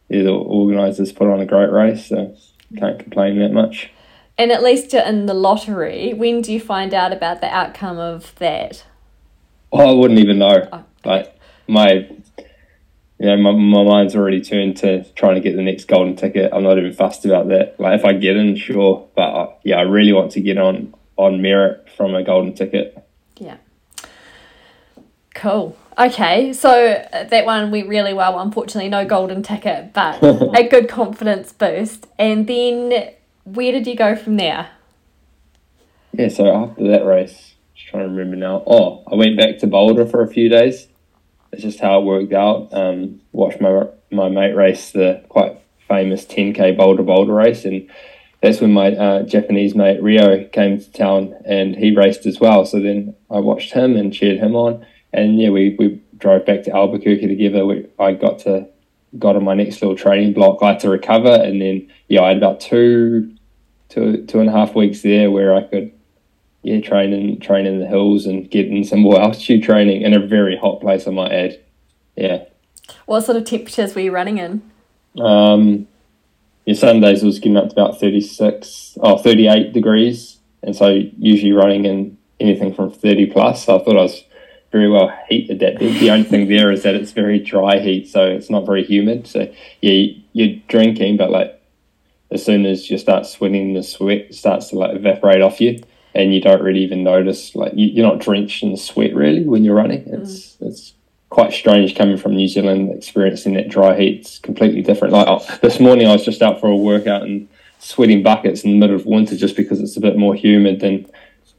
yeah, 0.08 0.24
the 0.24 0.32
organisers 0.32 1.12
put 1.12 1.28
on 1.28 1.40
a 1.40 1.46
great 1.46 1.70
race, 1.70 2.06
so 2.06 2.34
can't 2.76 2.98
complain 2.98 3.38
that 3.38 3.52
much. 3.52 3.90
And 4.36 4.50
at 4.50 4.62
least 4.62 4.92
you're 4.92 5.04
in 5.04 5.26
the 5.26 5.34
lottery. 5.34 6.14
When 6.14 6.40
do 6.40 6.52
you 6.52 6.60
find 6.60 6.94
out 6.94 7.12
about 7.12 7.40
the 7.40 7.54
outcome 7.54 7.98
of 7.98 8.34
that? 8.36 8.84
Oh, 9.72 9.88
I 9.88 9.92
wouldn't 9.92 10.18
even 10.18 10.38
know. 10.38 10.68
Oh, 10.72 10.84
like 11.04 11.38
my, 11.68 12.08
you 13.18 13.26
know, 13.26 13.36
my, 13.36 13.52
my 13.52 13.84
mind's 13.84 14.16
already 14.16 14.40
turned 14.40 14.78
to 14.78 15.04
trying 15.12 15.36
to 15.36 15.40
get 15.40 15.56
the 15.56 15.62
next 15.62 15.84
golden 15.84 16.16
ticket. 16.16 16.50
I'm 16.52 16.64
not 16.64 16.78
even 16.78 16.92
fussed 16.92 17.24
about 17.24 17.48
that. 17.48 17.78
Like 17.78 17.98
if 17.98 18.04
I 18.04 18.14
get 18.14 18.36
in, 18.36 18.56
sure, 18.56 19.08
but 19.14 19.22
uh, 19.22 19.52
yeah, 19.62 19.76
I 19.76 19.82
really 19.82 20.12
want 20.12 20.32
to 20.32 20.40
get 20.40 20.58
on 20.58 20.94
on 21.16 21.42
merit 21.42 21.88
from 21.96 22.14
a 22.14 22.24
golden 22.24 22.54
ticket. 22.54 22.99
Cool. 25.40 25.74
Okay, 25.98 26.52
so 26.52 26.70
uh, 26.70 27.24
that 27.24 27.46
one 27.46 27.70
went 27.70 27.88
really 27.88 28.12
well. 28.12 28.38
Unfortunately, 28.38 28.90
no 28.90 29.06
golden 29.06 29.42
ticket, 29.42 29.94
but 29.94 30.22
a 30.22 30.68
good 30.68 30.86
confidence 30.86 31.50
boost. 31.54 32.06
And 32.18 32.46
then, 32.46 33.12
where 33.44 33.72
did 33.72 33.86
you 33.86 33.96
go 33.96 34.14
from 34.14 34.36
there? 34.36 34.68
Yeah, 36.12 36.28
so 36.28 36.54
after 36.54 36.86
that 36.88 37.06
race, 37.06 37.54
just 37.74 37.88
trying 37.88 38.02
to 38.02 38.10
remember 38.10 38.36
now. 38.36 38.62
Oh, 38.66 39.02
I 39.10 39.14
went 39.14 39.38
back 39.38 39.58
to 39.60 39.66
Boulder 39.66 40.04
for 40.04 40.22
a 40.22 40.28
few 40.28 40.50
days. 40.50 40.88
That's 41.50 41.62
just 41.62 41.80
how 41.80 42.00
it 42.00 42.04
worked 42.04 42.34
out. 42.34 42.68
Um, 42.72 43.22
watched 43.32 43.62
my 43.62 43.86
my 44.10 44.28
mate 44.28 44.54
race 44.54 44.90
the 44.90 45.24
quite 45.30 45.58
famous 45.88 46.26
10k 46.26 46.76
Bolder 46.76 47.02
Boulder 47.02 47.32
race, 47.32 47.64
and 47.64 47.88
that's 48.42 48.60
when 48.60 48.74
my 48.74 48.92
uh, 48.94 49.22
Japanese 49.22 49.74
mate 49.74 50.02
Rio 50.02 50.44
came 50.48 50.78
to 50.78 50.92
town 50.92 51.34
and 51.46 51.76
he 51.76 51.96
raced 51.96 52.26
as 52.26 52.38
well. 52.38 52.66
So 52.66 52.78
then 52.78 53.16
I 53.30 53.38
watched 53.38 53.72
him 53.72 53.96
and 53.96 54.12
cheered 54.12 54.38
him 54.38 54.54
on 54.54 54.84
and 55.12 55.40
yeah, 55.40 55.50
we, 55.50 55.76
we 55.78 56.00
drove 56.18 56.46
back 56.46 56.62
to 56.64 56.74
Albuquerque 56.74 57.26
together. 57.26 57.66
We, 57.66 57.86
I 57.98 58.12
got 58.12 58.40
to 58.40 58.68
got 59.18 59.36
on 59.36 59.44
my 59.44 59.54
next 59.54 59.82
little 59.82 59.96
training 59.96 60.32
block. 60.32 60.62
I 60.62 60.68
had 60.72 60.80
to 60.80 60.90
recover, 60.90 61.32
and 61.32 61.60
then 61.60 61.90
yeah, 62.08 62.22
I 62.22 62.28
had 62.28 62.36
about 62.36 62.60
two, 62.60 63.34
two, 63.88 64.24
two 64.26 64.40
and 64.40 64.48
a 64.48 64.52
half 64.52 64.74
weeks 64.74 65.02
there 65.02 65.30
where 65.30 65.54
I 65.54 65.62
could 65.62 65.92
yeah 66.62 66.80
train 66.80 67.12
in 67.12 67.40
train 67.40 67.66
in 67.66 67.80
the 67.80 67.86
hills 67.86 68.26
and 68.26 68.50
get 68.50 68.66
in 68.66 68.84
some 68.84 69.00
more 69.00 69.20
altitude 69.22 69.62
training 69.62 70.02
in 70.02 70.14
a 70.14 70.24
very 70.24 70.56
hot 70.56 70.80
place. 70.80 71.06
I 71.06 71.10
might 71.10 71.32
add. 71.32 71.60
Yeah. 72.16 72.44
What 73.06 73.22
sort 73.22 73.36
of 73.36 73.44
temperatures 73.44 73.94
were 73.94 74.00
you 74.00 74.12
running 74.12 74.38
in? 74.38 74.62
Um, 75.18 75.88
yeah, 76.64 76.74
some 76.74 77.00
days 77.00 77.22
it 77.22 77.26
was 77.26 77.38
getting 77.38 77.56
up 77.56 77.68
to 77.68 77.72
about 77.72 77.98
36, 77.98 78.98
oh, 79.00 79.18
38 79.18 79.72
degrees. 79.72 80.38
And 80.62 80.76
so 80.76 80.88
usually 81.18 81.52
running 81.52 81.84
in 81.84 82.18
anything 82.38 82.74
from 82.74 82.90
30 82.92 83.26
plus. 83.26 83.64
So 83.64 83.80
I 83.80 83.84
thought 83.84 83.96
I 83.96 84.02
was 84.02 84.24
very 84.70 84.88
well 84.88 85.12
heat 85.28 85.50
adapted. 85.50 85.94
The 85.94 86.10
only 86.10 86.24
thing 86.24 86.48
there 86.48 86.70
is 86.70 86.82
that 86.84 86.94
it's 86.94 87.12
very 87.12 87.38
dry 87.38 87.80
heat, 87.80 88.08
so 88.08 88.26
it's 88.26 88.50
not 88.50 88.66
very 88.66 88.84
humid. 88.84 89.26
So 89.26 89.52
yeah, 89.80 90.12
you're 90.32 90.56
drinking, 90.68 91.16
but 91.16 91.30
like 91.30 91.60
as 92.30 92.44
soon 92.44 92.66
as 92.66 92.90
you 92.90 92.98
start 92.98 93.26
sweating, 93.26 93.74
the 93.74 93.82
sweat 93.82 94.34
starts 94.34 94.68
to 94.68 94.78
like 94.78 94.94
evaporate 94.94 95.42
off 95.42 95.60
you, 95.60 95.82
and 96.14 96.32
you 96.32 96.40
don't 96.40 96.62
really 96.62 96.80
even 96.80 97.02
notice. 97.02 97.54
Like 97.54 97.72
you, 97.74 98.02
are 98.04 98.08
not 98.08 98.20
drenched 98.20 98.62
in 98.62 98.76
sweat 98.76 99.14
really 99.14 99.44
when 99.44 99.64
you're 99.64 99.74
running. 99.74 100.04
Mm. 100.04 100.22
It's 100.22 100.56
mm. 100.56 100.68
it's 100.68 100.94
quite 101.30 101.52
strange 101.52 101.96
coming 101.96 102.16
from 102.16 102.36
New 102.36 102.48
Zealand, 102.48 102.92
experiencing 102.92 103.54
that 103.54 103.68
dry 103.68 103.96
heat. 103.96 104.20
It's 104.20 104.38
completely 104.38 104.82
different. 104.82 105.14
Like 105.14 105.26
oh, 105.26 105.44
this 105.62 105.80
morning, 105.80 106.06
I 106.06 106.12
was 106.12 106.24
just 106.24 106.42
out 106.42 106.60
for 106.60 106.68
a 106.68 106.76
workout 106.76 107.22
and 107.22 107.48
sweating 107.80 108.22
buckets 108.22 108.62
in 108.62 108.70
the 108.70 108.76
middle 108.76 108.94
of 108.94 109.06
winter 109.06 109.36
just 109.36 109.56
because 109.56 109.80
it's 109.80 109.96
a 109.96 110.00
bit 110.00 110.16
more 110.16 110.34
humid 110.34 110.80
than 110.80 111.06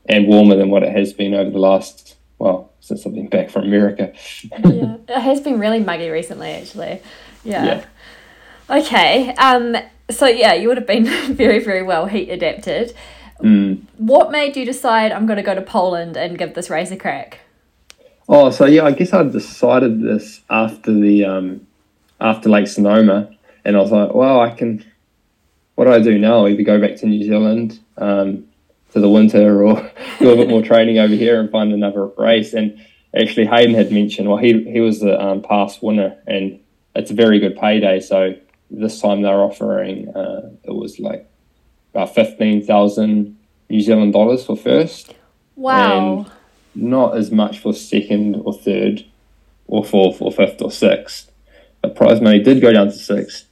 and 0.07 0.27
warmer 0.27 0.55
than 0.55 0.69
what 0.69 0.83
it 0.83 0.95
has 0.95 1.13
been 1.13 1.33
over 1.33 1.49
the 1.49 1.59
last 1.59 2.15
well 2.39 2.70
since 2.81 3.05
I've 3.05 3.13
been 3.13 3.29
back 3.29 3.49
from 3.49 3.63
America. 3.63 4.11
yeah, 4.43 4.97
it 5.07 5.21
has 5.21 5.39
been 5.39 5.59
really 5.59 5.79
muggy 5.79 6.09
recently, 6.09 6.49
actually. 6.49 7.01
Yeah. 7.43 7.65
yeah. 7.65 7.85
Okay. 8.77 9.33
Um. 9.35 9.77
So 10.09 10.27
yeah, 10.27 10.53
you 10.53 10.67
would 10.67 10.77
have 10.77 10.87
been 10.87 11.05
very 11.35 11.59
very 11.59 11.83
well 11.83 12.07
heat 12.07 12.29
adapted. 12.29 12.93
Mm. 13.41 13.83
What 13.97 14.31
made 14.31 14.55
you 14.57 14.65
decide 14.65 15.11
I'm 15.11 15.25
going 15.25 15.37
to 15.37 15.43
go 15.43 15.55
to 15.55 15.61
Poland 15.61 16.15
and 16.15 16.37
give 16.37 16.53
this 16.53 16.69
race 16.69 16.91
a 16.91 16.97
crack? 16.97 17.39
Oh, 18.29 18.51
so 18.51 18.65
yeah, 18.65 18.83
I 18.83 18.91
guess 18.91 19.13
I 19.13 19.23
decided 19.23 20.01
this 20.01 20.41
after 20.49 20.93
the 20.93 21.25
um, 21.25 21.67
after 22.19 22.49
Lake 22.49 22.67
Sonoma, 22.67 23.35
and 23.65 23.75
I 23.75 23.79
was 23.79 23.91
like, 23.91 24.13
well, 24.13 24.39
I 24.39 24.51
can. 24.51 24.85
What 25.75 25.85
do 25.85 25.93
I 25.93 25.99
do 25.99 26.19
now? 26.19 26.47
Either 26.47 26.63
go 26.63 26.79
back 26.79 26.97
to 26.97 27.07
New 27.07 27.23
Zealand 27.23 27.79
um, 27.97 28.45
to 28.91 28.99
the 28.99 29.09
winter, 29.09 29.63
or 29.63 29.91
do 30.19 30.31
a 30.31 30.35
bit 30.35 30.49
more 30.49 30.61
training 30.61 30.99
over 30.99 31.13
here 31.13 31.39
and 31.39 31.49
find 31.49 31.73
another 31.73 32.07
race. 32.17 32.53
And 32.53 32.79
actually, 33.19 33.45
Hayden 33.47 33.75
had 33.75 33.91
mentioned, 33.91 34.27
well, 34.27 34.37
he 34.37 34.63
he 34.69 34.79
was 34.79 34.99
the 34.99 35.19
um, 35.21 35.41
past 35.41 35.81
winner, 35.81 36.17
and 36.27 36.59
it's 36.95 37.11
a 37.11 37.15
very 37.15 37.39
good 37.39 37.55
payday. 37.55 37.99
So 37.99 38.35
this 38.69 39.01
time 39.01 39.21
they're 39.21 39.41
offering 39.41 40.09
uh, 40.15 40.51
it 40.63 40.73
was 40.73 40.99
like 40.99 41.29
about 41.93 42.13
fifteen 42.13 42.65
thousand 42.65 43.37
New 43.69 43.81
Zealand 43.81 44.13
dollars 44.13 44.45
for 44.45 44.55
first. 44.55 45.15
Wow. 45.55 46.19
And 46.19 46.31
not 46.73 47.17
as 47.17 47.31
much 47.31 47.59
for 47.59 47.73
second 47.73 48.35
or 48.45 48.53
third 48.53 49.05
or 49.67 49.83
fourth 49.83 50.21
or 50.21 50.31
fifth 50.31 50.61
or 50.61 50.71
sixth. 50.71 51.31
But 51.81 51.95
prize 51.95 52.21
money 52.21 52.39
did 52.39 52.61
go 52.61 52.71
down 52.71 52.87
to 52.87 52.93
sixth. 52.93 53.47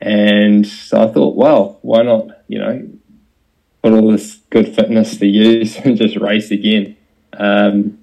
And 0.00 0.66
so 0.66 1.02
I 1.02 1.12
thought, 1.12 1.36
well, 1.36 1.78
why 1.82 2.02
not, 2.02 2.28
you 2.48 2.58
know, 2.58 2.88
put 3.82 3.92
all 3.92 4.10
this 4.10 4.36
good 4.50 4.74
fitness 4.74 5.16
to 5.18 5.26
use 5.26 5.76
and 5.76 5.96
just 5.96 6.16
race 6.16 6.50
again. 6.50 6.96
Um, 7.32 7.98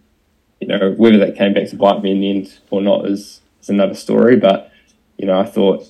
you 0.59 0.67
know, 0.67 0.91
whether 0.91 1.17
that 1.17 1.35
came 1.35 1.53
back 1.53 1.67
to 1.69 1.75
bite 1.75 2.01
me 2.01 2.11
in 2.11 2.21
the 2.21 2.29
end 2.29 2.59
or 2.69 2.81
not 2.81 3.05
is, 3.05 3.41
is 3.61 3.69
another 3.69 3.95
story. 3.95 4.37
But, 4.37 4.71
you 5.17 5.25
know, 5.25 5.39
I 5.39 5.45
thought 5.45 5.85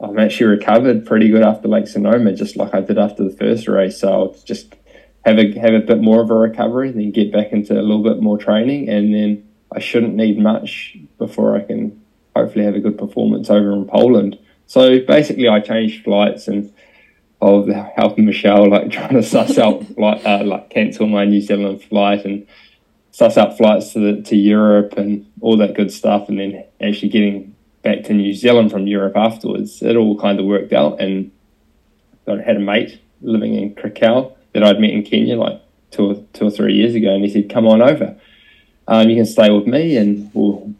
I'm 0.00 0.18
actually 0.18 0.46
recovered 0.46 1.06
pretty 1.06 1.28
good 1.28 1.42
after 1.42 1.68
Lake 1.68 1.86
Sonoma, 1.86 2.32
just 2.32 2.56
like 2.56 2.74
I 2.74 2.80
did 2.80 2.98
after 2.98 3.22
the 3.22 3.36
first 3.36 3.68
race. 3.68 4.00
So 4.00 4.12
I'll 4.12 4.36
just 4.44 4.74
have 5.24 5.38
a 5.38 5.58
have 5.58 5.74
a 5.74 5.80
bit 5.80 6.00
more 6.00 6.22
of 6.22 6.30
a 6.30 6.34
recovery, 6.34 6.88
and 6.88 6.98
then 6.98 7.10
get 7.10 7.30
back 7.30 7.52
into 7.52 7.74
a 7.74 7.82
little 7.82 8.02
bit 8.02 8.22
more 8.22 8.38
training, 8.38 8.88
and 8.88 9.14
then 9.14 9.46
I 9.70 9.78
shouldn't 9.78 10.14
need 10.14 10.38
much 10.38 10.96
before 11.18 11.54
I 11.54 11.60
can 11.60 12.02
hopefully 12.34 12.64
have 12.64 12.74
a 12.74 12.80
good 12.80 12.96
performance 12.96 13.50
over 13.50 13.72
in 13.72 13.84
Poland. 13.84 14.38
So 14.66 15.00
basically, 15.00 15.48
I 15.48 15.60
changed 15.60 16.04
flights 16.04 16.48
and 16.48 16.72
of 17.42 17.68
helping 17.68 18.26
Michelle 18.26 18.68
like 18.68 18.90
trying 18.92 19.14
to 19.14 19.22
suss 19.22 19.58
out 19.58 19.98
like 19.98 20.24
uh, 20.24 20.42
like 20.44 20.70
cancel 20.70 21.06
my 21.06 21.24
New 21.24 21.40
Zealand 21.40 21.82
flight 21.82 22.24
and 22.24 22.46
suss 23.12 23.36
out 23.36 23.56
flights 23.56 23.92
to 23.92 23.98
the, 23.98 24.22
to 24.22 24.36
Europe 24.36 24.94
and 24.96 25.30
all 25.40 25.56
that 25.56 25.74
good 25.74 25.92
stuff, 25.92 26.28
and 26.28 26.38
then 26.38 26.64
actually 26.80 27.08
getting 27.08 27.54
back 27.82 28.04
to 28.04 28.14
New 28.14 28.32
Zealand 28.32 28.70
from 28.70 28.86
Europe 28.86 29.16
afterwards. 29.16 29.82
It 29.82 29.96
all 29.96 30.18
kind 30.18 30.38
of 30.38 30.46
worked 30.46 30.72
out, 30.72 31.00
and 31.00 31.30
I 32.26 32.36
had 32.36 32.56
a 32.56 32.60
mate 32.60 33.00
living 33.22 33.54
in 33.54 33.74
Krakow 33.74 34.36
that 34.52 34.62
I'd 34.62 34.80
met 34.80 34.90
in 34.90 35.02
Kenya 35.02 35.36
like 35.36 35.60
two 35.90 36.10
or, 36.10 36.14
two 36.32 36.46
or 36.46 36.50
three 36.50 36.74
years 36.74 36.94
ago, 36.94 37.14
and 37.14 37.24
he 37.24 37.30
said, 37.30 37.50
"Come 37.50 37.66
on 37.66 37.82
over. 37.82 38.16
Um, 38.86 39.08
you 39.08 39.16
can 39.16 39.26
stay 39.26 39.50
with 39.50 39.66
me, 39.66 39.96
and 39.96 40.30
we'll 40.34 40.72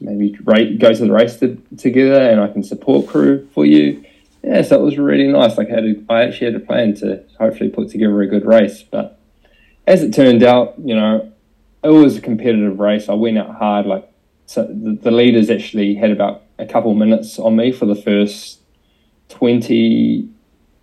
maybe 0.00 0.30
go 0.30 0.92
to 0.92 1.06
the 1.06 1.12
race 1.12 1.36
to, 1.36 1.56
together, 1.76 2.20
and 2.20 2.40
I 2.40 2.48
can 2.48 2.62
support 2.62 3.06
crew 3.06 3.48
for 3.54 3.64
you." 3.66 4.04
Yeah, 4.46 4.62
so 4.62 4.76
it 4.78 4.82
was 4.82 4.96
really 4.96 5.26
nice. 5.26 5.58
Like 5.58 5.70
I 5.70 5.74
had, 5.74 5.84
a, 5.84 5.94
I 6.08 6.22
actually 6.22 6.52
had 6.52 6.62
a 6.62 6.64
plan 6.64 6.94
to 6.96 7.24
hopefully 7.36 7.68
put 7.68 7.90
together 7.90 8.22
a 8.22 8.28
good 8.28 8.46
race, 8.46 8.80
but 8.80 9.18
as 9.88 10.04
it 10.04 10.14
turned 10.14 10.44
out, 10.44 10.74
you 10.78 10.94
know, 10.94 11.32
it 11.82 11.88
was 11.88 12.16
a 12.16 12.20
competitive 12.20 12.78
race. 12.78 13.08
I 13.08 13.14
went 13.14 13.38
out 13.38 13.56
hard. 13.56 13.86
Like 13.86 14.08
so 14.46 14.62
the, 14.62 14.96
the 15.02 15.10
leaders 15.10 15.50
actually 15.50 15.96
had 15.96 16.12
about 16.12 16.44
a 16.60 16.64
couple 16.64 16.94
minutes 16.94 17.40
on 17.40 17.56
me 17.56 17.72
for 17.72 17.86
the 17.86 17.96
first 17.96 18.60
20 19.30 20.30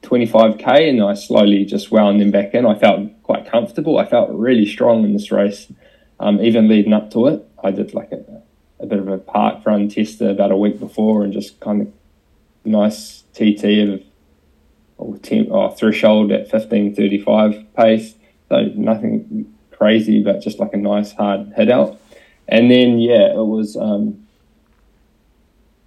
25k 0.01 0.89
and 0.89 1.01
I 1.01 1.14
slowly 1.14 1.64
just 1.64 1.89
wound 1.89 2.20
them 2.20 2.32
back 2.32 2.53
in. 2.53 2.66
I 2.66 2.78
felt 2.78 3.24
quite 3.24 3.49
comfortable. 3.49 3.97
I 3.97 4.05
felt 4.05 4.30
really 4.32 4.66
strong 4.66 5.05
in 5.05 5.14
this 5.14 5.32
race, 5.32 5.72
um, 6.20 6.41
even 6.41 6.68
leading 6.68 6.91
up 6.91 7.11
to 7.11 7.28
it. 7.28 7.47
I 7.64 7.72
did 7.72 7.93
like 7.93 8.11
a, 8.11 8.41
a 8.82 8.86
bit 8.86 8.99
of 8.99 9.07
a 9.07 9.18
park 9.18 9.66
run 9.66 9.88
tester 9.88 10.30
about 10.30 10.51
a 10.51 10.57
week 10.57 10.82
before 10.82 11.24
and 11.24 11.32
just 11.32 11.61
kind 11.61 11.82
of 11.82 11.93
nice 12.66 13.22
TT 13.34 13.89
of 13.89 14.01
or 14.97 15.17
temp, 15.17 15.49
oh, 15.51 15.69
threshold 15.69 16.31
at 16.31 16.49
15:35 16.49 17.65
pace. 17.75 18.15
So 18.49 18.71
nothing 18.75 19.53
crazy, 19.71 20.21
but 20.21 20.41
just 20.41 20.59
like 20.59 20.73
a 20.73 20.77
nice 20.77 21.13
hard 21.13 21.53
hit 21.55 21.69
out. 21.69 21.99
And 22.47 22.69
then 22.69 22.99
yeah, 22.99 23.31
it 23.31 23.45
was 23.45 23.75
um, 23.75 24.23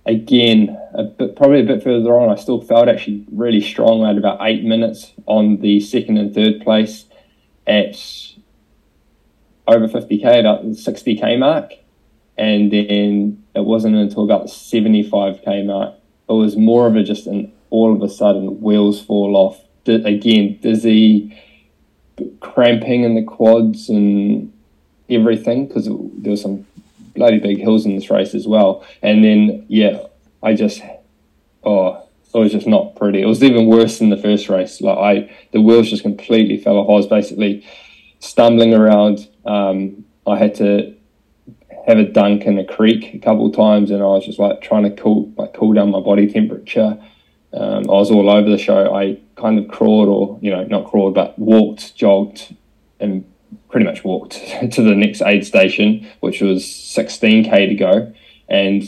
again, 0.07 0.79
a 0.95 1.03
bit, 1.03 1.37
probably 1.37 1.61
a 1.61 1.65
bit 1.65 1.83
further 1.83 2.17
on, 2.17 2.31
I 2.31 2.41
still 2.41 2.61
felt 2.61 2.89
actually 2.89 3.27
really 3.33 3.61
strong. 3.61 4.05
I 4.05 4.09
had 4.09 4.19
about 4.19 4.39
eight 4.41 4.65
minutes 4.65 5.13
on 5.27 5.59
the 5.61 5.81
second 5.81 6.17
and 6.17 6.35
third 6.35 6.61
place 6.61 7.05
at 7.67 7.97
over 9.67 9.89
50k, 9.89 10.41
about 10.41 10.63
the 10.63 10.71
60k 10.71 11.39
mark. 11.39 11.73
And 12.39 12.73
then 12.73 13.45
it 13.55 13.65
wasn't 13.65 13.97
until 13.97 14.25
about 14.25 14.45
the 14.45 14.53
75k 14.53 15.67
mark. 15.67 15.96
It 16.29 16.33
was 16.33 16.57
more 16.57 16.87
of 16.87 16.97
a 16.97 17.03
just 17.03 17.27
an 17.27 17.53
all 17.71 17.95
of 17.95 18.03
a 18.03 18.09
sudden 18.09 18.61
wheels 18.61 19.01
fall 19.03 19.37
off. 19.37 19.61
D- 19.85 20.03
again, 20.05 20.59
dizzy, 20.61 21.41
cramping 22.41 23.05
in 23.05 23.15
the 23.15 23.23
quads 23.23 23.89
and 23.89 24.53
everything 25.09 25.67
because 25.67 25.87
there 25.87 26.31
was 26.31 26.43
some 26.43 26.67
bloody 27.15 27.39
big 27.39 27.59
hills 27.59 27.87
in 27.87 27.95
this 27.95 28.11
race 28.11 28.35
as 28.35 28.47
well. 28.47 28.85
And 29.03 29.25
then, 29.25 29.67
yeah, 29.69 30.05
I 30.43 30.55
just, 30.55 30.83
oh, 31.65 32.03
it 32.35 32.39
was 32.39 32.53
just 32.53 32.67
not 32.67 32.97
pretty. 32.97 33.23
It 33.23 33.27
was 33.27 33.43
even 33.43 33.67
worse 33.67 33.99
than 33.99 34.11
the 34.11 34.17
first 34.17 34.49
race. 34.49 34.81
Like 34.81 34.99
I, 34.99 35.37
the 35.53 35.61
wheels 35.61 35.91
just 35.91 36.03
completely 36.03 36.59
fell 36.59 36.77
off. 36.77 36.91
I 36.91 36.93
was 36.93 37.07
basically 37.07 37.67
stumbling 38.21 38.75
around. 38.75 39.29
Um, 39.45 40.05
I 40.27 40.37
had 40.37 40.55
to 40.57 40.96
have 41.87 41.99
a 41.99 42.05
dunk 42.05 42.45
in 42.45 42.59
a 42.59 42.65
creek 42.65 43.15
a 43.15 43.19
couple 43.19 43.47
of 43.47 43.55
times, 43.55 43.91
and 43.91 44.03
I 44.03 44.07
was 44.07 44.27
just 44.27 44.39
like 44.39 44.61
trying 44.61 44.83
to 44.83 44.91
cool, 44.91 45.33
like 45.37 45.55
cool 45.55 45.73
down 45.73 45.91
my 45.91 46.01
body 46.01 46.27
temperature. 46.27 46.99
Um, 47.53 47.85
I 47.89 47.93
was 47.93 48.11
all 48.11 48.29
over 48.29 48.51
the 48.51 48.59
show. 48.59 48.95
I 48.95 49.19
kind 49.37 49.59
of 49.59 49.69
crawled, 49.69 50.09
or 50.09 50.39
you 50.43 50.51
know, 50.51 50.65
not 50.65 50.91
crawled, 50.91 51.15
but 51.15 51.39
walked, 51.39 51.95
jogged, 51.95 52.55
and 52.99 53.25
pretty 53.71 53.87
much 53.87 54.05
walked 54.05 54.33
to 54.73 54.83
the 54.83 54.95
next 54.95 55.23
aid 55.23 55.47
station, 55.47 56.07
which 56.21 56.41
was 56.41 56.65
16k 56.65 57.69
to 57.69 57.75
go, 57.75 58.13
and 58.49 58.83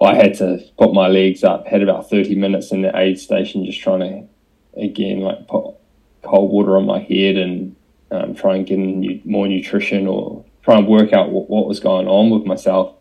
I 0.00 0.14
had 0.14 0.34
to 0.34 0.64
put 0.78 0.94
my 0.94 1.08
legs 1.08 1.42
up. 1.42 1.66
Had 1.66 1.82
about 1.82 2.08
30 2.08 2.36
minutes 2.36 2.70
in 2.70 2.82
the 2.82 2.96
aid 2.96 3.18
station, 3.18 3.66
just 3.66 3.80
trying 3.80 4.00
to 4.00 4.80
again 4.80 5.20
like 5.20 5.48
put 5.48 5.74
cold 6.22 6.52
water 6.52 6.76
on 6.76 6.86
my 6.86 7.00
head 7.00 7.36
and 7.36 7.74
um, 8.12 8.34
try 8.34 8.54
and 8.54 8.66
get 8.66 8.78
new, 8.78 9.20
more 9.24 9.48
nutrition 9.48 10.06
or 10.06 10.44
try 10.66 10.76
and 10.76 10.88
work 10.88 11.12
out 11.12 11.30
what, 11.30 11.48
what 11.48 11.68
was 11.68 11.78
going 11.78 12.08
on 12.08 12.28
with 12.28 12.44
myself. 12.44 12.96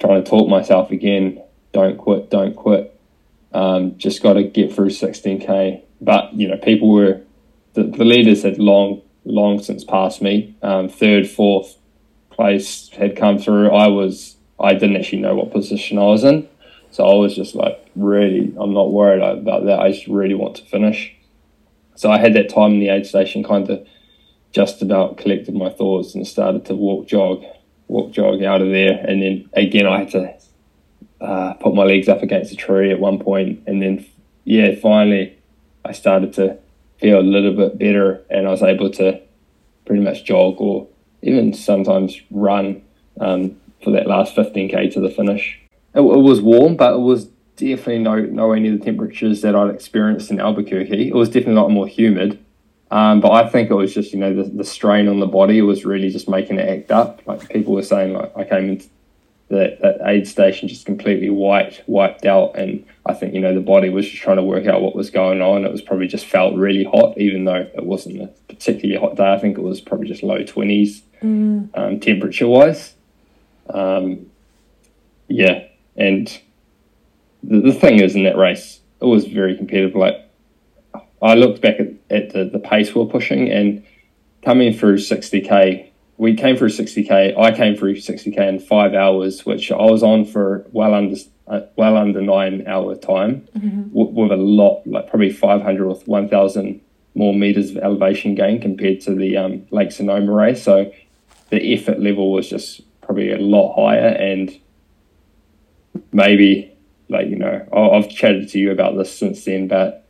Trying 0.00 0.22
to 0.22 0.28
talk 0.28 0.48
myself 0.48 0.90
again. 0.90 1.40
Don't 1.72 1.96
quit. 1.96 2.28
Don't 2.28 2.56
quit. 2.56 2.92
Um, 3.52 3.96
just 3.96 4.20
got 4.20 4.32
to 4.32 4.42
get 4.42 4.74
through 4.74 4.90
16k. 4.90 5.80
But 6.00 6.34
you 6.34 6.48
know, 6.48 6.58
people 6.58 6.92
were 6.92 7.22
the, 7.74 7.84
the 7.84 8.04
leaders 8.04 8.42
had 8.42 8.58
long 8.58 9.00
long 9.24 9.62
since 9.62 9.84
passed 9.84 10.20
me. 10.20 10.56
Um, 10.60 10.88
third, 10.88 11.30
fourth 11.30 11.76
place 12.30 12.90
had 12.90 13.16
come 13.16 13.38
through. 13.38 13.70
I 13.70 13.86
was 13.86 14.36
I 14.58 14.72
didn't 14.74 14.96
actually 14.96 15.22
know 15.22 15.36
what 15.36 15.52
position 15.52 15.98
I 15.98 16.06
was 16.06 16.24
in, 16.24 16.48
so 16.90 17.06
I 17.06 17.14
was 17.14 17.34
just 17.36 17.54
like 17.54 17.78
really 17.94 18.52
I'm 18.58 18.74
not 18.74 18.92
worried 18.92 19.22
about 19.22 19.64
that. 19.66 19.78
I 19.78 19.92
just 19.92 20.08
really 20.08 20.34
want 20.34 20.56
to 20.56 20.64
finish. 20.64 21.14
So 21.94 22.10
I 22.10 22.18
had 22.18 22.34
that 22.34 22.50
time 22.50 22.72
in 22.72 22.80
the 22.80 22.90
aid 22.90 23.06
station, 23.06 23.42
kind 23.42 23.70
of 23.70 23.86
just 24.56 24.80
about 24.80 25.18
collected 25.18 25.54
my 25.54 25.68
thoughts 25.68 26.14
and 26.14 26.26
started 26.26 26.64
to 26.64 26.74
walk 26.74 27.06
jog, 27.06 27.44
walk 27.88 28.10
jog 28.10 28.42
out 28.42 28.62
of 28.62 28.68
there, 28.68 28.94
and 29.06 29.20
then 29.22 29.50
again 29.52 29.86
I 29.86 29.98
had 29.98 30.10
to 30.12 30.34
uh, 31.20 31.52
put 31.54 31.74
my 31.74 31.84
legs 31.84 32.08
up 32.08 32.22
against 32.22 32.54
a 32.54 32.56
tree 32.56 32.90
at 32.90 32.98
one 32.98 33.18
point, 33.18 33.62
and 33.66 33.82
then 33.82 34.06
yeah, 34.44 34.74
finally 34.80 35.36
I 35.84 35.92
started 35.92 36.32
to 36.34 36.58
feel 36.98 37.20
a 37.20 37.28
little 37.34 37.54
bit 37.54 37.78
better 37.78 38.24
and 38.30 38.46
I 38.46 38.50
was 38.50 38.62
able 38.62 38.90
to 38.92 39.20
pretty 39.84 40.02
much 40.02 40.24
jog 40.24 40.54
or 40.58 40.88
even 41.20 41.52
sometimes 41.52 42.18
run 42.30 42.82
um, 43.20 43.60
for 43.84 43.90
that 43.90 44.06
last 44.06 44.34
15k 44.34 44.90
to 44.94 45.00
the 45.00 45.10
finish. 45.10 45.60
It, 45.94 46.00
it, 46.00 46.02
was 46.02 46.40
warm, 46.40 46.76
but 46.76 46.94
it 46.94 47.00
was 47.00 47.26
definitely 47.56 47.98
no 47.98 48.20
nowhere 48.20 48.58
near 48.58 48.78
the 48.78 48.84
temperatures 48.84 49.42
that 49.42 49.54
I'd 49.54 49.74
experienced 49.74 50.30
in 50.30 50.40
Albuquerque. 50.40 51.08
It 51.08 51.14
was 51.14 51.28
definitely 51.28 51.56
a 51.56 51.60
lot 51.60 51.70
more 51.70 51.86
humid, 51.86 52.42
um, 52.90 53.20
but 53.20 53.32
I 53.32 53.48
think 53.48 53.70
it 53.70 53.74
was 53.74 53.94
just 53.94 54.12
you 54.12 54.18
know 54.18 54.34
the, 54.34 54.44
the 54.44 54.64
strain 54.64 55.08
on 55.08 55.20
the 55.20 55.26
body 55.26 55.62
was 55.62 55.84
really 55.84 56.10
just 56.10 56.28
making 56.28 56.58
it 56.58 56.68
act 56.68 56.90
up. 56.90 57.22
Like 57.26 57.48
people 57.48 57.74
were 57.74 57.82
saying, 57.82 58.12
like 58.12 58.36
I 58.36 58.44
came 58.44 58.70
into 58.70 58.86
that, 59.48 59.80
that 59.80 59.98
aid 60.04 60.26
station 60.26 60.68
just 60.68 60.86
completely 60.86 61.30
wiped 61.30 61.82
wiped 61.86 62.26
out. 62.26 62.56
And 62.56 62.84
I 63.04 63.14
think 63.14 63.34
you 63.34 63.40
know 63.40 63.54
the 63.54 63.60
body 63.60 63.88
was 63.88 64.08
just 64.08 64.22
trying 64.22 64.36
to 64.36 64.42
work 64.42 64.66
out 64.66 64.82
what 64.82 64.94
was 64.94 65.10
going 65.10 65.40
on. 65.40 65.64
It 65.64 65.72
was 65.72 65.82
probably 65.82 66.06
just 66.06 66.26
felt 66.26 66.54
really 66.54 66.84
hot 66.84 67.18
even 67.18 67.44
though 67.44 67.66
it 67.74 67.84
wasn't 67.84 68.22
a 68.22 68.26
particularly 68.48 69.00
hot 69.00 69.16
day. 69.16 69.32
I 69.32 69.38
think 69.38 69.58
it 69.58 69.62
was 69.62 69.80
probably 69.80 70.08
just 70.08 70.22
low 70.22 70.42
20s 70.42 71.02
mm. 71.22 71.68
um, 71.74 72.00
temperature 72.00 72.46
wise 72.48 72.94
um, 73.70 74.26
yeah. 75.28 75.64
And 75.96 76.28
the, 77.42 77.60
the 77.60 77.72
thing 77.72 78.00
is 78.00 78.14
in 78.14 78.24
that 78.24 78.36
race 78.36 78.80
it 79.00 79.06
was 79.06 79.26
very 79.26 79.56
competitive. 79.56 79.94
Like 79.94 80.25
I 81.22 81.34
looked 81.34 81.60
back 81.60 81.76
at, 81.80 81.88
at 82.10 82.32
the, 82.32 82.44
the 82.44 82.58
pace 82.58 82.94
we 82.94 83.02
we're 83.02 83.10
pushing 83.10 83.50
and 83.50 83.84
coming 84.42 84.72
through 84.72 84.98
60k 84.98 85.90
we 86.18 86.34
came 86.34 86.56
through 86.56 86.70
60k. 86.70 87.38
I 87.38 87.52
came 87.52 87.76
through 87.76 87.96
60k 87.96 88.38
in 88.48 88.58
five 88.58 88.94
hours, 88.94 89.44
which 89.44 89.70
I 89.70 89.82
was 89.82 90.02
on 90.02 90.24
for 90.24 90.66
well 90.72 90.94
under 90.94 91.16
uh, 91.46 91.60
well 91.76 91.96
under 91.96 92.20
nine 92.20 92.66
hour 92.66 92.96
time, 92.96 93.46
mm-hmm. 93.56 93.88
w- 93.88 94.10
with 94.10 94.32
a 94.32 94.36
lot, 94.36 94.86
like 94.86 95.08
probably 95.08 95.30
500 95.30 95.86
or 95.86 95.94
1,000 95.94 96.80
more 97.14 97.34
meters 97.34 97.70
of 97.70 97.76
elevation 97.78 98.34
gain 98.34 98.60
compared 98.60 99.00
to 99.02 99.14
the 99.14 99.36
um, 99.36 99.66
Lake 99.70 99.92
Sonoma 99.92 100.32
race. 100.32 100.62
So 100.62 100.92
the 101.50 101.74
effort 101.74 102.00
level 102.00 102.32
was 102.32 102.48
just 102.48 102.80
probably 103.02 103.30
a 103.32 103.38
lot 103.38 103.74
higher, 103.76 104.08
and 104.08 104.58
maybe 106.12 106.72
like 107.08 107.28
you 107.28 107.36
know 107.36 107.66
I've 107.72 108.08
chatted 108.08 108.48
to 108.50 108.58
you 108.58 108.72
about 108.72 108.96
this 108.96 109.16
since 109.16 109.44
then, 109.44 109.68
but 109.68 110.05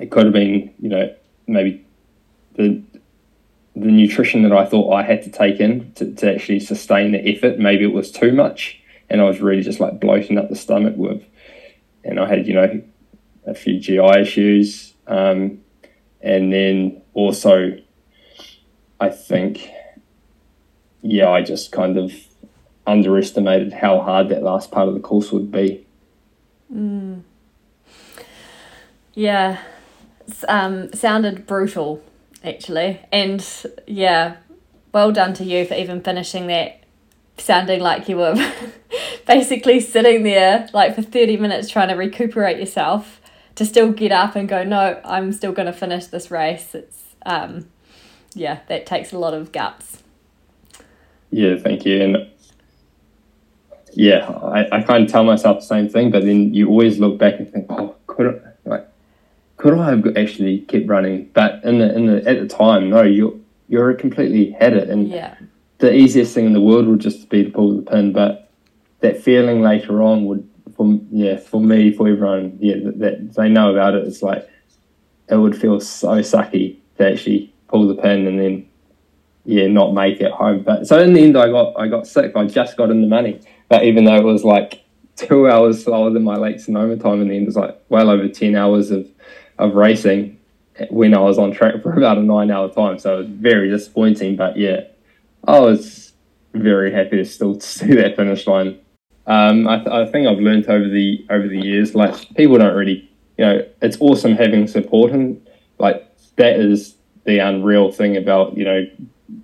it 0.00 0.10
could 0.10 0.24
have 0.24 0.32
been 0.32 0.72
you 0.80 0.88
know 0.88 1.14
maybe 1.46 1.84
the 2.54 2.82
the 3.76 3.90
nutrition 3.90 4.42
that 4.42 4.52
I 4.52 4.66
thought 4.66 4.92
I 4.92 5.02
had 5.02 5.22
to 5.22 5.30
take 5.30 5.60
in 5.60 5.92
to, 5.92 6.12
to 6.16 6.34
actually 6.34 6.60
sustain 6.60 7.12
the 7.12 7.20
effort. 7.20 7.58
Maybe 7.58 7.84
it 7.84 7.92
was 7.92 8.10
too 8.10 8.32
much, 8.32 8.80
and 9.08 9.20
I 9.20 9.24
was 9.24 9.40
really 9.40 9.62
just 9.62 9.78
like 9.78 10.00
bloating 10.00 10.38
up 10.38 10.48
the 10.48 10.56
stomach 10.56 10.94
with, 10.96 11.22
and 12.04 12.18
I 12.18 12.28
had 12.28 12.46
you 12.46 12.54
know 12.54 12.82
a 13.46 13.54
few 13.54 13.78
GI 13.78 14.20
issues, 14.20 14.94
um, 15.06 15.60
and 16.20 16.52
then 16.52 17.02
also 17.14 17.78
I 18.98 19.10
think 19.10 19.68
yeah 21.02 21.30
I 21.30 21.42
just 21.42 21.72
kind 21.72 21.96
of 21.96 22.12
underestimated 22.86 23.72
how 23.72 24.00
hard 24.00 24.30
that 24.30 24.42
last 24.42 24.70
part 24.70 24.88
of 24.88 24.94
the 24.94 25.00
course 25.00 25.30
would 25.30 25.52
be. 25.52 25.86
Mm. 26.72 27.22
Yeah, 29.14 29.60
um, 30.48 30.92
sounded 30.92 31.46
brutal 31.46 32.02
actually. 32.44 33.00
And 33.12 33.46
yeah, 33.86 34.36
well 34.92 35.12
done 35.12 35.34
to 35.34 35.44
you 35.44 35.64
for 35.64 35.74
even 35.74 36.00
finishing 36.00 36.46
that, 36.48 36.82
sounding 37.38 37.80
like 37.80 38.08
you 38.08 38.16
were 38.16 38.34
basically 39.26 39.80
sitting 39.80 40.22
there 40.22 40.68
like 40.72 40.94
for 40.94 41.02
30 41.02 41.38
minutes 41.38 41.68
trying 41.68 41.88
to 41.88 41.94
recuperate 41.94 42.58
yourself 42.58 43.20
to 43.54 43.64
still 43.64 43.92
get 43.92 44.12
up 44.12 44.36
and 44.36 44.48
go, 44.48 44.62
no, 44.64 45.00
I'm 45.04 45.32
still 45.32 45.52
going 45.52 45.66
to 45.66 45.72
finish 45.72 46.06
this 46.06 46.30
race. 46.30 46.74
It's, 46.74 47.02
um, 47.26 47.68
yeah, 48.34 48.60
that 48.68 48.86
takes 48.86 49.12
a 49.12 49.18
lot 49.18 49.34
of 49.34 49.52
guts. 49.52 50.02
Yeah, 51.30 51.56
thank 51.56 51.84
you. 51.84 52.02
And 52.02 52.30
yeah, 53.92 54.26
I, 54.28 54.78
I 54.78 54.82
kind 54.82 55.04
of 55.04 55.10
tell 55.10 55.24
myself 55.24 55.60
the 55.60 55.66
same 55.66 55.88
thing, 55.88 56.10
but 56.10 56.24
then 56.24 56.54
you 56.54 56.68
always 56.68 56.98
look 56.98 57.18
back 57.18 57.38
and 57.38 57.50
think, 57.50 57.66
oh, 57.70 57.96
could 58.06 58.42
could 59.60 59.74
I 59.74 59.90
have 59.90 60.16
actually 60.16 60.60
kept 60.60 60.88
running? 60.88 61.28
But 61.34 61.62
in 61.64 61.80
the 61.80 61.94
in 61.94 62.06
the 62.06 62.26
at 62.26 62.40
the 62.40 62.48
time, 62.48 62.88
no, 62.88 63.02
you 63.02 63.44
you're 63.68 63.92
completely 63.92 64.52
had 64.52 64.72
it, 64.72 64.88
and 64.88 65.06
yeah. 65.06 65.36
the 65.78 65.94
easiest 65.94 66.34
thing 66.34 66.46
in 66.46 66.54
the 66.54 66.62
world 66.62 66.86
would 66.86 67.00
just 67.00 67.28
be 67.28 67.44
to 67.44 67.50
pull 67.50 67.76
the 67.76 67.82
pin. 67.82 68.12
But 68.12 68.50
that 69.00 69.22
feeling 69.22 69.60
later 69.60 70.02
on 70.02 70.24
would, 70.24 70.48
for 70.74 70.98
yeah, 71.10 71.36
for 71.36 71.60
me, 71.60 71.92
for 71.92 72.08
everyone, 72.08 72.56
yeah, 72.58 72.76
that, 72.84 72.98
that 73.00 73.34
they 73.34 73.50
know 73.50 73.70
about 73.70 73.94
it. 73.94 74.08
It's 74.08 74.22
like 74.22 74.48
it 75.28 75.36
would 75.36 75.54
feel 75.54 75.78
so 75.78 76.20
sucky 76.20 76.78
to 76.96 77.12
actually 77.12 77.52
pull 77.68 77.86
the 77.86 78.00
pin 78.00 78.26
and 78.26 78.40
then 78.40 78.66
yeah, 79.44 79.66
not 79.66 79.92
make 79.92 80.22
it 80.22 80.32
home. 80.32 80.62
But 80.62 80.86
so 80.86 80.98
in 80.98 81.12
the 81.12 81.22
end, 81.22 81.36
I 81.36 81.50
got 81.50 81.78
I 81.78 81.86
got 81.86 82.06
sick. 82.06 82.34
I 82.34 82.46
just 82.46 82.78
got 82.78 82.88
in 82.88 83.02
the 83.02 83.08
money, 83.08 83.42
but 83.68 83.84
even 83.84 84.04
though 84.04 84.16
it 84.16 84.24
was 84.24 84.42
like 84.42 84.82
two 85.16 85.48
hours 85.50 85.84
slower 85.84 86.08
than 86.08 86.24
my 86.24 86.36
Lake 86.36 86.60
Sonoma 86.60 86.96
time, 86.96 87.20
in 87.20 87.28
the 87.28 87.36
end, 87.36 87.42
it 87.42 87.46
was 87.46 87.56
like 87.56 87.78
well 87.90 88.08
over 88.08 88.26
ten 88.26 88.56
hours 88.56 88.90
of 88.90 89.06
of 89.60 89.74
racing 89.74 90.38
when 90.88 91.14
I 91.14 91.20
was 91.20 91.38
on 91.38 91.52
track 91.52 91.82
for 91.82 91.92
about 91.92 92.18
a 92.18 92.22
nine 92.22 92.50
hour 92.50 92.68
time. 92.72 92.98
So 92.98 93.14
it 93.14 93.18
was 93.18 93.28
very 93.28 93.70
disappointing. 93.70 94.36
But 94.36 94.56
yeah, 94.56 94.80
I 95.46 95.60
was 95.60 96.12
very 96.54 96.92
happy 96.92 97.16
to 97.16 97.24
still 97.24 97.60
see 97.60 97.94
that 97.94 98.16
finish 98.16 98.46
line. 98.46 98.80
Um, 99.26 99.68
I, 99.68 99.76
th- 99.76 99.88
I, 99.88 100.06
think 100.06 100.26
I've 100.26 100.38
learned 100.38 100.66
over 100.66 100.88
the 100.88 101.24
over 101.30 101.46
the 101.46 101.60
years, 101.60 101.94
like 101.94 102.34
people 102.34 102.58
don't 102.58 102.74
really, 102.74 103.08
you 103.38 103.44
know, 103.44 103.64
it's 103.80 103.98
awesome 104.00 104.34
having 104.34 104.66
support 104.66 105.12
and 105.12 105.46
like 105.78 106.06
that 106.36 106.58
is 106.58 106.96
the 107.24 107.38
unreal 107.38 107.92
thing 107.92 108.16
about 108.16 108.56
you 108.56 108.64
know 108.64 108.86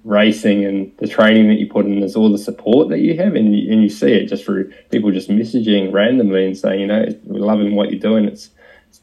racing 0.03 0.65
and 0.65 0.93
the 0.99 1.07
training 1.07 1.49
that 1.49 1.55
you 1.55 1.67
put 1.69 1.87
in 1.87 2.03
is 2.03 2.17
all 2.17 2.33
the 2.33 2.39
support 2.39 2.89
that 2.89 2.99
you 2.99 3.17
have 3.17 3.35
and 3.35 3.57
you, 3.57 3.73
and 3.73 3.83
you 3.83 3.89
see 3.89 4.13
it 4.13 4.27
just 4.27 4.45
through 4.45 4.73
people 4.91 5.13
just 5.13 5.29
messaging 5.29 5.93
randomly 5.93 6.45
and 6.45 6.57
saying 6.57 6.81
you 6.81 6.87
know 6.87 7.05
loving 7.27 7.77
what 7.77 7.91
you're 7.91 8.01
doing 8.01 8.25
it's 8.25 8.51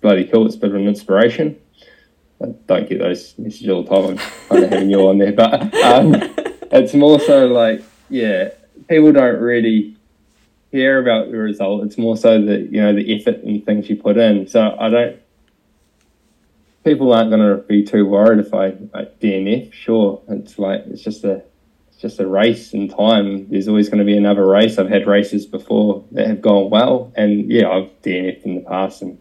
bloody 0.03 0.25
cool. 0.25 0.45
It's 0.45 0.55
a 0.55 0.59
bit 0.59 0.69
of 0.69 0.75
an 0.75 0.87
inspiration. 0.87 1.59
I 2.43 2.47
don't 2.67 2.87
get 2.87 2.99
those 2.99 3.33
messages 3.39 3.69
all 3.69 3.83
the 3.83 3.89
time. 3.89 4.09
I'm 4.11 4.17
kind 4.49 4.63
of 4.65 4.69
having 4.73 4.89
you 4.91 5.07
on 5.07 5.17
there, 5.17 5.31
but 5.31 5.73
um, 5.75 6.13
it's 6.71 6.93
more 6.93 7.19
so 7.19 7.47
like, 7.47 7.81
yeah, 8.09 8.49
people 8.87 9.11
don't 9.13 9.39
really 9.39 9.97
care 10.71 10.99
about 10.99 11.31
the 11.31 11.37
result. 11.37 11.85
It's 11.85 11.97
more 11.97 12.17
so 12.17 12.41
that 12.43 12.71
you 12.71 12.81
know 12.81 12.93
the 12.93 13.15
effort 13.15 13.43
and 13.43 13.65
things 13.65 13.89
you 13.89 13.95
put 13.95 14.17
in. 14.17 14.47
So 14.47 14.75
I 14.77 14.89
don't. 14.89 15.19
People 16.83 17.13
aren't 17.13 17.29
going 17.29 17.41
to 17.41 17.63
be 17.63 17.83
too 17.85 18.05
worried 18.05 18.45
if 18.45 18.53
I 18.53 18.75
like, 18.93 19.19
DNF. 19.21 19.71
Sure, 19.71 20.21
it's 20.27 20.59
like 20.59 20.83
it's 20.87 21.01
just 21.01 21.23
a 21.23 21.43
it's 21.87 22.01
just 22.01 22.19
a 22.19 22.27
race 22.27 22.73
in 22.73 22.89
time. 22.89 23.49
There's 23.49 23.69
always 23.69 23.87
going 23.87 23.99
to 23.99 24.05
be 24.05 24.17
another 24.17 24.45
race. 24.45 24.77
I've 24.77 24.89
had 24.89 25.07
races 25.07 25.45
before 25.45 26.03
that 26.11 26.27
have 26.27 26.41
gone 26.41 26.69
well, 26.69 27.13
and 27.15 27.49
yeah, 27.49 27.69
I've 27.69 27.89
DNF'd 28.01 28.45
in 28.45 28.55
the 28.55 28.61
past, 28.61 29.01
and 29.01 29.17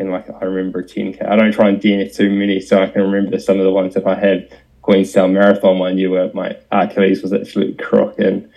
and 0.00 0.10
like 0.10 0.28
I 0.30 0.44
remember 0.44 0.82
10k. 0.82 1.28
I 1.28 1.36
don't 1.36 1.52
try 1.52 1.68
and 1.68 1.80
DNF 1.80 2.16
too 2.16 2.30
many, 2.30 2.60
so 2.60 2.82
I 2.82 2.88
can 2.88 3.02
remember 3.02 3.38
some 3.38 3.58
of 3.58 3.64
the 3.64 3.70
ones 3.70 3.94
that 3.94 4.06
I 4.06 4.14
had. 4.14 4.56
Queenstown 4.82 5.34
Marathon 5.34 5.78
one 5.78 5.98
year 5.98 6.08
where 6.08 6.30
my 6.32 6.56
Achilles 6.72 7.22
was 7.22 7.34
absolute 7.34 7.78
crook, 7.78 8.18
and 8.18 8.50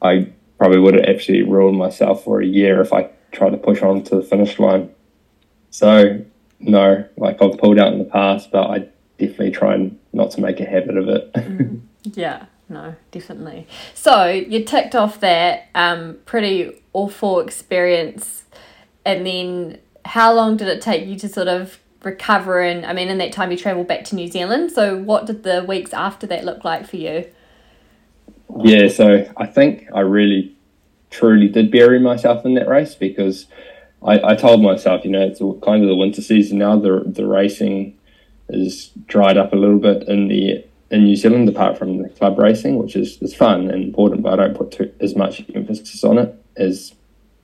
I 0.00 0.28
probably 0.56 0.78
would 0.78 0.94
have 0.94 1.04
actually 1.04 1.42
ruined 1.42 1.76
myself 1.76 2.22
for 2.22 2.40
a 2.40 2.46
year 2.46 2.80
if 2.80 2.92
I 2.92 3.10
tried 3.32 3.50
to 3.50 3.56
push 3.56 3.82
on 3.82 4.04
to 4.04 4.16
the 4.16 4.22
finish 4.22 4.60
line. 4.60 4.94
So 5.70 6.24
no, 6.60 7.04
like 7.16 7.42
I've 7.42 7.58
pulled 7.58 7.78
out 7.78 7.92
in 7.92 7.98
the 7.98 8.04
past, 8.04 8.52
but 8.52 8.70
I 8.70 8.78
definitely 9.18 9.50
try 9.50 9.74
and 9.74 9.98
not 10.12 10.30
to 10.32 10.40
make 10.40 10.60
a 10.60 10.64
habit 10.64 10.96
of 10.96 11.08
it. 11.08 11.32
mm, 11.32 11.80
yeah, 12.04 12.46
no, 12.68 12.94
definitely. 13.10 13.66
So 13.94 14.26
you 14.26 14.64
ticked 14.64 14.94
off 14.94 15.20
that 15.20 15.68
um, 15.74 16.18
pretty 16.24 16.82
awful 16.92 17.40
experience, 17.40 18.44
and 19.04 19.26
then 19.26 19.78
how 20.04 20.32
long 20.32 20.56
did 20.56 20.68
it 20.68 20.80
take 20.80 21.06
you 21.06 21.16
to 21.18 21.28
sort 21.28 21.48
of 21.48 21.78
recover 22.04 22.60
and 22.60 22.84
I 22.84 22.92
mean 22.92 23.08
in 23.08 23.18
that 23.18 23.32
time 23.32 23.50
you 23.50 23.56
traveled 23.56 23.86
back 23.86 24.04
to 24.06 24.16
New 24.16 24.28
Zealand 24.28 24.72
so 24.72 24.98
what 24.98 25.26
did 25.26 25.44
the 25.44 25.64
weeks 25.64 25.92
after 25.92 26.26
that 26.28 26.44
look 26.44 26.64
like 26.64 26.86
for 26.86 26.96
you? 26.96 27.30
Yeah 28.60 28.88
so 28.88 29.30
I 29.36 29.46
think 29.46 29.88
I 29.94 30.00
really 30.00 30.56
truly 31.10 31.48
did 31.48 31.70
bury 31.70 32.00
myself 32.00 32.44
in 32.44 32.54
that 32.54 32.68
race 32.68 32.94
because 32.94 33.46
I, 34.02 34.32
I 34.32 34.34
told 34.34 34.62
myself 34.62 35.04
you 35.04 35.10
know 35.10 35.22
it's 35.22 35.38
kind 35.64 35.82
of 35.82 35.88
the 35.88 35.96
winter 35.96 36.22
season 36.22 36.58
now 36.58 36.78
the 36.78 37.04
the 37.06 37.26
racing 37.26 37.98
is 38.48 38.90
dried 39.06 39.38
up 39.38 39.52
a 39.52 39.56
little 39.56 39.78
bit 39.78 40.08
in 40.08 40.28
the 40.28 40.64
in 40.90 41.04
New 41.04 41.16
Zealand 41.16 41.48
apart 41.48 41.78
from 41.78 42.02
the 42.02 42.08
club 42.08 42.38
racing 42.38 42.78
which 42.78 42.96
is, 42.96 43.22
is 43.22 43.34
fun 43.34 43.70
and 43.70 43.84
important 43.84 44.22
but 44.22 44.40
I 44.40 44.44
don't 44.44 44.56
put 44.56 44.72
too, 44.72 44.92
as 45.00 45.14
much 45.14 45.44
emphasis 45.54 46.02
on 46.02 46.18
it 46.18 46.34
as 46.56 46.94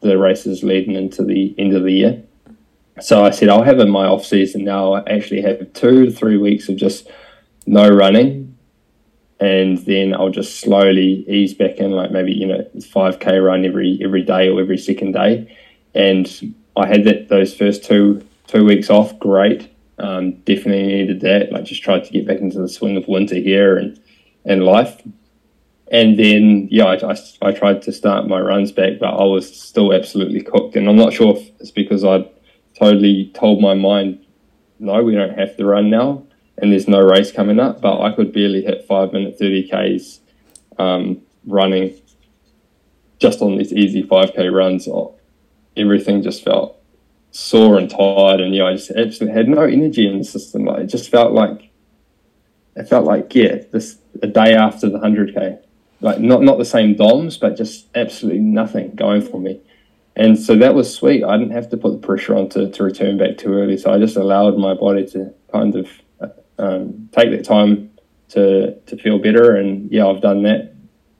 the 0.01 0.19
races 0.19 0.63
leading 0.63 0.95
into 0.95 1.25
the 1.25 1.55
end 1.59 1.75
of 1.75 1.85
the 1.85 1.93
year 1.93 2.23
so 3.01 3.25
I 3.25 3.31
said, 3.31 3.49
I'll 3.49 3.63
have 3.63 3.79
in 3.79 3.91
my 3.91 4.07
off 4.07 4.25
season 4.25 4.65
now. 4.65 4.95
I 4.95 5.03
actually 5.11 5.43
have 5.43 5.73
two 5.73 6.07
to 6.07 6.11
three 6.11 6.37
weeks 6.37 6.69
of 6.69 6.77
just 6.77 7.09
no 7.67 7.89
running, 7.89 8.57
and 9.41 9.79
then 9.79 10.15
I'll 10.15 10.31
just 10.31 10.61
slowly 10.61 11.25
ease 11.29 11.55
back 11.55 11.77
in, 11.77 11.93
like 11.93 12.11
maybe 12.11 12.33
you 12.33 12.47
know 12.47 12.69
five 12.91 13.21
k 13.21 13.39
run 13.39 13.65
every 13.65 13.99
every 14.03 14.23
day 14.23 14.49
or 14.49 14.61
every 14.61 14.79
second 14.79 15.13
day. 15.13 15.57
And 15.95 16.55
I 16.77 16.87
had 16.87 17.05
that 17.05 17.29
those 17.29 17.55
first 17.55 17.85
two 17.85 18.27
two 18.47 18.65
weeks 18.65 18.91
off, 18.91 19.19
great. 19.19 19.71
Um, 19.99 20.33
definitely 20.43 20.87
needed 20.87 21.21
that. 21.23 21.53
Like 21.53 21.65
just 21.65 21.83
tried 21.83 22.05
to 22.05 22.13
get 22.13 22.27
back 22.27 22.39
into 22.39 22.59
the 22.59 22.69
swing 22.69 22.97
of 22.97 23.09
winter 23.09 23.37
here 23.37 23.77
and 23.77 24.01
and 24.45 24.65
life. 24.65 25.03
And 25.91 26.19
then 26.19 26.69
yeah, 26.71 26.85
I, 26.85 27.13
I, 27.13 27.17
I 27.43 27.53
tried 27.53 27.83
to 27.83 27.93
start 27.93 28.29
my 28.29 28.41
runs 28.41 28.73
back, 28.73 28.99
but 29.01 29.09
I 29.09 29.25
was 29.25 29.61
still 29.61 29.93
absolutely 29.93 30.43
cooked. 30.43 30.77
And 30.77 30.89
I'm 30.89 30.97
not 30.97 31.13
sure 31.13 31.37
if 31.37 31.51
it's 31.61 31.71
because 31.71 32.05
I'd 32.05 32.29
totally 32.79 33.31
told 33.35 33.61
my 33.61 33.74
mind, 33.74 34.24
no, 34.79 35.03
we 35.03 35.14
don't 35.14 35.37
have 35.39 35.57
to 35.57 35.64
run 35.64 35.91
now, 35.91 36.24
and 36.57 36.72
there's 36.72 36.89
no 36.89 37.01
race 37.01 37.33
coming 37.33 37.59
up. 37.59 37.81
But 37.81 38.01
I 38.01 38.12
could 38.12 38.33
barely 38.33 38.62
hit 38.62 38.87
five 38.87 39.12
minute 39.12 39.39
thirty 39.39 39.68
k's 39.68 40.20
um, 40.79 41.20
running, 41.47 41.95
just 43.18 43.43
on 43.43 43.57
these 43.57 43.72
easy 43.72 44.03
5k 44.03 44.53
runs, 44.53 44.89
everything 45.76 46.22
just 46.22 46.45
felt 46.45 46.81
sore 47.31 47.79
and 47.79 47.91
tired, 47.91 48.41
and 48.41 48.55
yeah, 48.55 48.64
I 48.64 48.74
just 48.74 48.91
absolutely 48.91 49.37
had 49.37 49.49
no 49.49 49.62
energy 49.62 50.07
in 50.07 50.18
the 50.18 50.24
system. 50.24 50.64
Like 50.64 50.81
it 50.81 50.87
just 50.87 51.11
felt 51.11 51.33
like 51.33 51.70
it 52.76 52.89
felt 52.89 53.05
like 53.05 53.35
yeah, 53.35 53.57
this 53.70 53.99
a 54.22 54.26
day 54.26 54.55
after 54.55 54.89
the 54.89 54.99
100k, 54.99 55.61
like 56.01 56.20
not 56.20 56.43
not 56.43 56.59
the 56.59 56.64
same 56.64 56.95
DOMS, 56.95 57.37
but 57.37 57.57
just 57.57 57.87
absolutely 57.95 58.41
nothing 58.41 58.95
going 58.95 59.22
for 59.22 59.41
me. 59.41 59.61
And 60.19 60.37
so 60.37 60.57
that 60.57 60.75
was 60.75 60.93
sweet. 60.93 61.23
I 61.23 61.37
didn't 61.39 61.53
have 61.53 61.71
to 61.71 61.77
put 61.77 61.93
the 61.93 62.07
pressure 62.07 62.35
on 62.35 62.49
to, 62.51 62.71
to 62.71 62.83
return 62.83 63.19
back 63.19 63.39
too 63.39 63.55
early. 63.55 63.77
So 63.77 63.93
I 63.93 63.99
just 63.99 64.16
allowed 64.16 64.59
my 64.59 64.75
body 64.75 65.07
to 65.11 65.33
kind 65.53 65.77
of 65.77 65.89
um, 66.59 67.09
take 67.12 67.31
that 67.31 67.45
time 67.45 67.91
to 68.31 68.75
to 68.81 68.97
feel 68.97 69.19
better. 69.19 69.55
And 69.55 69.91
yeah, 69.93 70.07
I've 70.07 70.21
done 70.21 70.43
that 70.43 70.75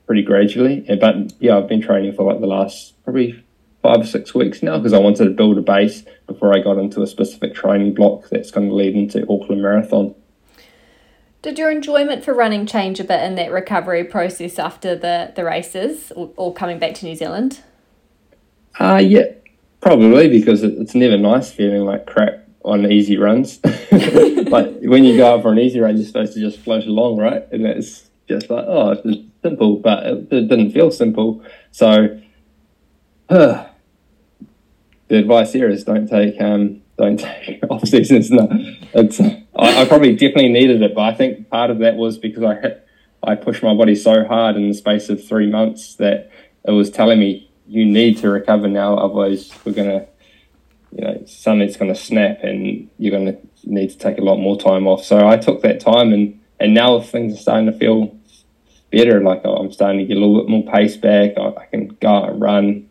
pretty 0.05 0.23
gradually. 0.23 0.85
But 0.99 1.33
yeah, 1.39 1.57
I've 1.57 1.69
been 1.69 1.81
training 1.81 2.13
for 2.13 2.29
like 2.29 2.41
the 2.41 2.47
last 2.47 3.01
probably 3.03 3.41
five 3.81 4.01
or 4.01 4.05
six 4.05 4.35
weeks 4.35 4.61
now 4.61 4.77
because 4.77 4.91
I 4.91 4.99
wanted 4.99 5.23
to 5.23 5.29
build 5.29 5.57
a 5.57 5.61
base 5.61 6.03
before 6.27 6.53
I 6.53 6.59
got 6.59 6.77
into 6.77 7.01
a 7.01 7.07
specific 7.07 7.55
training 7.55 7.93
block 7.93 8.27
that's 8.29 8.51
going 8.51 8.67
to 8.67 8.75
lead 8.75 8.95
into 8.95 9.21
Auckland 9.29 9.61
Marathon. 9.61 10.13
Did 11.41 11.57
your 11.57 11.71
enjoyment 11.71 12.25
for 12.25 12.33
running 12.33 12.65
change 12.65 12.99
a 12.99 13.05
bit 13.05 13.23
in 13.23 13.35
that 13.35 13.49
recovery 13.49 14.03
process 14.03 14.59
after 14.59 14.93
the, 14.93 15.31
the 15.33 15.45
races 15.45 16.11
or, 16.13 16.31
or 16.35 16.53
coming 16.53 16.79
back 16.79 16.95
to 16.95 17.05
New 17.05 17.15
Zealand? 17.15 17.61
Uh, 18.77 19.01
yeah, 19.03 19.25
probably 19.81 20.29
because 20.29 20.63
it's 20.63 20.95
never 20.95 21.17
nice 21.17 21.51
feeling 21.51 21.85
like 21.85 22.05
crap 22.05 22.45
on 22.63 22.91
easy 22.91 23.17
runs. 23.17 23.59
like 23.91 24.77
when 24.81 25.03
you 25.03 25.17
go 25.17 25.33
out 25.33 25.41
for 25.41 25.51
an 25.51 25.59
easy 25.59 25.79
run, 25.79 25.97
you're 25.97 26.05
supposed 26.05 26.33
to 26.33 26.39
just 26.39 26.59
float 26.59 26.85
along, 26.85 27.17
right? 27.17 27.47
And 27.51 27.65
it's 27.65 28.09
just 28.27 28.49
like, 28.49 28.65
oh, 28.67 28.91
it's 28.91 29.19
simple, 29.41 29.77
but 29.77 30.05
it, 30.05 30.17
it 30.31 30.47
didn't 30.47 30.71
feel 30.71 30.91
simple. 30.91 31.43
So, 31.71 32.19
uh, 33.29 33.65
the 35.07 35.17
advice 35.17 35.53
here 35.53 35.69
is 35.69 35.83
don't 35.83 36.07
take 36.07 36.39
um, 36.39 36.81
don't 36.97 37.19
take 37.45 37.63
off 37.69 37.87
seasons. 37.87 38.31
No, 38.31 38.47
it's 38.93 39.19
I, 39.19 39.81
I, 39.81 39.85
probably 39.85 40.13
definitely 40.13 40.49
needed 40.49 40.81
it, 40.81 40.93
but 40.93 41.01
I 41.01 41.13
think 41.13 41.49
part 41.49 41.71
of 41.71 41.79
that 41.79 41.95
was 41.95 42.17
because 42.17 42.43
I 42.43 42.55
hit 42.55 42.85
I 43.21 43.35
pushed 43.35 43.63
my 43.63 43.73
body 43.73 43.95
so 43.95 44.23
hard 44.25 44.55
in 44.55 44.69
the 44.69 44.73
space 44.73 45.09
of 45.09 45.25
three 45.25 45.49
months 45.49 45.95
that 45.95 46.31
it 46.65 46.71
was 46.71 46.89
telling 46.89 47.19
me 47.19 47.48
you 47.69 47.85
need 47.85 48.17
to 48.17 48.29
recover 48.29 48.67
now, 48.67 48.97
otherwise 48.97 49.53
we're 49.63 49.73
gonna 49.73 50.07
you 50.91 51.03
know 51.03 51.23
something's 51.27 51.77
gonna 51.77 51.95
snap 51.95 52.39
and 52.43 52.89
you're 52.97 53.17
gonna 53.17 53.37
need 53.63 53.91
to 53.91 53.97
take 53.97 54.17
a 54.17 54.21
lot 54.21 54.37
more 54.37 54.59
time 54.59 54.87
off. 54.87 55.03
So 55.05 55.27
I 55.27 55.37
took 55.37 55.61
that 55.61 55.79
time 55.79 56.11
and 56.11 56.41
and 56.59 56.73
now 56.73 56.99
things 56.99 57.33
are 57.33 57.37
starting 57.37 57.71
to 57.71 57.77
feel 57.77 58.17
better. 58.91 59.21
Like 59.21 59.45
I'm 59.45 59.71
starting 59.71 59.99
to 59.99 60.05
get 60.05 60.17
a 60.17 60.19
little 60.19 60.41
bit 60.41 60.49
more 60.49 60.65
pace 60.73 60.97
back. 60.97 61.37
I, 61.37 61.61
I 61.61 61.65
can 61.67 61.89
go 62.01 62.09
out 62.09 62.29
and 62.31 62.41
run 62.41 62.89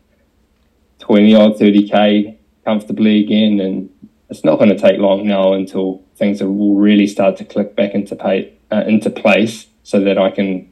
20 1.00 1.34
odd 1.34 1.58
30k 1.58 2.36
comfortably 2.64 3.22
again 3.22 3.60
and 3.60 3.90
it's 4.30 4.44
not 4.44 4.58
going 4.58 4.68
to 4.68 4.78
take 4.78 5.00
long 5.00 5.26
now 5.26 5.54
until 5.54 6.02
things 6.16 6.42
will 6.42 6.76
really 6.76 7.06
start 7.06 7.36
to 7.38 7.44
click 7.44 7.74
back 7.74 7.94
into 7.94 8.14
pay, 8.14 8.52
uh, 8.70 8.84
into 8.86 9.10
place 9.10 9.66
so 9.82 10.00
that 10.00 10.18
I 10.18 10.30
can 10.30 10.70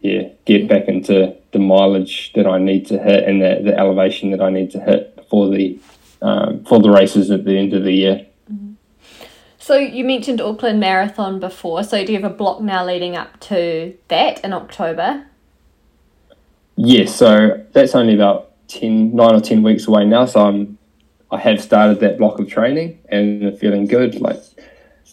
yeah 0.00 0.28
get 0.44 0.68
back 0.68 0.88
into 0.88 1.36
the 1.52 1.58
mileage 1.58 2.32
that 2.34 2.46
I 2.46 2.58
need 2.58 2.86
to 2.86 2.98
hit 2.98 3.24
and 3.24 3.40
the, 3.40 3.60
the 3.62 3.78
elevation 3.78 4.30
that 4.30 4.40
I 4.40 4.50
need 4.50 4.70
to 4.72 4.80
hit 4.80 5.26
for 5.30 5.48
the 5.48 5.78
um, 6.20 6.64
for 6.64 6.80
the 6.80 6.90
races 6.90 7.30
at 7.30 7.44
the 7.44 7.58
end 7.58 7.74
of 7.74 7.84
the 7.84 7.92
year. 7.92 8.26
Mm-hmm. 8.52 8.72
So 9.58 9.76
you 9.76 10.04
mentioned 10.04 10.40
Auckland 10.40 10.80
Marathon 10.80 11.40
before. 11.40 11.82
So 11.84 12.04
do 12.04 12.12
you 12.12 12.20
have 12.20 12.30
a 12.30 12.34
block 12.34 12.60
now 12.60 12.84
leading 12.84 13.16
up 13.16 13.40
to 13.40 13.96
that 14.08 14.44
in 14.44 14.52
October? 14.52 15.26
Yes. 16.76 17.14
So 17.14 17.64
that's 17.72 17.94
only 17.94 18.14
about 18.14 18.52
10, 18.68 19.14
nine 19.14 19.34
or 19.34 19.40
ten 19.40 19.62
weeks 19.62 19.86
away 19.86 20.04
now. 20.04 20.26
So 20.26 20.46
I'm 20.46 20.78
I 21.30 21.38
have 21.38 21.62
started 21.62 22.00
that 22.00 22.18
block 22.18 22.38
of 22.38 22.48
training 22.48 22.98
and 23.08 23.58
feeling 23.58 23.86
good. 23.86 24.20
Like 24.20 24.38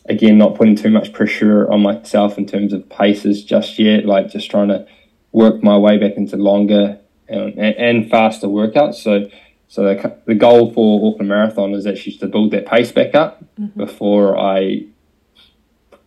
again, 0.05 0.37
not 0.37 0.55
putting 0.55 0.75
too 0.75 0.89
much 0.89 1.13
pressure 1.13 1.71
on 1.71 1.81
myself 1.81 2.37
in 2.37 2.45
terms 2.45 2.73
of 2.73 2.87
paces 2.89 3.43
just 3.43 3.79
yet. 3.79 4.05
Like 4.05 4.29
just 4.29 4.51
trying 4.51 4.67
to 4.67 4.85
work 5.31 5.63
my 5.63 5.77
way 5.77 5.97
back 5.97 6.17
into 6.17 6.37
longer 6.37 6.99
and, 7.27 7.57
and 7.59 8.09
faster 8.09 8.47
workouts. 8.47 8.95
So 8.95 9.29
so 9.67 9.83
the, 9.83 10.17
the 10.25 10.33
goal 10.33 10.73
for 10.73 11.11
Auckland 11.11 11.29
Marathon 11.29 11.73
is 11.73 11.85
actually 11.85 12.17
to 12.17 12.27
build 12.27 12.51
that 12.51 12.65
pace 12.65 12.91
back 12.91 13.13
up 13.13 13.43
mm-hmm. 13.59 13.77
before 13.77 14.35
I 14.37 14.87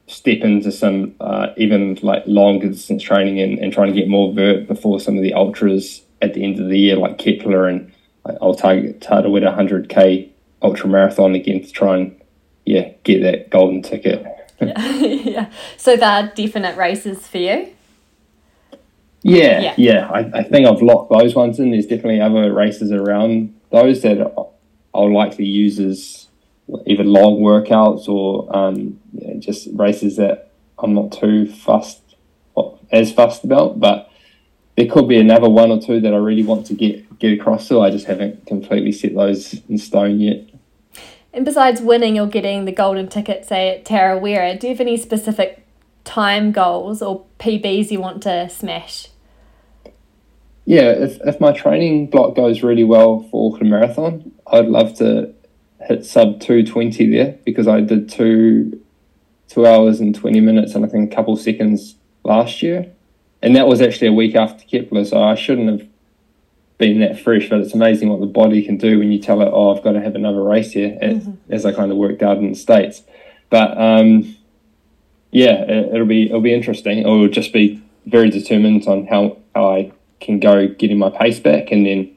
step 0.08 0.38
into 0.38 0.72
some 0.72 1.14
uh, 1.20 1.48
even 1.56 1.96
like 2.02 2.24
longer 2.26 2.68
distance 2.68 3.04
training 3.04 3.40
and, 3.40 3.58
and 3.60 3.72
trying 3.72 3.92
to 3.92 3.98
get 3.98 4.08
more 4.08 4.32
vert 4.32 4.66
before 4.66 4.98
some 4.98 5.16
of 5.16 5.22
the 5.22 5.32
ultras 5.32 6.02
at 6.20 6.34
the 6.34 6.42
end 6.42 6.58
of 6.58 6.68
the 6.68 6.78
year, 6.78 6.96
like 6.96 7.18
Kepler, 7.18 7.68
and 7.68 7.92
I'll 8.40 8.54
target 8.54 9.00
Tarawera 9.00 9.56
100k 9.56 10.28
ultra 10.60 10.88
marathon 10.88 11.34
again 11.34 11.60
to 11.60 11.70
try 11.72 11.96
and 11.96 12.20
yeah 12.64 12.92
get 13.02 13.20
that 13.22 13.50
golden 13.50 13.82
ticket. 13.82 14.24
yeah. 14.60 14.88
yeah. 14.96 15.52
So 15.76 15.96
there 15.96 16.08
are 16.08 16.32
definite 16.34 16.76
races 16.76 17.26
for 17.26 17.38
you. 17.38 17.74
Yeah, 19.22 19.60
yeah. 19.60 19.74
yeah. 19.76 20.10
I, 20.10 20.40
I 20.40 20.42
think 20.42 20.66
I've 20.66 20.82
locked 20.82 21.10
those 21.10 21.34
ones 21.34 21.58
in. 21.58 21.70
There's 21.70 21.86
definitely 21.86 22.20
other 22.20 22.52
races 22.52 22.90
around 22.90 23.54
those 23.70 24.02
that 24.02 24.20
I'll 24.94 25.12
likely 25.12 25.46
use 25.46 25.78
as 25.78 26.28
either 26.86 27.04
long 27.04 27.40
workouts 27.40 28.08
or 28.08 28.54
um, 28.56 29.00
yeah, 29.12 29.34
just 29.38 29.68
races 29.72 30.16
that 30.16 30.50
I'm 30.78 30.94
not 30.94 31.12
too 31.12 31.46
fussed 31.46 32.00
as 32.90 33.12
fussed 33.12 33.44
about. 33.44 33.80
But 33.80 34.10
there 34.76 34.86
could 34.86 35.08
be 35.08 35.18
another 35.18 35.48
one 35.48 35.70
or 35.70 35.80
two 35.80 36.00
that 36.00 36.12
I 36.12 36.18
really 36.18 36.42
want 36.42 36.66
to 36.66 36.74
get 36.74 37.18
get 37.18 37.32
across 37.32 37.68
to. 37.68 37.80
I 37.80 37.90
just 37.90 38.06
haven't 38.06 38.46
completely 38.46 38.92
set 38.92 39.14
those 39.14 39.54
in 39.68 39.78
stone 39.78 40.20
yet. 40.20 40.48
And 41.32 41.44
besides 41.44 41.80
winning 41.80 42.18
or 42.18 42.26
getting 42.26 42.66
the 42.66 42.72
golden 42.72 43.08
ticket, 43.08 43.46
say 43.46 43.70
at 43.76 43.84
Tarawera, 43.84 44.58
do 44.58 44.66
you 44.66 44.74
have 44.74 44.80
any 44.80 44.98
specific 44.98 45.66
time 46.04 46.52
goals 46.52 47.00
or 47.00 47.24
PBs 47.38 47.90
you 47.90 48.00
want 48.00 48.22
to 48.24 48.48
smash? 48.50 49.08
Yeah, 50.64 50.90
if, 50.90 51.18
if 51.24 51.40
my 51.40 51.52
training 51.52 52.08
block 52.08 52.36
goes 52.36 52.62
really 52.62 52.84
well 52.84 53.26
for 53.30 53.52
Auckland 53.52 53.70
Marathon, 53.70 54.32
I'd 54.46 54.66
love 54.66 54.94
to 54.98 55.34
hit 55.80 56.06
sub 56.06 56.40
220 56.40 57.10
there 57.10 57.38
because 57.44 57.66
I 57.66 57.80
did 57.80 58.08
two 58.08 58.80
two 59.48 59.66
hours 59.66 60.00
and 60.00 60.14
20 60.14 60.40
minutes 60.40 60.74
and 60.74 60.84
I 60.84 60.88
think 60.88 61.12
a 61.12 61.14
couple 61.14 61.36
seconds 61.36 61.96
last 62.24 62.62
year 62.62 62.90
and 63.42 63.56
that 63.56 63.66
was 63.66 63.82
actually 63.82 64.06
a 64.06 64.12
week 64.12 64.36
after 64.36 64.64
Kepler, 64.64 65.04
so 65.04 65.22
I 65.22 65.34
shouldn't 65.34 65.68
have 65.68 65.88
been 66.78 67.00
that 67.00 67.18
fresh. 67.18 67.48
But 67.50 67.60
it's 67.60 67.74
amazing 67.74 68.08
what 68.08 68.20
the 68.20 68.26
body 68.26 68.62
can 68.62 68.76
do 68.76 68.98
when 68.98 69.10
you 69.10 69.18
tell 69.18 69.42
it, 69.42 69.50
"Oh, 69.52 69.74
I've 69.74 69.82
got 69.82 69.92
to 69.92 70.00
have 70.00 70.14
another 70.14 70.42
race 70.42 70.72
here," 70.72 70.96
mm-hmm. 71.02 71.32
as 71.50 71.66
I 71.66 71.72
kind 71.72 71.90
of 71.90 71.98
worked 71.98 72.22
out 72.22 72.38
in 72.38 72.50
the 72.50 72.54
states. 72.54 73.02
But 73.50 73.76
um, 73.76 74.36
yeah, 75.32 75.62
it, 75.62 75.92
will 75.92 76.06
be 76.06 76.26
it'll 76.26 76.40
be 76.40 76.54
interesting. 76.54 77.04
I'll 77.04 77.26
just 77.26 77.52
be 77.52 77.82
very 78.06 78.30
determined 78.30 78.86
on 78.86 79.06
how, 79.06 79.38
how 79.54 79.68
I 79.70 79.92
can 80.22 80.40
go 80.40 80.68
getting 80.68 80.98
my 80.98 81.10
pace 81.10 81.40
back, 81.40 81.70
and 81.70 81.86
then 81.86 82.16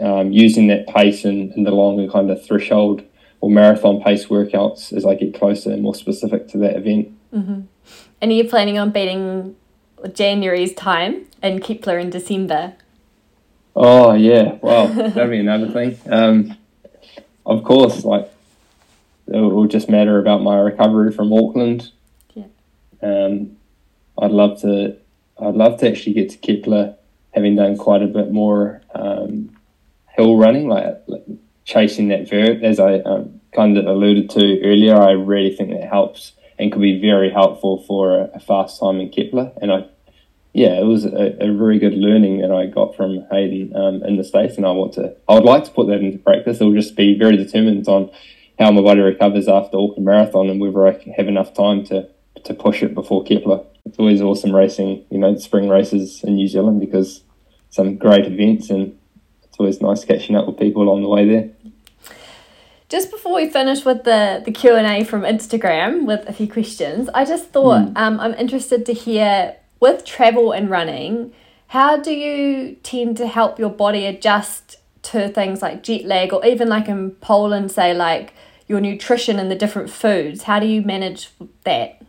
um, 0.00 0.32
using 0.32 0.68
that 0.68 0.86
pace 0.86 1.24
and, 1.24 1.52
in 1.52 1.64
the 1.64 1.70
longer 1.70 2.10
kind 2.10 2.30
of 2.30 2.44
threshold 2.44 3.02
or 3.40 3.50
marathon 3.50 4.02
pace 4.02 4.26
workouts 4.26 4.92
as 4.92 5.04
I 5.04 5.14
get 5.14 5.34
closer 5.34 5.72
and 5.72 5.82
more 5.82 5.94
specific 5.94 6.48
to 6.48 6.58
that 6.58 6.76
event. 6.76 7.12
Mm-hmm. 7.34 7.60
And 8.20 8.30
are 8.30 8.34
you 8.34 8.48
planning 8.48 8.78
on 8.78 8.90
beating 8.90 9.56
January's 10.12 10.74
time 10.74 11.26
and 11.40 11.62
Kepler 11.62 11.98
in 11.98 12.10
December. 12.10 12.74
Oh 13.74 14.12
yeah, 14.14 14.58
well 14.60 14.88
that'd 14.88 15.30
be 15.30 15.38
another 15.38 15.68
thing. 15.68 15.98
Um, 16.06 16.56
of 17.46 17.64
course, 17.64 18.04
like 18.04 18.30
it 19.28 19.36
will 19.36 19.66
just 19.66 19.88
matter 19.88 20.18
about 20.18 20.42
my 20.42 20.58
recovery 20.58 21.12
from 21.12 21.32
Auckland. 21.32 21.90
Yeah. 22.34 22.46
Um, 23.02 23.56
I'd 24.18 24.30
love 24.30 24.60
to. 24.62 24.96
I'd 25.42 25.54
love 25.54 25.78
to 25.80 25.88
actually 25.88 26.14
get 26.14 26.30
to 26.30 26.38
Kepler, 26.38 26.96
having 27.32 27.56
done 27.56 27.76
quite 27.76 28.02
a 28.02 28.06
bit 28.06 28.30
more 28.30 28.82
um, 28.94 29.56
hill 30.16 30.36
running, 30.36 30.68
like, 30.68 31.02
like, 31.06 31.24
chasing 31.64 32.08
that 32.08 32.28
vert, 32.28 32.62
as 32.62 32.78
I 32.80 33.00
um, 33.00 33.40
kind 33.54 33.76
of 33.78 33.86
alluded 33.86 34.30
to 34.30 34.62
earlier. 34.62 34.96
I 34.96 35.12
really 35.12 35.54
think 35.54 35.70
that 35.70 35.88
helps 35.88 36.32
and 36.58 36.70
could 36.70 36.82
be 36.82 37.00
very 37.00 37.30
helpful 37.30 37.82
for 37.84 38.18
a, 38.18 38.30
a 38.34 38.40
fast 38.40 38.80
time 38.80 39.00
in 39.00 39.10
Kepler. 39.10 39.52
And 39.60 39.72
I, 39.72 39.86
yeah, 40.52 40.78
it 40.78 40.84
was 40.84 41.04
a, 41.04 41.36
a 41.42 41.52
very 41.52 41.78
good 41.78 41.94
learning 41.94 42.40
that 42.40 42.52
I 42.52 42.66
got 42.66 42.94
from 42.94 43.26
Hayden 43.30 43.74
um, 43.74 44.02
in 44.04 44.16
the 44.16 44.24
States. 44.24 44.56
And 44.56 44.66
I 44.66 44.72
want 44.72 44.92
to, 44.94 45.16
I 45.28 45.34
would 45.34 45.44
like 45.44 45.64
to 45.64 45.70
put 45.70 45.86
that 45.88 46.00
into 46.00 46.18
practice. 46.18 46.60
It'll 46.60 46.74
just 46.74 46.96
be 46.96 47.18
very 47.18 47.36
determined 47.36 47.88
on 47.88 48.10
how 48.58 48.70
my 48.70 48.82
body 48.82 49.00
recovers 49.00 49.48
after 49.48 49.78
Auckland 49.78 50.04
Marathon 50.04 50.50
and 50.50 50.60
whether 50.60 50.86
I 50.86 51.12
have 51.16 51.26
enough 51.26 51.54
time 51.54 51.84
to, 51.86 52.08
to 52.44 52.54
push 52.54 52.82
it 52.82 52.94
before 52.94 53.24
Kepler. 53.24 53.64
It's 53.92 53.98
always 53.98 54.22
awesome 54.22 54.56
racing, 54.56 55.04
you 55.10 55.18
know, 55.18 55.36
spring 55.36 55.68
races 55.68 56.24
in 56.24 56.36
New 56.36 56.48
Zealand 56.48 56.80
because 56.80 57.20
some 57.68 57.98
great 57.98 58.24
events 58.24 58.70
and 58.70 58.98
it's 59.44 59.58
always 59.58 59.82
nice 59.82 60.02
catching 60.02 60.34
up 60.34 60.46
with 60.46 60.58
people 60.58 60.82
along 60.82 61.02
the 61.02 61.10
way 61.10 61.28
there. 61.28 61.50
Just 62.88 63.10
before 63.10 63.34
we 63.34 63.50
finish 63.50 63.84
with 63.84 64.04
the, 64.04 64.40
the 64.46 64.50
Q&A 64.50 65.04
from 65.04 65.24
Instagram 65.24 66.06
with 66.06 66.26
a 66.26 66.32
few 66.32 66.48
questions, 66.48 67.10
I 67.12 67.26
just 67.26 67.50
thought 67.50 67.88
mm. 67.88 67.92
um, 67.98 68.18
I'm 68.18 68.32
interested 68.32 68.86
to 68.86 68.94
hear 68.94 69.56
with 69.78 70.06
travel 70.06 70.52
and 70.52 70.70
running, 70.70 71.34
How 71.66 71.98
do 71.98 72.14
you 72.14 72.76
tend 72.82 73.18
to 73.18 73.26
help 73.26 73.58
your 73.58 73.68
body 73.68 74.06
adjust 74.06 74.78
to 75.02 75.28
things 75.28 75.60
like 75.60 75.82
jet 75.82 76.06
lag 76.06 76.32
or 76.32 76.42
even 76.46 76.70
like 76.70 76.88
in 76.88 77.10
Poland, 77.10 77.70
say, 77.70 77.92
like 77.92 78.32
your 78.66 78.80
nutrition 78.80 79.38
and 79.38 79.50
the 79.50 79.54
different 79.54 79.90
foods? 79.90 80.44
How 80.44 80.60
do 80.60 80.66
you 80.66 80.80
manage 80.80 81.28
that? 81.64 82.01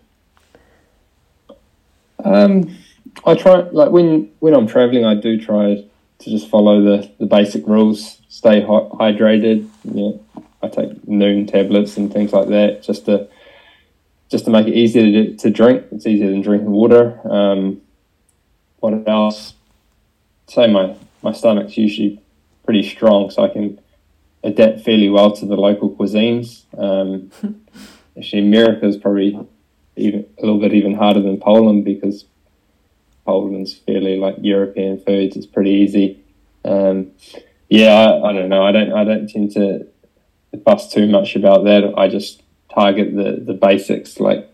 Um, 2.23 2.77
I 3.25 3.35
try 3.35 3.61
like 3.71 3.91
when 3.91 4.31
when 4.39 4.53
I'm 4.53 4.67
traveling, 4.67 5.05
I 5.05 5.15
do 5.15 5.39
try 5.39 5.83
to 6.19 6.29
just 6.29 6.49
follow 6.49 6.81
the, 6.81 7.11
the 7.19 7.25
basic 7.25 7.65
rules. 7.67 8.19
Stay 8.29 8.61
hydrated. 8.61 9.69
Yeah, 9.83 10.11
I 10.61 10.67
take 10.67 11.01
Nuun 11.05 11.47
tablets 11.47 11.97
and 11.97 12.11
things 12.11 12.33
like 12.33 12.47
that 12.49 12.83
just 12.83 13.05
to 13.05 13.27
just 14.29 14.45
to 14.45 14.51
make 14.51 14.67
it 14.67 14.73
easier 14.73 15.03
to, 15.03 15.35
to 15.37 15.49
drink. 15.49 15.85
It's 15.91 16.07
easier 16.07 16.29
than 16.29 16.41
drinking 16.41 16.71
water. 16.71 17.19
Um, 17.29 17.81
what 18.79 19.07
else? 19.07 19.53
Say 20.47 20.67
my 20.67 20.95
my 21.21 21.31
stomach's 21.31 21.77
usually 21.77 22.21
pretty 22.65 22.83
strong, 22.83 23.29
so 23.29 23.43
I 23.43 23.49
can 23.49 23.79
adapt 24.43 24.81
fairly 24.81 25.09
well 25.09 25.31
to 25.31 25.45
the 25.45 25.55
local 25.55 25.89
cuisines. 25.89 26.63
Um, 26.77 27.31
actually, 28.17 28.41
America 28.41 28.85
is 28.85 28.97
probably 28.97 29.39
even 29.95 30.25
a 30.37 30.41
little 30.41 30.59
bit 30.59 30.73
even 30.73 30.95
harder 30.95 31.21
than 31.21 31.39
Poland 31.39 31.85
because 31.85 32.25
Poland's 33.25 33.73
fairly 33.73 34.17
like 34.17 34.35
European 34.41 34.99
foods. 34.99 35.35
It's 35.35 35.45
pretty 35.45 35.71
easy. 35.71 36.23
Um, 36.65 37.11
yeah, 37.69 37.93
I, 37.93 38.29
I, 38.29 38.33
don't 38.33 38.49
know. 38.49 38.63
I 38.65 38.71
don't. 38.71 38.93
I 38.93 39.03
don't 39.03 39.29
tend 39.29 39.51
to 39.51 39.87
fuss 40.65 40.91
too 40.91 41.07
much 41.07 41.35
about 41.35 41.63
that. 41.65 41.93
I 41.97 42.07
just 42.07 42.43
target 42.73 43.15
the 43.15 43.43
the 43.43 43.53
basics. 43.53 44.19
Like 44.19 44.49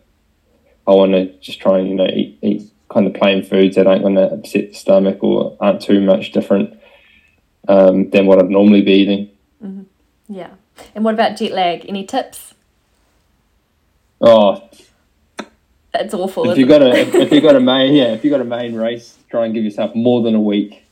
I 0.88 0.92
want 0.92 1.14
to 1.14 1.32
just 1.40 1.60
try 1.60 1.80
and 1.80 1.90
you 1.90 1.96
know 1.96 2.08
eat, 2.08 2.38
eat 2.42 2.72
kind 2.90 3.08
of 3.08 3.14
plain 3.14 3.44
foods 3.44 3.76
that 3.76 3.88
aren't 3.88 4.02
going 4.02 4.16
to 4.16 4.32
upset 4.34 4.70
the 4.70 4.74
stomach 4.74 5.24
or 5.24 5.56
aren't 5.60 5.82
too 5.82 6.02
much 6.02 6.32
different 6.32 6.80
um, 7.68 8.10
than 8.10 8.26
what 8.26 8.40
I'd 8.40 8.50
normally 8.50 8.82
be 8.82 8.94
eating. 8.94 9.30
Mm-hmm. 9.64 9.84
Yeah. 10.34 10.52
And 10.96 11.04
what 11.04 11.14
about 11.14 11.38
jet 11.38 11.52
lag? 11.52 11.86
Any 11.88 12.06
tips? 12.06 12.54
Oh, 14.22 14.70
that's 16.00 16.14
awful. 16.14 16.50
If 16.50 16.58
you 16.58 16.66
got 16.66 16.82
a 16.82 16.98
if 16.98 17.32
you 17.32 17.42
got 17.42 17.56
a 17.56 17.60
main 17.60 17.94
yeah 17.94 18.14
if 18.14 18.24
you 18.24 18.30
got 18.30 18.42
a 18.42 18.46
main 18.46 18.76
race, 18.76 19.18
try 19.30 19.46
and 19.46 19.54
give 19.54 19.64
yourself 19.64 19.94
more 19.96 20.22
than 20.22 20.34
a 20.34 20.40
week 20.40 20.84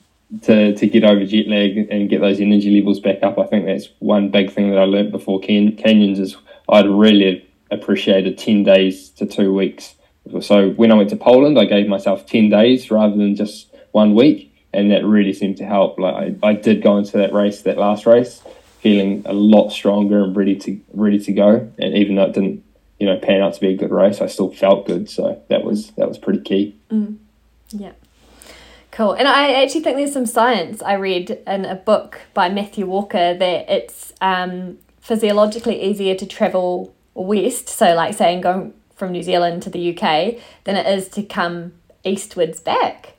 to 0.44 0.76
to 0.76 0.88
get 0.88 1.04
over 1.04 1.26
jet 1.26 1.48
lag 1.48 1.78
and 1.90 2.10
get 2.10 2.22
those 2.22 2.40
energy 2.40 2.78
levels 2.78 3.00
back 3.00 3.24
up. 3.24 3.40
I 3.40 3.46
think 3.46 3.66
that's 3.66 3.90
one 4.00 4.30
big 4.30 4.52
thing 4.52 4.70
that 4.72 4.80
I 4.80 4.84
learned 4.84 5.12
before 5.12 5.40
can- 5.40 5.76
canyons 5.78 6.20
is 6.20 6.36
I'd 6.70 6.88
really 6.88 7.48
appreciated 7.72 8.38
ten 8.38 8.64
days 8.64 9.10
to 9.12 9.26
two 9.26 9.54
weeks. 9.54 9.96
So 10.42 10.72
when 10.72 10.92
I 10.92 10.96
went 10.96 11.10
to 11.12 11.16
Poland, 11.16 11.58
I 11.58 11.66
gave 11.66 11.88
myself 11.88 12.26
ten 12.26 12.50
days 12.50 12.92
rather 12.92 13.16
than 13.16 13.36
just 13.36 13.74
one 13.92 14.14
week, 14.14 14.54
and 14.74 14.92
that 14.92 15.06
really 15.06 15.34
seemed 15.34 15.58
to 15.58 15.66
help. 15.66 15.98
Like 15.98 16.36
I, 16.44 16.48
I 16.50 16.54
did 16.54 16.84
go 16.84 16.98
into 16.98 17.18
that 17.18 17.34
race, 17.34 17.62
that 17.62 17.78
last 17.78 18.06
race, 18.06 18.42
feeling 18.82 19.24
a 19.26 19.34
lot 19.34 19.70
stronger 19.70 20.22
and 20.24 20.36
ready 20.36 20.58
to 20.58 20.80
ready 20.94 21.20
to 21.20 21.32
go. 21.32 21.72
And 21.80 21.96
even 21.96 22.16
though 22.16 22.26
it 22.26 22.34
didn't 22.34 22.64
you 23.00 23.06
know 23.06 23.18
pan 23.18 23.42
out 23.42 23.54
to 23.54 23.60
be 23.60 23.70
a 23.70 23.78
good 23.78 23.92
race, 23.92 24.22
I 24.22 24.28
still 24.28 24.52
felt 24.52 24.88
good. 24.88 25.10
So 25.10 25.42
that 25.50 25.64
was 25.64 25.92
that 25.92 26.08
was 26.08 26.18
pretty 26.18 26.42
key. 26.42 26.76
Mm. 26.92 27.18
Yeah. 27.70 27.94
Cool. 28.92 29.14
And 29.14 29.28
I 29.28 29.54
actually 29.62 29.82
think 29.82 29.98
there's 29.98 30.14
some 30.14 30.26
science 30.26 30.82
I 30.82 30.94
read 30.94 31.30
in 31.46 31.66
a 31.66 31.76
book 31.76 32.22
by 32.34 32.50
Matthew 32.50 32.88
Walker 32.88 33.36
that 33.36 33.70
it's 33.70 34.12
um, 34.22 34.80
physiologically 35.02 35.80
easier 35.80 36.16
to 36.16 36.26
travel 36.26 36.96
west, 37.14 37.70
so 37.70 37.94
like 37.94 38.16
saying 38.16 38.42
going 38.42 38.74
from 38.96 39.12
New 39.12 39.22
Zealand 39.22 39.62
to 39.64 39.70
the 39.70 39.96
UK, 39.96 40.42
than 40.64 40.76
it 40.76 40.88
is 40.88 41.10
to 41.10 41.22
come 41.22 41.74
eastwards 42.04 42.60
back. 42.60 43.14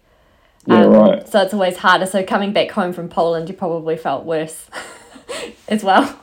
Yeah, 0.66 0.84
um, 0.84 0.90
right. 0.90 1.28
So 1.28 1.42
it's 1.42 1.54
always 1.54 1.76
harder. 1.76 2.06
So 2.06 2.24
coming 2.24 2.52
back 2.52 2.72
home 2.72 2.92
from 2.92 3.08
Poland, 3.08 3.48
you 3.48 3.54
probably 3.54 3.96
felt 3.96 4.24
worse 4.24 4.68
as 5.68 5.84
well. 5.84 6.18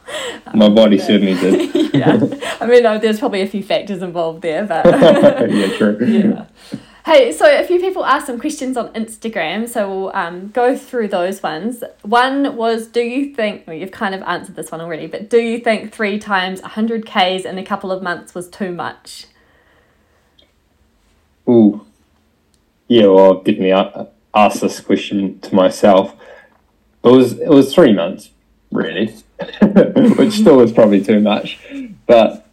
My 0.54 0.70
body 0.70 0.98
certainly 0.98 1.34
did. 1.36 1.94
yeah. 1.94 2.20
I 2.60 2.68
mean, 2.68 2.84
there's 2.84 3.20
probably 3.20 3.42
a 3.42 3.48
few 3.48 3.64
factors 3.64 4.02
involved 4.02 4.42
there, 4.42 4.66
but. 4.66 4.86
yeah, 5.52 5.78
true. 5.78 5.98
Yeah. 6.06 6.46
Hey, 7.06 7.32
so 7.32 7.46
a 7.46 7.64
few 7.64 7.80
people 7.80 8.04
asked 8.04 8.26
some 8.26 8.40
questions 8.40 8.76
on 8.78 8.92
Instagram, 8.94 9.70
so 9.70 9.88
we'll 9.88 10.16
um, 10.16 10.50
go 10.50 10.76
through 10.76 11.10
those 11.10 11.44
ones. 11.44 11.84
One 12.02 12.56
was, 12.56 12.88
do 12.88 13.02
you 13.02 13.32
think, 13.36 13.68
well, 13.68 13.76
you've 13.76 13.92
kind 13.92 14.16
of 14.16 14.24
answered 14.24 14.56
this 14.56 14.72
one 14.72 14.82
already, 14.82 15.06
but 15.06 15.30
do 15.30 15.38
you 15.38 15.60
think 15.60 15.94
three 15.94 16.18
times 16.18 16.64
100 16.64 17.06
Ks 17.06 17.46
in 17.46 17.60
a 17.60 17.64
couple 17.64 17.92
of 17.92 18.02
months 18.02 18.34
was 18.34 18.50
too 18.50 18.72
much? 18.72 19.28
Ooh. 21.48 21.86
Yeah, 22.88 23.06
well, 23.06 23.38
I've 23.38 23.44
definitely 23.44 24.10
asked 24.34 24.62
this 24.62 24.80
question 24.80 25.40
to 25.42 25.54
myself. 25.54 26.16
It 27.04 27.12
was, 27.12 27.34
it 27.34 27.50
was 27.50 27.72
three 27.72 27.94
months, 27.94 28.32
really, 28.76 29.08
which 30.18 30.34
still 30.34 30.58
was 30.58 30.72
probably 30.72 31.04
too 31.04 31.20
much. 31.20 31.60
But 32.06 32.48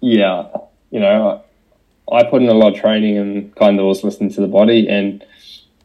yeah, 0.00 0.48
you 0.90 1.00
know, 1.00 1.42
I 2.10 2.24
put 2.24 2.42
in 2.42 2.48
a 2.48 2.54
lot 2.54 2.74
of 2.74 2.80
training 2.80 3.18
and 3.18 3.54
kind 3.54 3.78
of 3.78 3.86
was 3.86 4.04
listening 4.04 4.32
to 4.34 4.40
the 4.40 4.48
body. 4.48 4.88
And 4.88 5.24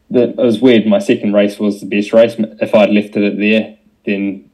the, 0.10 0.30
it 0.30 0.38
was 0.38 0.62
weird. 0.62 0.86
My 0.86 1.00
second 1.00 1.34
race 1.34 1.60
was 1.60 1.80
the 1.80 1.86
best 1.86 2.14
race. 2.14 2.36
If 2.38 2.74
I'd 2.74 2.92
left 2.92 3.16
it 3.16 3.38
there, 3.38 3.78
then 4.06 4.50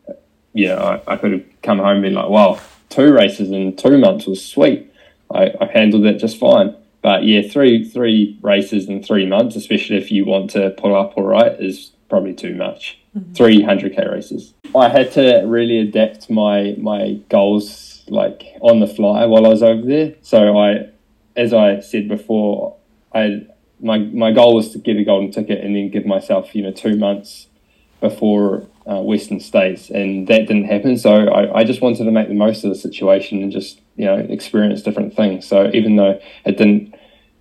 yeah, 0.54 0.76
I, 0.76 1.14
I 1.14 1.18
could 1.18 1.32
have 1.32 1.44
come 1.62 1.78
home 1.80 1.98
and 1.98 2.02
been 2.02 2.14
like, 2.14 2.30
wow, 2.30 2.60
two 2.90 3.14
races 3.14 3.52
in 3.52 3.76
two 3.76 3.98
months 3.98 4.26
was 4.26 4.46
sweet. 4.46 4.92
I, 5.32 5.54
I 5.62 5.66
handled 5.66 6.06
that 6.06 6.18
just 6.18 6.40
fine. 6.40 6.76
But 7.02 7.24
yeah, 7.24 7.48
three 7.48 7.88
three 7.88 8.38
races 8.42 8.90
in 8.90 9.02
three 9.04 9.26
months, 9.26 9.56
especially 9.56 9.98
if 9.98 10.12
you 10.12 10.26
want 10.26 10.50
to 10.52 10.72
pull 10.72 10.96
up 10.96 11.14
all 11.16 11.24
right, 11.24 11.54
is 11.60 11.92
probably 12.10 12.34
too 12.34 12.56
much. 12.56 12.99
Mm-hmm. 13.18 13.34
Three 13.34 13.62
hundred 13.64 13.96
k 13.96 14.08
races. 14.08 14.54
I 14.76 14.90
had 14.90 15.12
to 15.14 15.44
really 15.46 15.80
adapt 15.80 16.30
my 16.30 16.76
my 16.78 17.14
goals 17.30 18.04
like 18.08 18.44
on 18.62 18.80
the 18.80 18.88
fly 18.88 19.26
while 19.26 19.46
I 19.46 19.50
was 19.50 19.64
over 19.64 19.82
there. 19.82 20.14
So 20.22 20.58
I 20.60 20.90
as 21.36 21.54
I 21.54 21.80
said 21.80 22.08
before, 22.08 22.76
I 23.14 23.48
my 23.80 23.98
my 23.98 24.32
goal 24.32 24.56
was 24.56 24.72
to 24.74 24.78
get 24.78 24.98
a 24.98 25.04
golden 25.04 25.32
ticket 25.32 25.64
and 25.64 25.76
then 25.76 25.90
give 25.90 26.06
myself 26.06 26.54
you 26.54 26.62
know 26.62 26.72
two 26.72 26.96
months 26.98 27.48
before 28.00 28.68
uh, 28.90 29.02
Western 29.02 29.40
States, 29.40 29.90
and 29.90 30.28
that 30.28 30.48
didn't 30.48 30.66
happen. 30.66 30.98
So 30.98 31.28
I, 31.28 31.60
I 31.60 31.64
just 31.64 31.82
wanted 31.82 32.06
to 32.06 32.12
make 32.12 32.28
the 32.28 32.34
most 32.34 32.64
of 32.64 32.70
the 32.70 32.76
situation 32.76 33.42
and 33.44 33.52
just 33.52 33.82
you 33.96 34.06
know 34.06 34.18
experience 34.18 34.82
different 34.82 35.16
things. 35.16 35.48
So 35.48 35.70
even 35.74 35.96
though 35.96 36.20
it 36.46 36.58
didn't, 36.58 36.96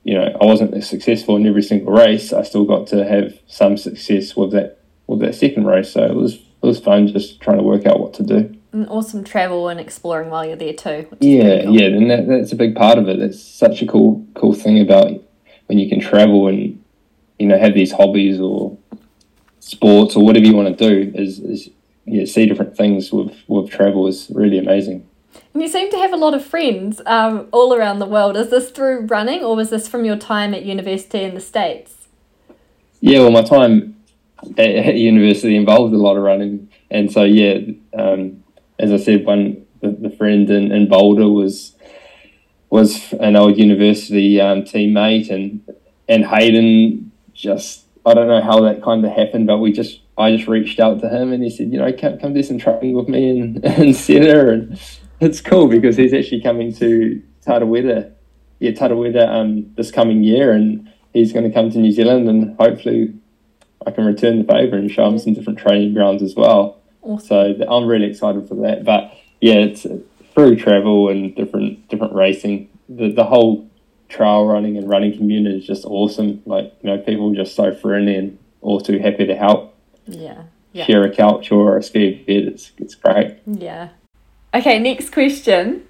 you 0.05 0.15
know, 0.15 0.37
I 0.41 0.45
wasn't 0.45 0.83
successful 0.85 1.37
in 1.37 1.47
every 1.47 1.63
single 1.63 1.93
race, 1.93 2.33
I 2.33 2.43
still 2.43 2.65
got 2.65 2.87
to 2.89 3.07
have 3.07 3.39
some 3.47 3.77
success 3.77 4.37
with 4.37 4.53
that 4.53 4.78
with 5.09 5.19
that 5.21 5.35
second 5.35 5.67
race. 5.67 5.93
So 5.93 6.05
it 6.05 6.15
was 6.15 6.35
it 6.35 6.67
was 6.67 6.79
fun 6.79 7.09
just 7.09 7.41
trying 7.41 7.59
to 7.59 7.65
work 7.65 7.87
out 7.87 7.99
what 7.99 8.15
to 8.15 8.23
do 8.23 8.59
and 8.73 8.89
awesome 8.89 9.25
travel 9.25 9.69
and 9.69 9.81
exploring 9.81 10.31
while 10.31 10.45
you're 10.45 10.57
there 10.57 10.73
too. 10.73 11.09
Yeah, 11.21 11.65
cool. 11.65 11.81
yeah, 11.81 11.87
and 11.87 12.11
that, 12.11 12.29
that's 12.29 12.53
a 12.53 12.57
big 12.57 12.75
part 12.75 12.99
of 12.99 13.09
it. 13.09 13.21
It's 13.21 13.43
such 13.43 13.83
a 13.83 13.87
cool 13.87 14.27
cool 14.35 14.55
thing 14.55 14.81
about 14.81 15.11
when 15.67 15.79
you 15.79 15.89
can 15.89 16.01
travel 16.01 16.49
and 16.49 16.83
you 17.39 17.47
know 17.47 17.59
have 17.59 17.75
these 17.75 17.93
hobbies 17.93 18.41
or 18.41 18.77
sports 19.61 20.17
or 20.17 20.25
whatever 20.25 20.47
you 20.47 20.55
want 20.55 20.77
to 20.77 20.89
do 20.89 21.13
is, 21.15 21.39
is 21.41 21.69
yeah 22.07 22.25
see 22.25 22.47
different 22.47 22.77
things 22.77 23.13
with 23.13 23.35
with 23.49 23.71
travel 23.71 24.07
is 24.07 24.31
really 24.35 24.59
amazing. 24.59 25.07
And 25.55 25.63
you 25.63 25.69
seem 25.69 25.91
to 25.91 25.99
have 25.99 26.13
a 26.13 26.17
lot 26.17 26.35
of 26.35 26.45
friends 26.45 27.01
um, 27.07 27.49
all 27.53 27.75
around 27.75 28.01
the 28.01 28.07
world. 28.07 28.37
Is 28.37 28.51
this 28.51 28.71
through 28.71 29.07
running 29.07 29.43
or 29.43 29.55
was 29.55 29.71
this 29.71 29.87
from 29.87 30.05
your 30.05 30.17
time 30.17 30.53
at 30.55 30.65
university 30.65 31.23
in 31.23 31.35
the 31.35 31.41
States? 31.41 32.09
Yeah, 33.01 33.21
well, 33.21 33.31
my 33.31 33.43
time 33.43 33.98
at, 34.57 34.95
university 34.97 35.57
involved 35.57 35.95
a 35.95 35.99
lot 35.99 36.17
of 36.17 36.23
running. 36.23 36.71
And 36.91 37.13
so, 37.13 37.25
yeah, 37.25 37.59
um, 37.99 38.43
as 38.79 38.93
I 38.93 38.97
said, 38.97 39.25
one 39.25 39.67
the, 39.81 39.91
the 39.91 40.11
friend 40.11 40.49
in, 40.51 40.73
in 40.73 40.89
Boulder 40.89 41.29
was 41.29 41.75
was 42.71 43.13
an 43.15 43.35
old 43.35 43.57
university 43.57 44.41
um, 44.41 44.63
teammate, 44.63 45.31
and 45.31 45.63
and 46.09 46.27
Hayden 46.27 47.13
just 47.33 47.85
I 48.05 48.15
don't 48.15 48.29
know 48.29 48.43
how 48.43 48.61
that 48.63 48.83
kind 48.83 49.05
of 49.05 49.13
happened, 49.13 49.47
but 49.47 49.59
we 49.59 49.73
just 49.73 50.01
I 50.17 50.35
just 50.35 50.49
reached 50.49 50.81
out 50.81 51.01
to 51.01 51.09
him 51.09 51.33
and 51.33 51.43
he 51.43 51.51
said, 51.51 51.73
you 51.73 51.79
know, 51.79 51.93
come 51.93 52.19
come 52.19 52.35
do 52.35 52.43
some 52.43 52.59
training 52.59 52.95
with 52.95 53.09
me 53.09 53.31
and 53.31 53.65
in 53.79 53.95
Cedar, 53.95 54.51
and 54.51 54.81
it's 55.21 55.41
cool 55.41 55.69
because 55.69 55.97
he's 55.97 56.13
actually 56.13 56.43
coming 56.43 56.73
to 56.75 57.23
Tarawera, 57.47 58.13
yeah, 58.59 58.73
Tarawera 58.73 59.29
um 59.29 59.73
this 59.77 59.91
coming 59.91 60.23
year, 60.23 60.53
and 60.53 60.93
he's 61.13 61.33
going 61.33 61.45
to 61.45 61.53
come 61.53 61.71
to 61.71 61.79
New 61.79 61.93
Zealand, 61.93 62.29
and 62.29 62.57
hopefully 62.59 63.15
I 63.89 63.91
can 63.91 64.05
return 64.05 64.39
the 64.39 64.45
favour 64.45 64.77
and 64.77 64.91
show 64.91 65.09
them 65.09 65.19
some 65.19 65.33
different 65.33 65.59
training 65.59 65.95
grounds 65.95 66.23
as 66.23 66.35
well. 66.37 66.79
Awesome. 67.01 67.27
So 67.27 67.65
I'm 67.69 67.87
really 67.87 68.07
excited 68.07 68.47
for 68.47 68.55
that. 68.57 68.85
But 68.85 69.15
yeah, 69.41 69.55
it's 69.55 69.87
uh, 69.87 69.99
through 70.35 70.57
travel 70.57 71.09
and 71.09 71.35
different 71.35 71.89
different 71.89 72.13
racing. 72.13 72.69
The 72.89 73.11
the 73.11 73.25
whole 73.25 73.69
trail 74.11 74.47
running 74.47 74.77
and 74.77 74.89
running 74.89 75.17
community 75.17 75.59
is 75.59 75.67
just 75.67 75.87
awesome. 75.87 76.43
Like 76.45 76.75
you 76.83 76.91
know, 76.91 76.99
people 76.99 77.33
are 77.33 77.35
just 77.35 77.55
so 77.55 77.75
friendly 77.75 78.17
and 78.17 78.39
all 78.61 78.81
too 78.81 78.99
happy 78.99 79.25
to 79.27 79.35
help. 79.35 79.75
Yeah. 80.07 80.43
yeah. 80.73 80.85
Share 80.85 81.05
a 81.05 81.15
couch 81.15 81.51
or 81.51 81.79
a 81.79 81.83
spare 81.83 82.13
bed. 82.13 82.45
It's 82.45 82.73
it's 82.77 82.95
great. 82.95 83.39
Yeah. 83.47 83.89
Okay, 84.53 84.79
next 84.79 85.11
question. 85.11 85.88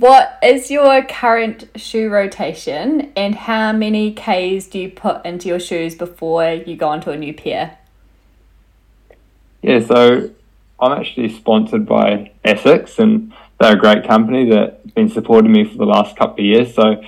What 0.00 0.38
is 0.42 0.70
your 0.70 1.04
current 1.04 1.68
shoe 1.76 2.08
rotation 2.08 3.12
and 3.14 3.34
how 3.34 3.72
many 3.72 4.14
Ks 4.14 4.66
do 4.66 4.78
you 4.78 4.88
put 4.88 5.26
into 5.26 5.46
your 5.46 5.60
shoes 5.60 5.94
before 5.94 6.54
you 6.54 6.74
go 6.74 6.88
onto 6.88 7.10
a 7.10 7.18
new 7.18 7.34
pair? 7.34 7.76
Yeah, 9.60 9.80
so 9.80 10.30
I'm 10.80 10.98
actually 10.98 11.28
sponsored 11.28 11.84
by 11.84 12.32
ASICS 12.46 12.98
and 12.98 13.34
they're 13.60 13.76
a 13.76 13.78
great 13.78 14.06
company 14.06 14.48
that's 14.48 14.90
been 14.92 15.10
supporting 15.10 15.52
me 15.52 15.64
for 15.64 15.76
the 15.76 15.84
last 15.84 16.16
couple 16.16 16.42
of 16.42 16.46
years. 16.46 16.74
So, 16.74 17.02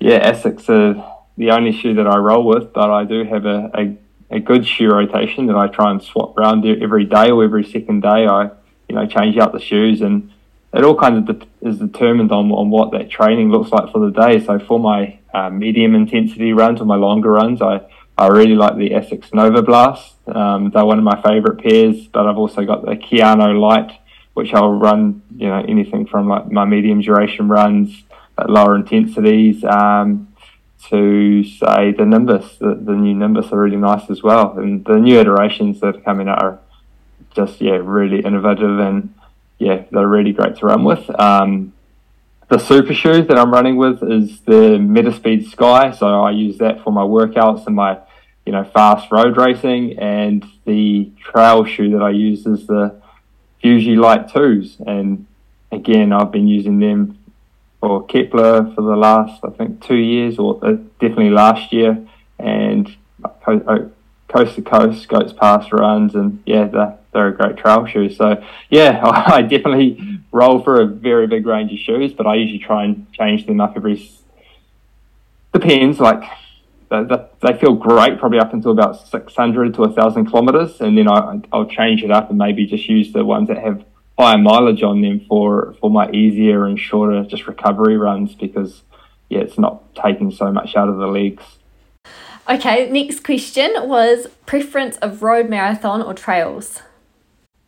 yeah, 0.00 0.28
ASICS 0.28 0.68
are 0.68 1.20
the 1.36 1.52
only 1.52 1.70
shoe 1.70 1.94
that 1.94 2.08
I 2.08 2.16
roll 2.16 2.44
with, 2.44 2.72
but 2.72 2.90
I 2.90 3.04
do 3.04 3.22
have 3.22 3.46
a, 3.46 3.70
a, 3.72 3.96
a 4.38 4.40
good 4.40 4.66
shoe 4.66 4.90
rotation 4.90 5.46
that 5.46 5.54
I 5.54 5.68
try 5.68 5.92
and 5.92 6.02
swap 6.02 6.36
around 6.36 6.66
every 6.66 7.04
day 7.04 7.30
or 7.30 7.44
every 7.44 7.62
second 7.62 8.00
day. 8.00 8.26
I, 8.26 8.50
you 8.88 8.96
know, 8.96 9.06
change 9.06 9.38
out 9.38 9.52
the 9.52 9.60
shoes 9.60 10.00
and 10.00 10.32
it 10.76 10.84
all 10.84 10.94
kind 10.94 11.28
of 11.28 11.38
de- 11.38 11.68
is 11.68 11.78
determined 11.78 12.32
on, 12.32 12.50
on 12.50 12.70
what 12.70 12.92
that 12.92 13.08
training 13.10 13.50
looks 13.50 13.70
like 13.70 13.90
for 13.92 13.98
the 13.98 14.10
day. 14.10 14.44
So 14.44 14.58
for 14.58 14.78
my 14.78 15.18
uh, 15.32 15.50
medium 15.50 15.94
intensity 15.94 16.52
runs 16.52 16.80
or 16.80 16.84
my 16.84 16.96
longer 16.96 17.30
runs, 17.30 17.62
I, 17.62 17.80
I 18.18 18.28
really 18.28 18.54
like 18.54 18.76
the 18.76 18.90
ASICS 18.90 19.32
Nova 19.34 19.62
Blast. 19.62 20.14
Um, 20.28 20.70
they're 20.70 20.84
one 20.84 20.98
of 20.98 21.04
my 21.04 21.20
favourite 21.22 21.62
pairs, 21.62 22.06
but 22.08 22.26
I've 22.26 22.38
also 22.38 22.64
got 22.64 22.84
the 22.84 22.92
Kayano 22.92 23.58
Lite, 23.58 23.92
which 24.34 24.52
I'll 24.52 24.72
run, 24.72 25.22
you 25.36 25.48
know, 25.48 25.64
anything 25.66 26.06
from 26.06 26.28
like 26.28 26.50
my 26.50 26.64
medium 26.64 27.00
duration 27.00 27.48
runs 27.48 28.04
at 28.38 28.50
lower 28.50 28.76
intensities 28.76 29.64
um, 29.64 30.28
to 30.90 31.42
say 31.44 31.92
the 31.92 32.04
Nimbus. 32.04 32.58
The, 32.58 32.74
the 32.74 32.92
new 32.92 33.14
Nimbus 33.14 33.52
are 33.52 33.58
really 33.60 33.76
nice 33.76 34.10
as 34.10 34.22
well, 34.22 34.58
and 34.58 34.84
the 34.84 34.96
new 34.96 35.18
iterations 35.18 35.80
that 35.80 35.96
are 35.96 36.00
coming 36.00 36.28
out 36.28 36.42
are 36.42 36.58
just 37.34 37.60
yeah 37.60 37.78
really 37.82 38.20
innovative 38.20 38.78
and 38.78 39.14
yeah, 39.58 39.84
they're 39.90 40.06
really 40.06 40.32
great 40.32 40.56
to 40.56 40.66
run 40.66 40.84
with. 40.84 41.08
Um, 41.20 41.72
the 42.48 42.58
super 42.58 42.94
shoe 42.94 43.22
that 43.22 43.38
I'm 43.38 43.52
running 43.52 43.76
with 43.76 44.02
is 44.02 44.40
the 44.42 44.78
Metaspeed 44.78 45.50
Sky, 45.50 45.90
so 45.90 46.22
I 46.22 46.30
use 46.30 46.58
that 46.58 46.82
for 46.84 46.92
my 46.92 47.02
workouts 47.02 47.66
and 47.66 47.74
my, 47.74 47.98
you 48.44 48.52
know, 48.52 48.64
fast 48.64 49.10
road 49.10 49.36
racing. 49.36 49.98
And 49.98 50.44
the 50.64 51.10
trail 51.18 51.64
shoe 51.64 51.90
that 51.90 52.02
I 52.02 52.10
use 52.10 52.46
is 52.46 52.66
the 52.66 53.00
Fuji 53.60 53.96
Lite 53.96 54.32
Twos, 54.32 54.76
and 54.86 55.26
again, 55.72 56.12
I've 56.12 56.30
been 56.30 56.46
using 56.46 56.78
them 56.78 57.18
for 57.80 58.06
Kepler 58.06 58.72
for 58.74 58.82
the 58.82 58.96
last, 58.96 59.42
I 59.44 59.50
think, 59.50 59.82
two 59.84 59.96
years, 59.96 60.38
or 60.38 60.64
uh, 60.64 60.72
definitely 61.00 61.30
last 61.30 61.72
year, 61.72 62.06
and 62.38 62.94
coast 64.36 64.56
to 64.56 64.62
coast, 64.62 65.08
Goats 65.08 65.32
Pass 65.32 65.72
runs, 65.72 66.14
and 66.14 66.42
yeah, 66.46 66.64
they're, 66.64 66.98
they're 67.12 67.28
a 67.28 67.36
great 67.36 67.56
trail 67.56 67.86
shoe. 67.86 68.10
So 68.10 68.42
yeah, 68.70 69.00
I, 69.04 69.42
definitely 69.42 70.20
roll 70.32 70.62
for 70.62 70.80
a 70.80 70.86
very 70.86 71.26
big 71.26 71.46
range 71.46 71.72
of 71.72 71.78
shoes, 71.78 72.12
but 72.12 72.26
I 72.26 72.34
usually 72.34 72.58
try 72.58 72.84
and 72.84 73.10
change 73.12 73.46
them 73.46 73.60
up 73.60 73.74
every. 73.76 74.10
Depends, 75.52 76.00
like 76.00 76.22
they, 76.90 77.02
they 77.40 77.58
feel 77.58 77.74
great 77.74 78.18
probably 78.18 78.38
up 78.38 78.52
until 78.52 78.72
about 78.72 79.08
600 79.08 79.74
to 79.74 79.80
1,000 79.80 80.26
kilometers, 80.26 80.80
and 80.80 80.96
then 80.96 81.08
I, 81.08 81.40
I'll 81.52 81.66
change 81.66 82.02
it 82.02 82.10
up 82.10 82.28
and 82.28 82.38
maybe 82.38 82.66
just 82.66 82.88
use 82.88 83.12
the 83.12 83.24
ones 83.24 83.48
that 83.48 83.58
have 83.58 83.84
higher 84.18 84.38
mileage 84.38 84.82
on 84.82 85.00
them 85.00 85.20
for, 85.28 85.74
for 85.80 85.90
my 85.90 86.10
easier 86.10 86.66
and 86.66 86.78
shorter 86.78 87.22
just 87.24 87.46
recovery 87.46 87.96
runs 87.96 88.34
because 88.34 88.82
yeah, 89.28 89.40
it's 89.40 89.58
not 89.58 89.94
taking 89.94 90.30
so 90.30 90.52
much 90.52 90.76
out 90.76 90.88
of 90.88 90.98
the 90.98 91.06
legs. 91.06 91.42
Okay, 92.48 92.88
next 92.90 93.24
question 93.24 93.72
was 93.88 94.28
preference 94.46 94.96
of 94.98 95.20
road 95.20 95.50
marathon 95.50 96.00
or 96.00 96.14
trails. 96.14 96.80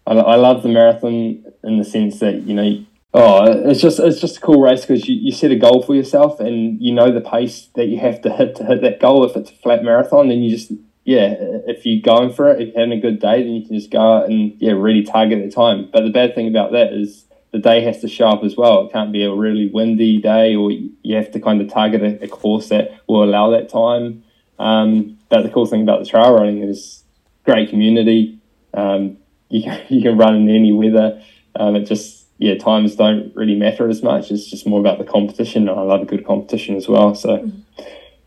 I, 0.06 0.14
I 0.14 0.36
love 0.36 0.62
the 0.62 0.68
marathon 0.68 1.44
in 1.64 1.78
the 1.78 1.84
sense 1.84 2.20
that 2.20 2.42
you 2.42 2.54
know, 2.54 2.84
oh, 3.12 3.68
it's 3.68 3.80
just 3.80 3.98
it's 3.98 4.20
just 4.20 4.36
a 4.36 4.40
cool 4.40 4.60
race 4.60 4.82
because 4.82 5.08
you, 5.08 5.16
you 5.16 5.32
set 5.32 5.50
a 5.50 5.56
goal 5.56 5.82
for 5.82 5.96
yourself 5.96 6.38
and 6.38 6.80
you 6.80 6.94
know 6.94 7.10
the 7.10 7.20
pace 7.20 7.68
that 7.74 7.86
you 7.86 7.98
have 7.98 8.22
to 8.22 8.30
hit 8.30 8.54
to 8.56 8.64
hit 8.64 8.80
that 8.82 9.00
goal. 9.00 9.24
If 9.24 9.36
it's 9.36 9.50
a 9.50 9.54
flat 9.54 9.82
marathon, 9.82 10.28
then 10.28 10.42
you 10.42 10.56
just 10.56 10.70
yeah, 11.04 11.34
if 11.66 11.84
you're 11.84 12.02
going 12.02 12.32
for 12.32 12.48
it, 12.50 12.60
if 12.60 12.68
you're 12.68 12.80
having 12.80 12.96
a 12.96 13.00
good 13.00 13.18
day, 13.18 13.42
then 13.42 13.54
you 13.54 13.66
can 13.66 13.76
just 13.76 13.90
go 13.90 13.98
out 13.98 14.30
and 14.30 14.54
yeah, 14.60 14.72
really 14.72 15.02
target 15.02 15.42
the 15.42 15.50
time. 15.50 15.88
But 15.92 16.04
the 16.04 16.10
bad 16.10 16.36
thing 16.36 16.46
about 16.46 16.70
that 16.70 16.92
is 16.92 17.24
the 17.50 17.58
day 17.58 17.82
has 17.82 18.00
to 18.02 18.08
show 18.08 18.28
up 18.28 18.44
as 18.44 18.56
well. 18.56 18.86
It 18.86 18.92
can't 18.92 19.10
be 19.10 19.24
a 19.24 19.34
really 19.34 19.68
windy 19.72 20.18
day, 20.18 20.54
or 20.54 20.70
you 20.70 21.16
have 21.16 21.32
to 21.32 21.40
kind 21.40 21.60
of 21.60 21.68
target 21.68 22.02
a, 22.02 22.24
a 22.24 22.28
course 22.28 22.68
that 22.68 23.00
will 23.08 23.24
allow 23.24 23.50
that 23.50 23.68
time. 23.68 24.22
Um, 24.58 25.18
but 25.28 25.42
the 25.42 25.50
cool 25.50 25.66
thing 25.66 25.82
about 25.82 26.00
the 26.00 26.06
trail 26.06 26.34
running 26.34 26.62
is 26.62 27.02
great 27.44 27.70
community. 27.70 28.40
Um, 28.74 29.18
you 29.48 29.62
can, 29.62 29.82
you 29.88 30.02
can 30.02 30.16
run 30.16 30.36
in 30.36 30.48
any 30.48 30.72
weather. 30.72 31.22
Um, 31.56 31.76
it 31.76 31.84
just 31.84 32.26
yeah, 32.38 32.56
times 32.56 32.94
don't 32.94 33.34
really 33.34 33.56
matter 33.56 33.88
as 33.88 34.02
much. 34.02 34.30
It's 34.30 34.46
just 34.46 34.66
more 34.66 34.78
about 34.78 34.98
the 34.98 35.04
competition. 35.04 35.68
I 35.68 35.80
love 35.80 36.02
a 36.02 36.04
good 36.04 36.24
competition 36.24 36.76
as 36.76 36.88
well. 36.88 37.14
So 37.14 37.50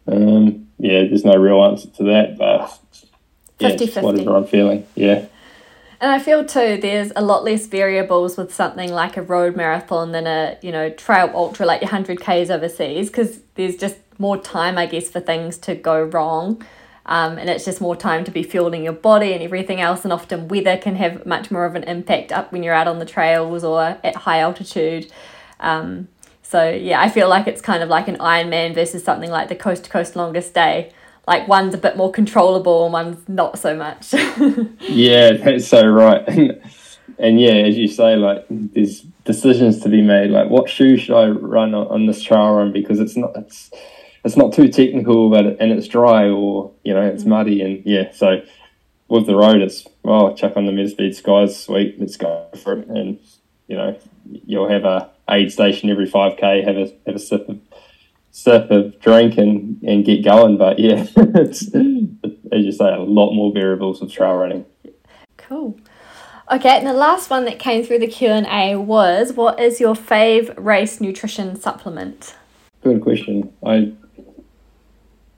um, 0.07 0.67
yeah, 0.77 1.03
there's 1.03 1.23
no 1.23 1.36
real 1.36 1.63
answer 1.63 1.89
to 1.89 2.03
that, 2.03 2.38
but 2.38 2.77
yeah, 3.59 3.77
50 3.77 4.01
whatever 4.01 4.36
I'm 4.36 4.47
feeling. 4.47 4.86
Yeah. 4.95 5.25
And 6.01 6.11
I 6.11 6.17
feel 6.17 6.43
too, 6.43 6.79
there's 6.82 7.11
a 7.15 7.21
lot 7.21 7.43
less 7.43 7.67
variables 7.67 8.36
with 8.36 8.53
something 8.53 8.91
like 8.91 9.17
a 9.17 9.21
road 9.21 9.55
marathon 9.55 10.11
than 10.11 10.25
a, 10.25 10.57
you 10.63 10.71
know, 10.71 10.89
trail 10.89 11.29
ultra 11.34 11.65
like 11.67 11.82
your 11.82 11.91
100 11.91 12.19
Ks 12.19 12.49
overseas 12.49 13.07
because 13.07 13.39
there's 13.53 13.77
just 13.77 13.97
more 14.22 14.38
time, 14.38 14.78
I 14.78 14.86
guess, 14.86 15.09
for 15.09 15.19
things 15.19 15.57
to 15.59 15.76
go 15.76 16.03
wrong. 16.03 16.63
Um, 17.05 17.38
and 17.38 17.49
it's 17.49 17.65
just 17.65 17.82
more 17.82 17.95
time 17.95 18.24
to 18.24 18.32
be 18.32 18.43
fueling 18.43 18.84
your 18.84 18.93
body 18.93 19.34
and 19.34 19.41
everything 19.41 19.82
else. 19.82 20.03
And 20.03 20.13
often 20.13 20.47
weather 20.47 20.78
can 20.78 20.95
have 20.95 21.26
much 21.26 21.51
more 21.51 21.65
of 21.65 21.76
an 21.76 21.84
impact 21.84 22.32
up 22.32 22.51
when 22.53 22.63
you're 22.63 22.74
out 22.74 22.88
on 22.88 22.99
the 22.99 23.05
trails 23.05 23.63
or 23.63 23.97
at 24.03 24.15
high 24.15 24.39
altitude. 24.39 25.11
Um, 25.59 26.07
so 26.41 26.69
yeah, 26.69 27.01
I 27.01 27.09
feel 27.09 27.28
like 27.28 27.47
it's 27.47 27.61
kind 27.61 27.84
of 27.84 27.89
like 27.89 28.07
an 28.07 28.17
Ironman 28.17 28.76
versus 28.76 29.03
something 29.03 29.30
like 29.30 29.49
the 29.49 29.55
coast 29.55 29.86
to 29.86 29.89
coast 29.89 30.15
longest 30.15 30.53
day 30.53 30.93
like 31.28 31.47
one's 31.47 31.74
a 31.74 31.78
bit 31.78 31.97
more 31.97 32.11
controllable 32.11 32.86
and 32.86 32.93
one's 32.93 33.30
not 33.30 33.57
so 33.57 33.76
much. 33.76 34.13
yeah, 34.80 35.34
that's 35.34 35.67
so 35.67 35.86
right. 35.86 36.28
And, 37.19 37.39
yeah, 37.39 37.51
as 37.51 37.78
you 37.78 37.88
say, 37.88 38.15
like 38.15 38.47
there's 38.49 39.01
decisions 39.26 39.82
to 39.82 39.89
be 39.89 40.01
made. 40.01 40.32
Like, 40.32 40.49
what 40.49 40.67
shoe 40.67 40.97
should 40.97 41.15
I 41.15 41.28
run 41.28 41.76
on, 41.76 41.86
on 41.88 42.05
this 42.07 42.24
trail 42.24 42.53
run 42.53 42.72
because 42.72 42.99
it's 42.99 43.15
not 43.15 43.36
it's 43.36 43.69
it's 44.24 44.38
not 44.38 44.53
too 44.53 44.69
technical, 44.69 45.30
but 45.30 45.45
and 45.59 45.72
it's 45.72 45.88
dry 45.88 46.30
or 46.30 46.72
you 46.84 46.93
know 46.93 47.01
it's 47.01 47.24
mm. 47.24 47.28
muddy 47.28 47.61
and 47.61 47.84
yeah. 47.86 48.11
So 48.11 48.41
with 49.07 49.26
the 49.26 49.36
road, 49.36 49.61
it's 49.61 49.86
well, 50.03 50.34
chuck 50.36 50.55
on 50.55 50.65
the 50.65 50.72
Metaspeed 50.72 51.15
Skies, 51.15 51.61
sweet, 51.61 51.99
let's 51.99 52.17
go 52.17 52.47
for 52.63 52.80
it. 52.80 52.88
And 52.88 53.19
you 53.67 53.78
know, 53.78 53.97
you'll 54.45 54.69
have 54.69 54.86
a 54.86 55.09
aid 55.30 55.51
station 55.51 55.89
every 55.89 56.05
five 56.05 56.38
k, 56.38 56.61
have 56.63 56.78
a 56.78 56.93
have 57.05 57.15
a 57.15 57.19
sip 57.19 57.49
of 57.49 57.59
sip 58.32 58.72
of 58.72 58.99
drink 58.99 59.38
and, 59.38 59.82
and 59.84 60.05
get 60.05 60.24
going. 60.24 60.57
But 60.57 60.80
yeah, 60.80 61.05
it's 61.15 61.67
as 61.74 62.65
you 62.65 62.72
say, 62.72 62.93
a 62.93 62.99
lot 62.99 63.34
more 63.34 63.51
variables 63.51 64.01
with 64.01 64.11
trail 64.11 64.36
running. 64.36 64.65
Cool. 65.38 65.78
Okay, 66.51 66.78
and 66.78 66.86
the 66.86 66.93
last 66.93 67.30
one 67.30 67.45
that 67.45 67.59
came 67.59 67.84
through 67.84 67.99
the 67.99 68.07
Q 68.07 68.28
and 68.28 68.45
A 68.47 68.76
was, 68.76 69.34
what 69.34 69.59
is 69.59 69.80
your 69.80 69.95
fave 69.95 70.53
race 70.57 70.99
nutrition 70.99 71.55
supplement? 71.55 72.36
Good 72.84 73.01
question. 73.01 73.53
I 73.65 73.93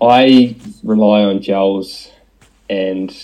I 0.10 0.56
rely 0.84 1.24
on 1.24 1.42
gels 1.42 2.12
and 2.70 3.16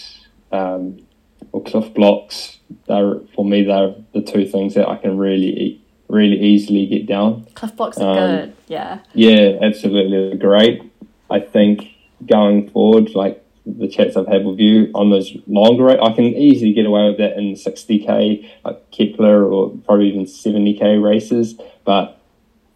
um, 0.51 1.05
or 1.51 1.63
Clif 1.63 1.93
Bloks. 1.93 2.59
They're 2.88 3.19
for 3.36 3.45
me. 3.45 3.63
They're 3.63 3.95
the 4.13 4.21
two 4.21 4.45
things 4.45 4.75
that 4.75 4.88
I 4.88 4.97
can 4.97 5.17
really 5.17 5.82
really 6.07 6.39
easily 6.39 6.88
get 6.88 7.05
down. 7.05 7.45
Clif 7.53 7.75
Bloks 7.75 7.97
are 7.97 8.17
um, 8.17 8.36
good, 8.36 8.55
yeah. 8.67 8.99
Yeah, 9.13 9.59
absolutely 9.61 10.38
great. 10.38 10.82
I 11.30 11.39
think 11.39 11.88
going 12.25 12.69
forward, 12.71 13.11
like 13.15 13.45
the 13.65 13.88
chats 13.88 14.17
I've 14.17 14.27
had 14.27 14.43
with 14.45 14.59
you 14.59 14.91
on 14.95 15.09
those 15.09 15.36
longer, 15.47 15.89
I 15.89 16.13
can 16.13 16.25
easily 16.25 16.73
get 16.73 16.86
away 16.86 17.07
with 17.07 17.17
that 17.17 17.38
in 17.38 17.53
60k, 17.53 18.49
like 18.65 18.91
Kepler, 18.91 19.45
or 19.45 19.69
probably 19.86 20.09
even 20.09 20.25
70k 20.25 21.01
races. 21.01 21.55
But 21.86 22.18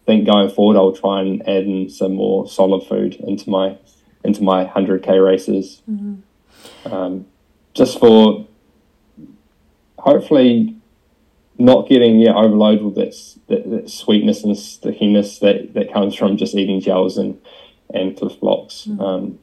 think 0.06 0.26
going 0.26 0.50
forward, 0.50 0.76
I'll 0.76 0.92
try 0.92 1.20
and 1.22 1.42
add 1.42 1.64
in 1.64 1.88
some 1.88 2.14
more 2.14 2.48
solid 2.48 2.86
food 2.86 3.14
into 3.16 3.50
my 3.50 3.78
into 4.22 4.42
my 4.42 4.64
100k 4.64 5.24
races, 5.24 5.82
mm-hmm. 5.88 6.92
um, 6.92 7.26
just 7.74 7.98
for 7.98 8.46
hopefully 9.98 10.76
not 11.58 11.88
getting 11.88 12.18
yeah 12.18 12.34
overloaded 12.34 12.84
with 12.84 12.94
that, 12.96 13.36
that, 13.48 13.70
that, 13.70 13.90
sweetness 13.90 14.42
and 14.44 14.58
stickiness 14.58 15.38
that, 15.38 15.72
that 15.74 15.92
comes 15.92 16.14
from 16.14 16.36
just 16.36 16.54
eating 16.54 16.80
gels 16.80 17.16
and 17.16 17.40
and 17.92 18.16
Clif 18.16 18.40
Bloks 18.40 18.84
because 18.84 18.98
mm. 18.98 19.24
um, 19.24 19.38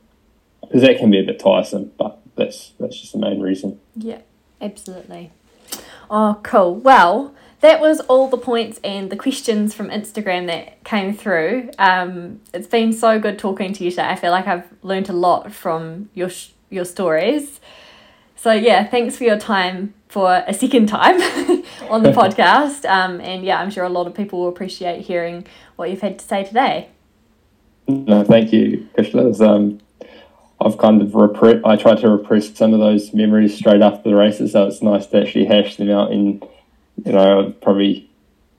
that 0.71 0.97
can 0.97 1.09
be 1.09 1.19
a 1.19 1.23
bit 1.23 1.39
tiresome 1.39 1.91
but 1.97 2.19
that's 2.35 2.73
that's 2.79 2.99
just 2.99 3.13
the 3.13 3.19
main 3.19 3.39
reason. 3.39 3.79
Yeah 3.95 4.19
absolutely. 4.59 5.31
Oh 6.09 6.39
cool. 6.43 6.75
Well 6.75 7.33
that 7.61 7.79
was 7.79 7.99
all 8.01 8.27
the 8.27 8.37
points 8.37 8.79
and 8.83 9.09
the 9.09 9.15
questions 9.15 9.73
from 9.73 9.89
Instagram 9.89 10.47
that 10.47 10.83
came 10.83 11.15
through. 11.15 11.69
Um, 11.77 12.41
it's 12.53 12.67
been 12.67 12.91
so 12.91 13.19
good 13.19 13.37
talking 13.37 13.71
to 13.73 13.83
you 13.83 13.91
today. 13.91 14.07
I 14.07 14.15
feel 14.15 14.31
like 14.31 14.47
I've 14.47 14.67
learned 14.81 15.09
a 15.09 15.13
lot 15.13 15.53
from 15.53 16.09
your 16.13 16.29
sh- 16.29 16.49
your 16.69 16.85
stories. 16.85 17.59
So 18.35 18.51
yeah, 18.51 18.87
thanks 18.87 19.15
for 19.15 19.25
your 19.25 19.37
time 19.37 19.93
for 20.09 20.43
a 20.47 20.53
second 20.53 20.87
time 20.87 21.21
on 21.89 22.01
the 22.01 22.11
podcast. 22.13 22.89
Um, 22.89 23.21
and 23.21 23.45
yeah, 23.45 23.61
I'm 23.61 23.69
sure 23.69 23.83
a 23.83 23.89
lot 23.89 24.07
of 24.07 24.15
people 24.15 24.39
will 24.39 24.49
appreciate 24.49 25.01
hearing 25.01 25.45
what 25.75 25.91
you've 25.91 26.01
had 26.01 26.17
to 26.17 26.25
say 26.25 26.43
today. 26.43 26.89
No, 27.87 28.23
thank 28.23 28.51
you, 28.51 28.87
Kushla. 28.97 29.39
Um, 29.39 29.79
I've 30.59 30.77
kind 30.77 31.01
of 31.01 31.09
repre- 31.09 31.61
I 31.65 31.75
tried 31.75 31.99
to 31.99 32.09
repress 32.09 32.55
some 32.55 32.73
of 32.73 32.79
those 32.79 33.13
memories 33.13 33.55
straight 33.55 33.81
after 33.81 34.09
the 34.09 34.15
races, 34.15 34.53
so 34.53 34.65
it's 34.65 34.81
nice 34.81 35.05
to 35.07 35.21
actually 35.21 35.45
hash 35.45 35.75
them 35.75 35.91
out. 35.91 36.11
And 36.11 36.43
you 37.05 37.11
know, 37.11 37.53
probably 37.61 38.09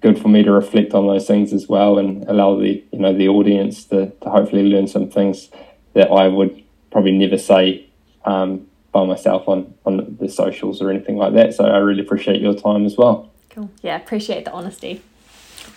good 0.01 0.21
for 0.21 0.29
me 0.29 0.43
to 0.43 0.51
reflect 0.51 0.95
on 0.95 1.07
those 1.07 1.27
things 1.27 1.53
as 1.53 1.69
well, 1.69 1.99
and 1.99 2.25
allow 2.29 2.57
the 2.57 2.83
you 2.93 2.99
know 2.99 3.13
the 3.17 3.29
audience 3.29 3.85
to, 3.85 4.11
to 4.11 4.31
hopefully 4.31 4.65
learn 4.65 4.87
some 4.87 5.09
things 5.09 5.51
that 5.95 6.11
I 6.11 6.29
would 6.29 6.63
probably 6.91 7.13
never 7.13 7.39
say 7.39 7.87
um, 8.25 8.67
by 8.93 9.05
myself 9.05 9.49
on 9.49 9.75
on 9.85 10.17
the 10.21 10.29
socials 10.29 10.83
or 10.83 10.91
anything 10.91 11.17
like 11.17 11.35
that. 11.35 11.55
So 11.55 11.65
I 11.65 11.79
really 11.79 12.03
appreciate 12.03 12.41
your 12.41 12.55
time 12.55 12.85
as 12.85 12.97
well. 12.97 13.31
Cool. 13.51 13.71
Yeah, 13.83 13.97
appreciate 13.97 14.45
the 14.45 14.53
honesty. 14.53 15.03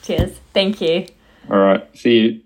Cheers. 0.01 0.39
Thank 0.53 0.81
you. 0.81 1.07
All 1.49 1.57
right. 1.57 1.97
See 1.97 2.17
you. 2.19 2.44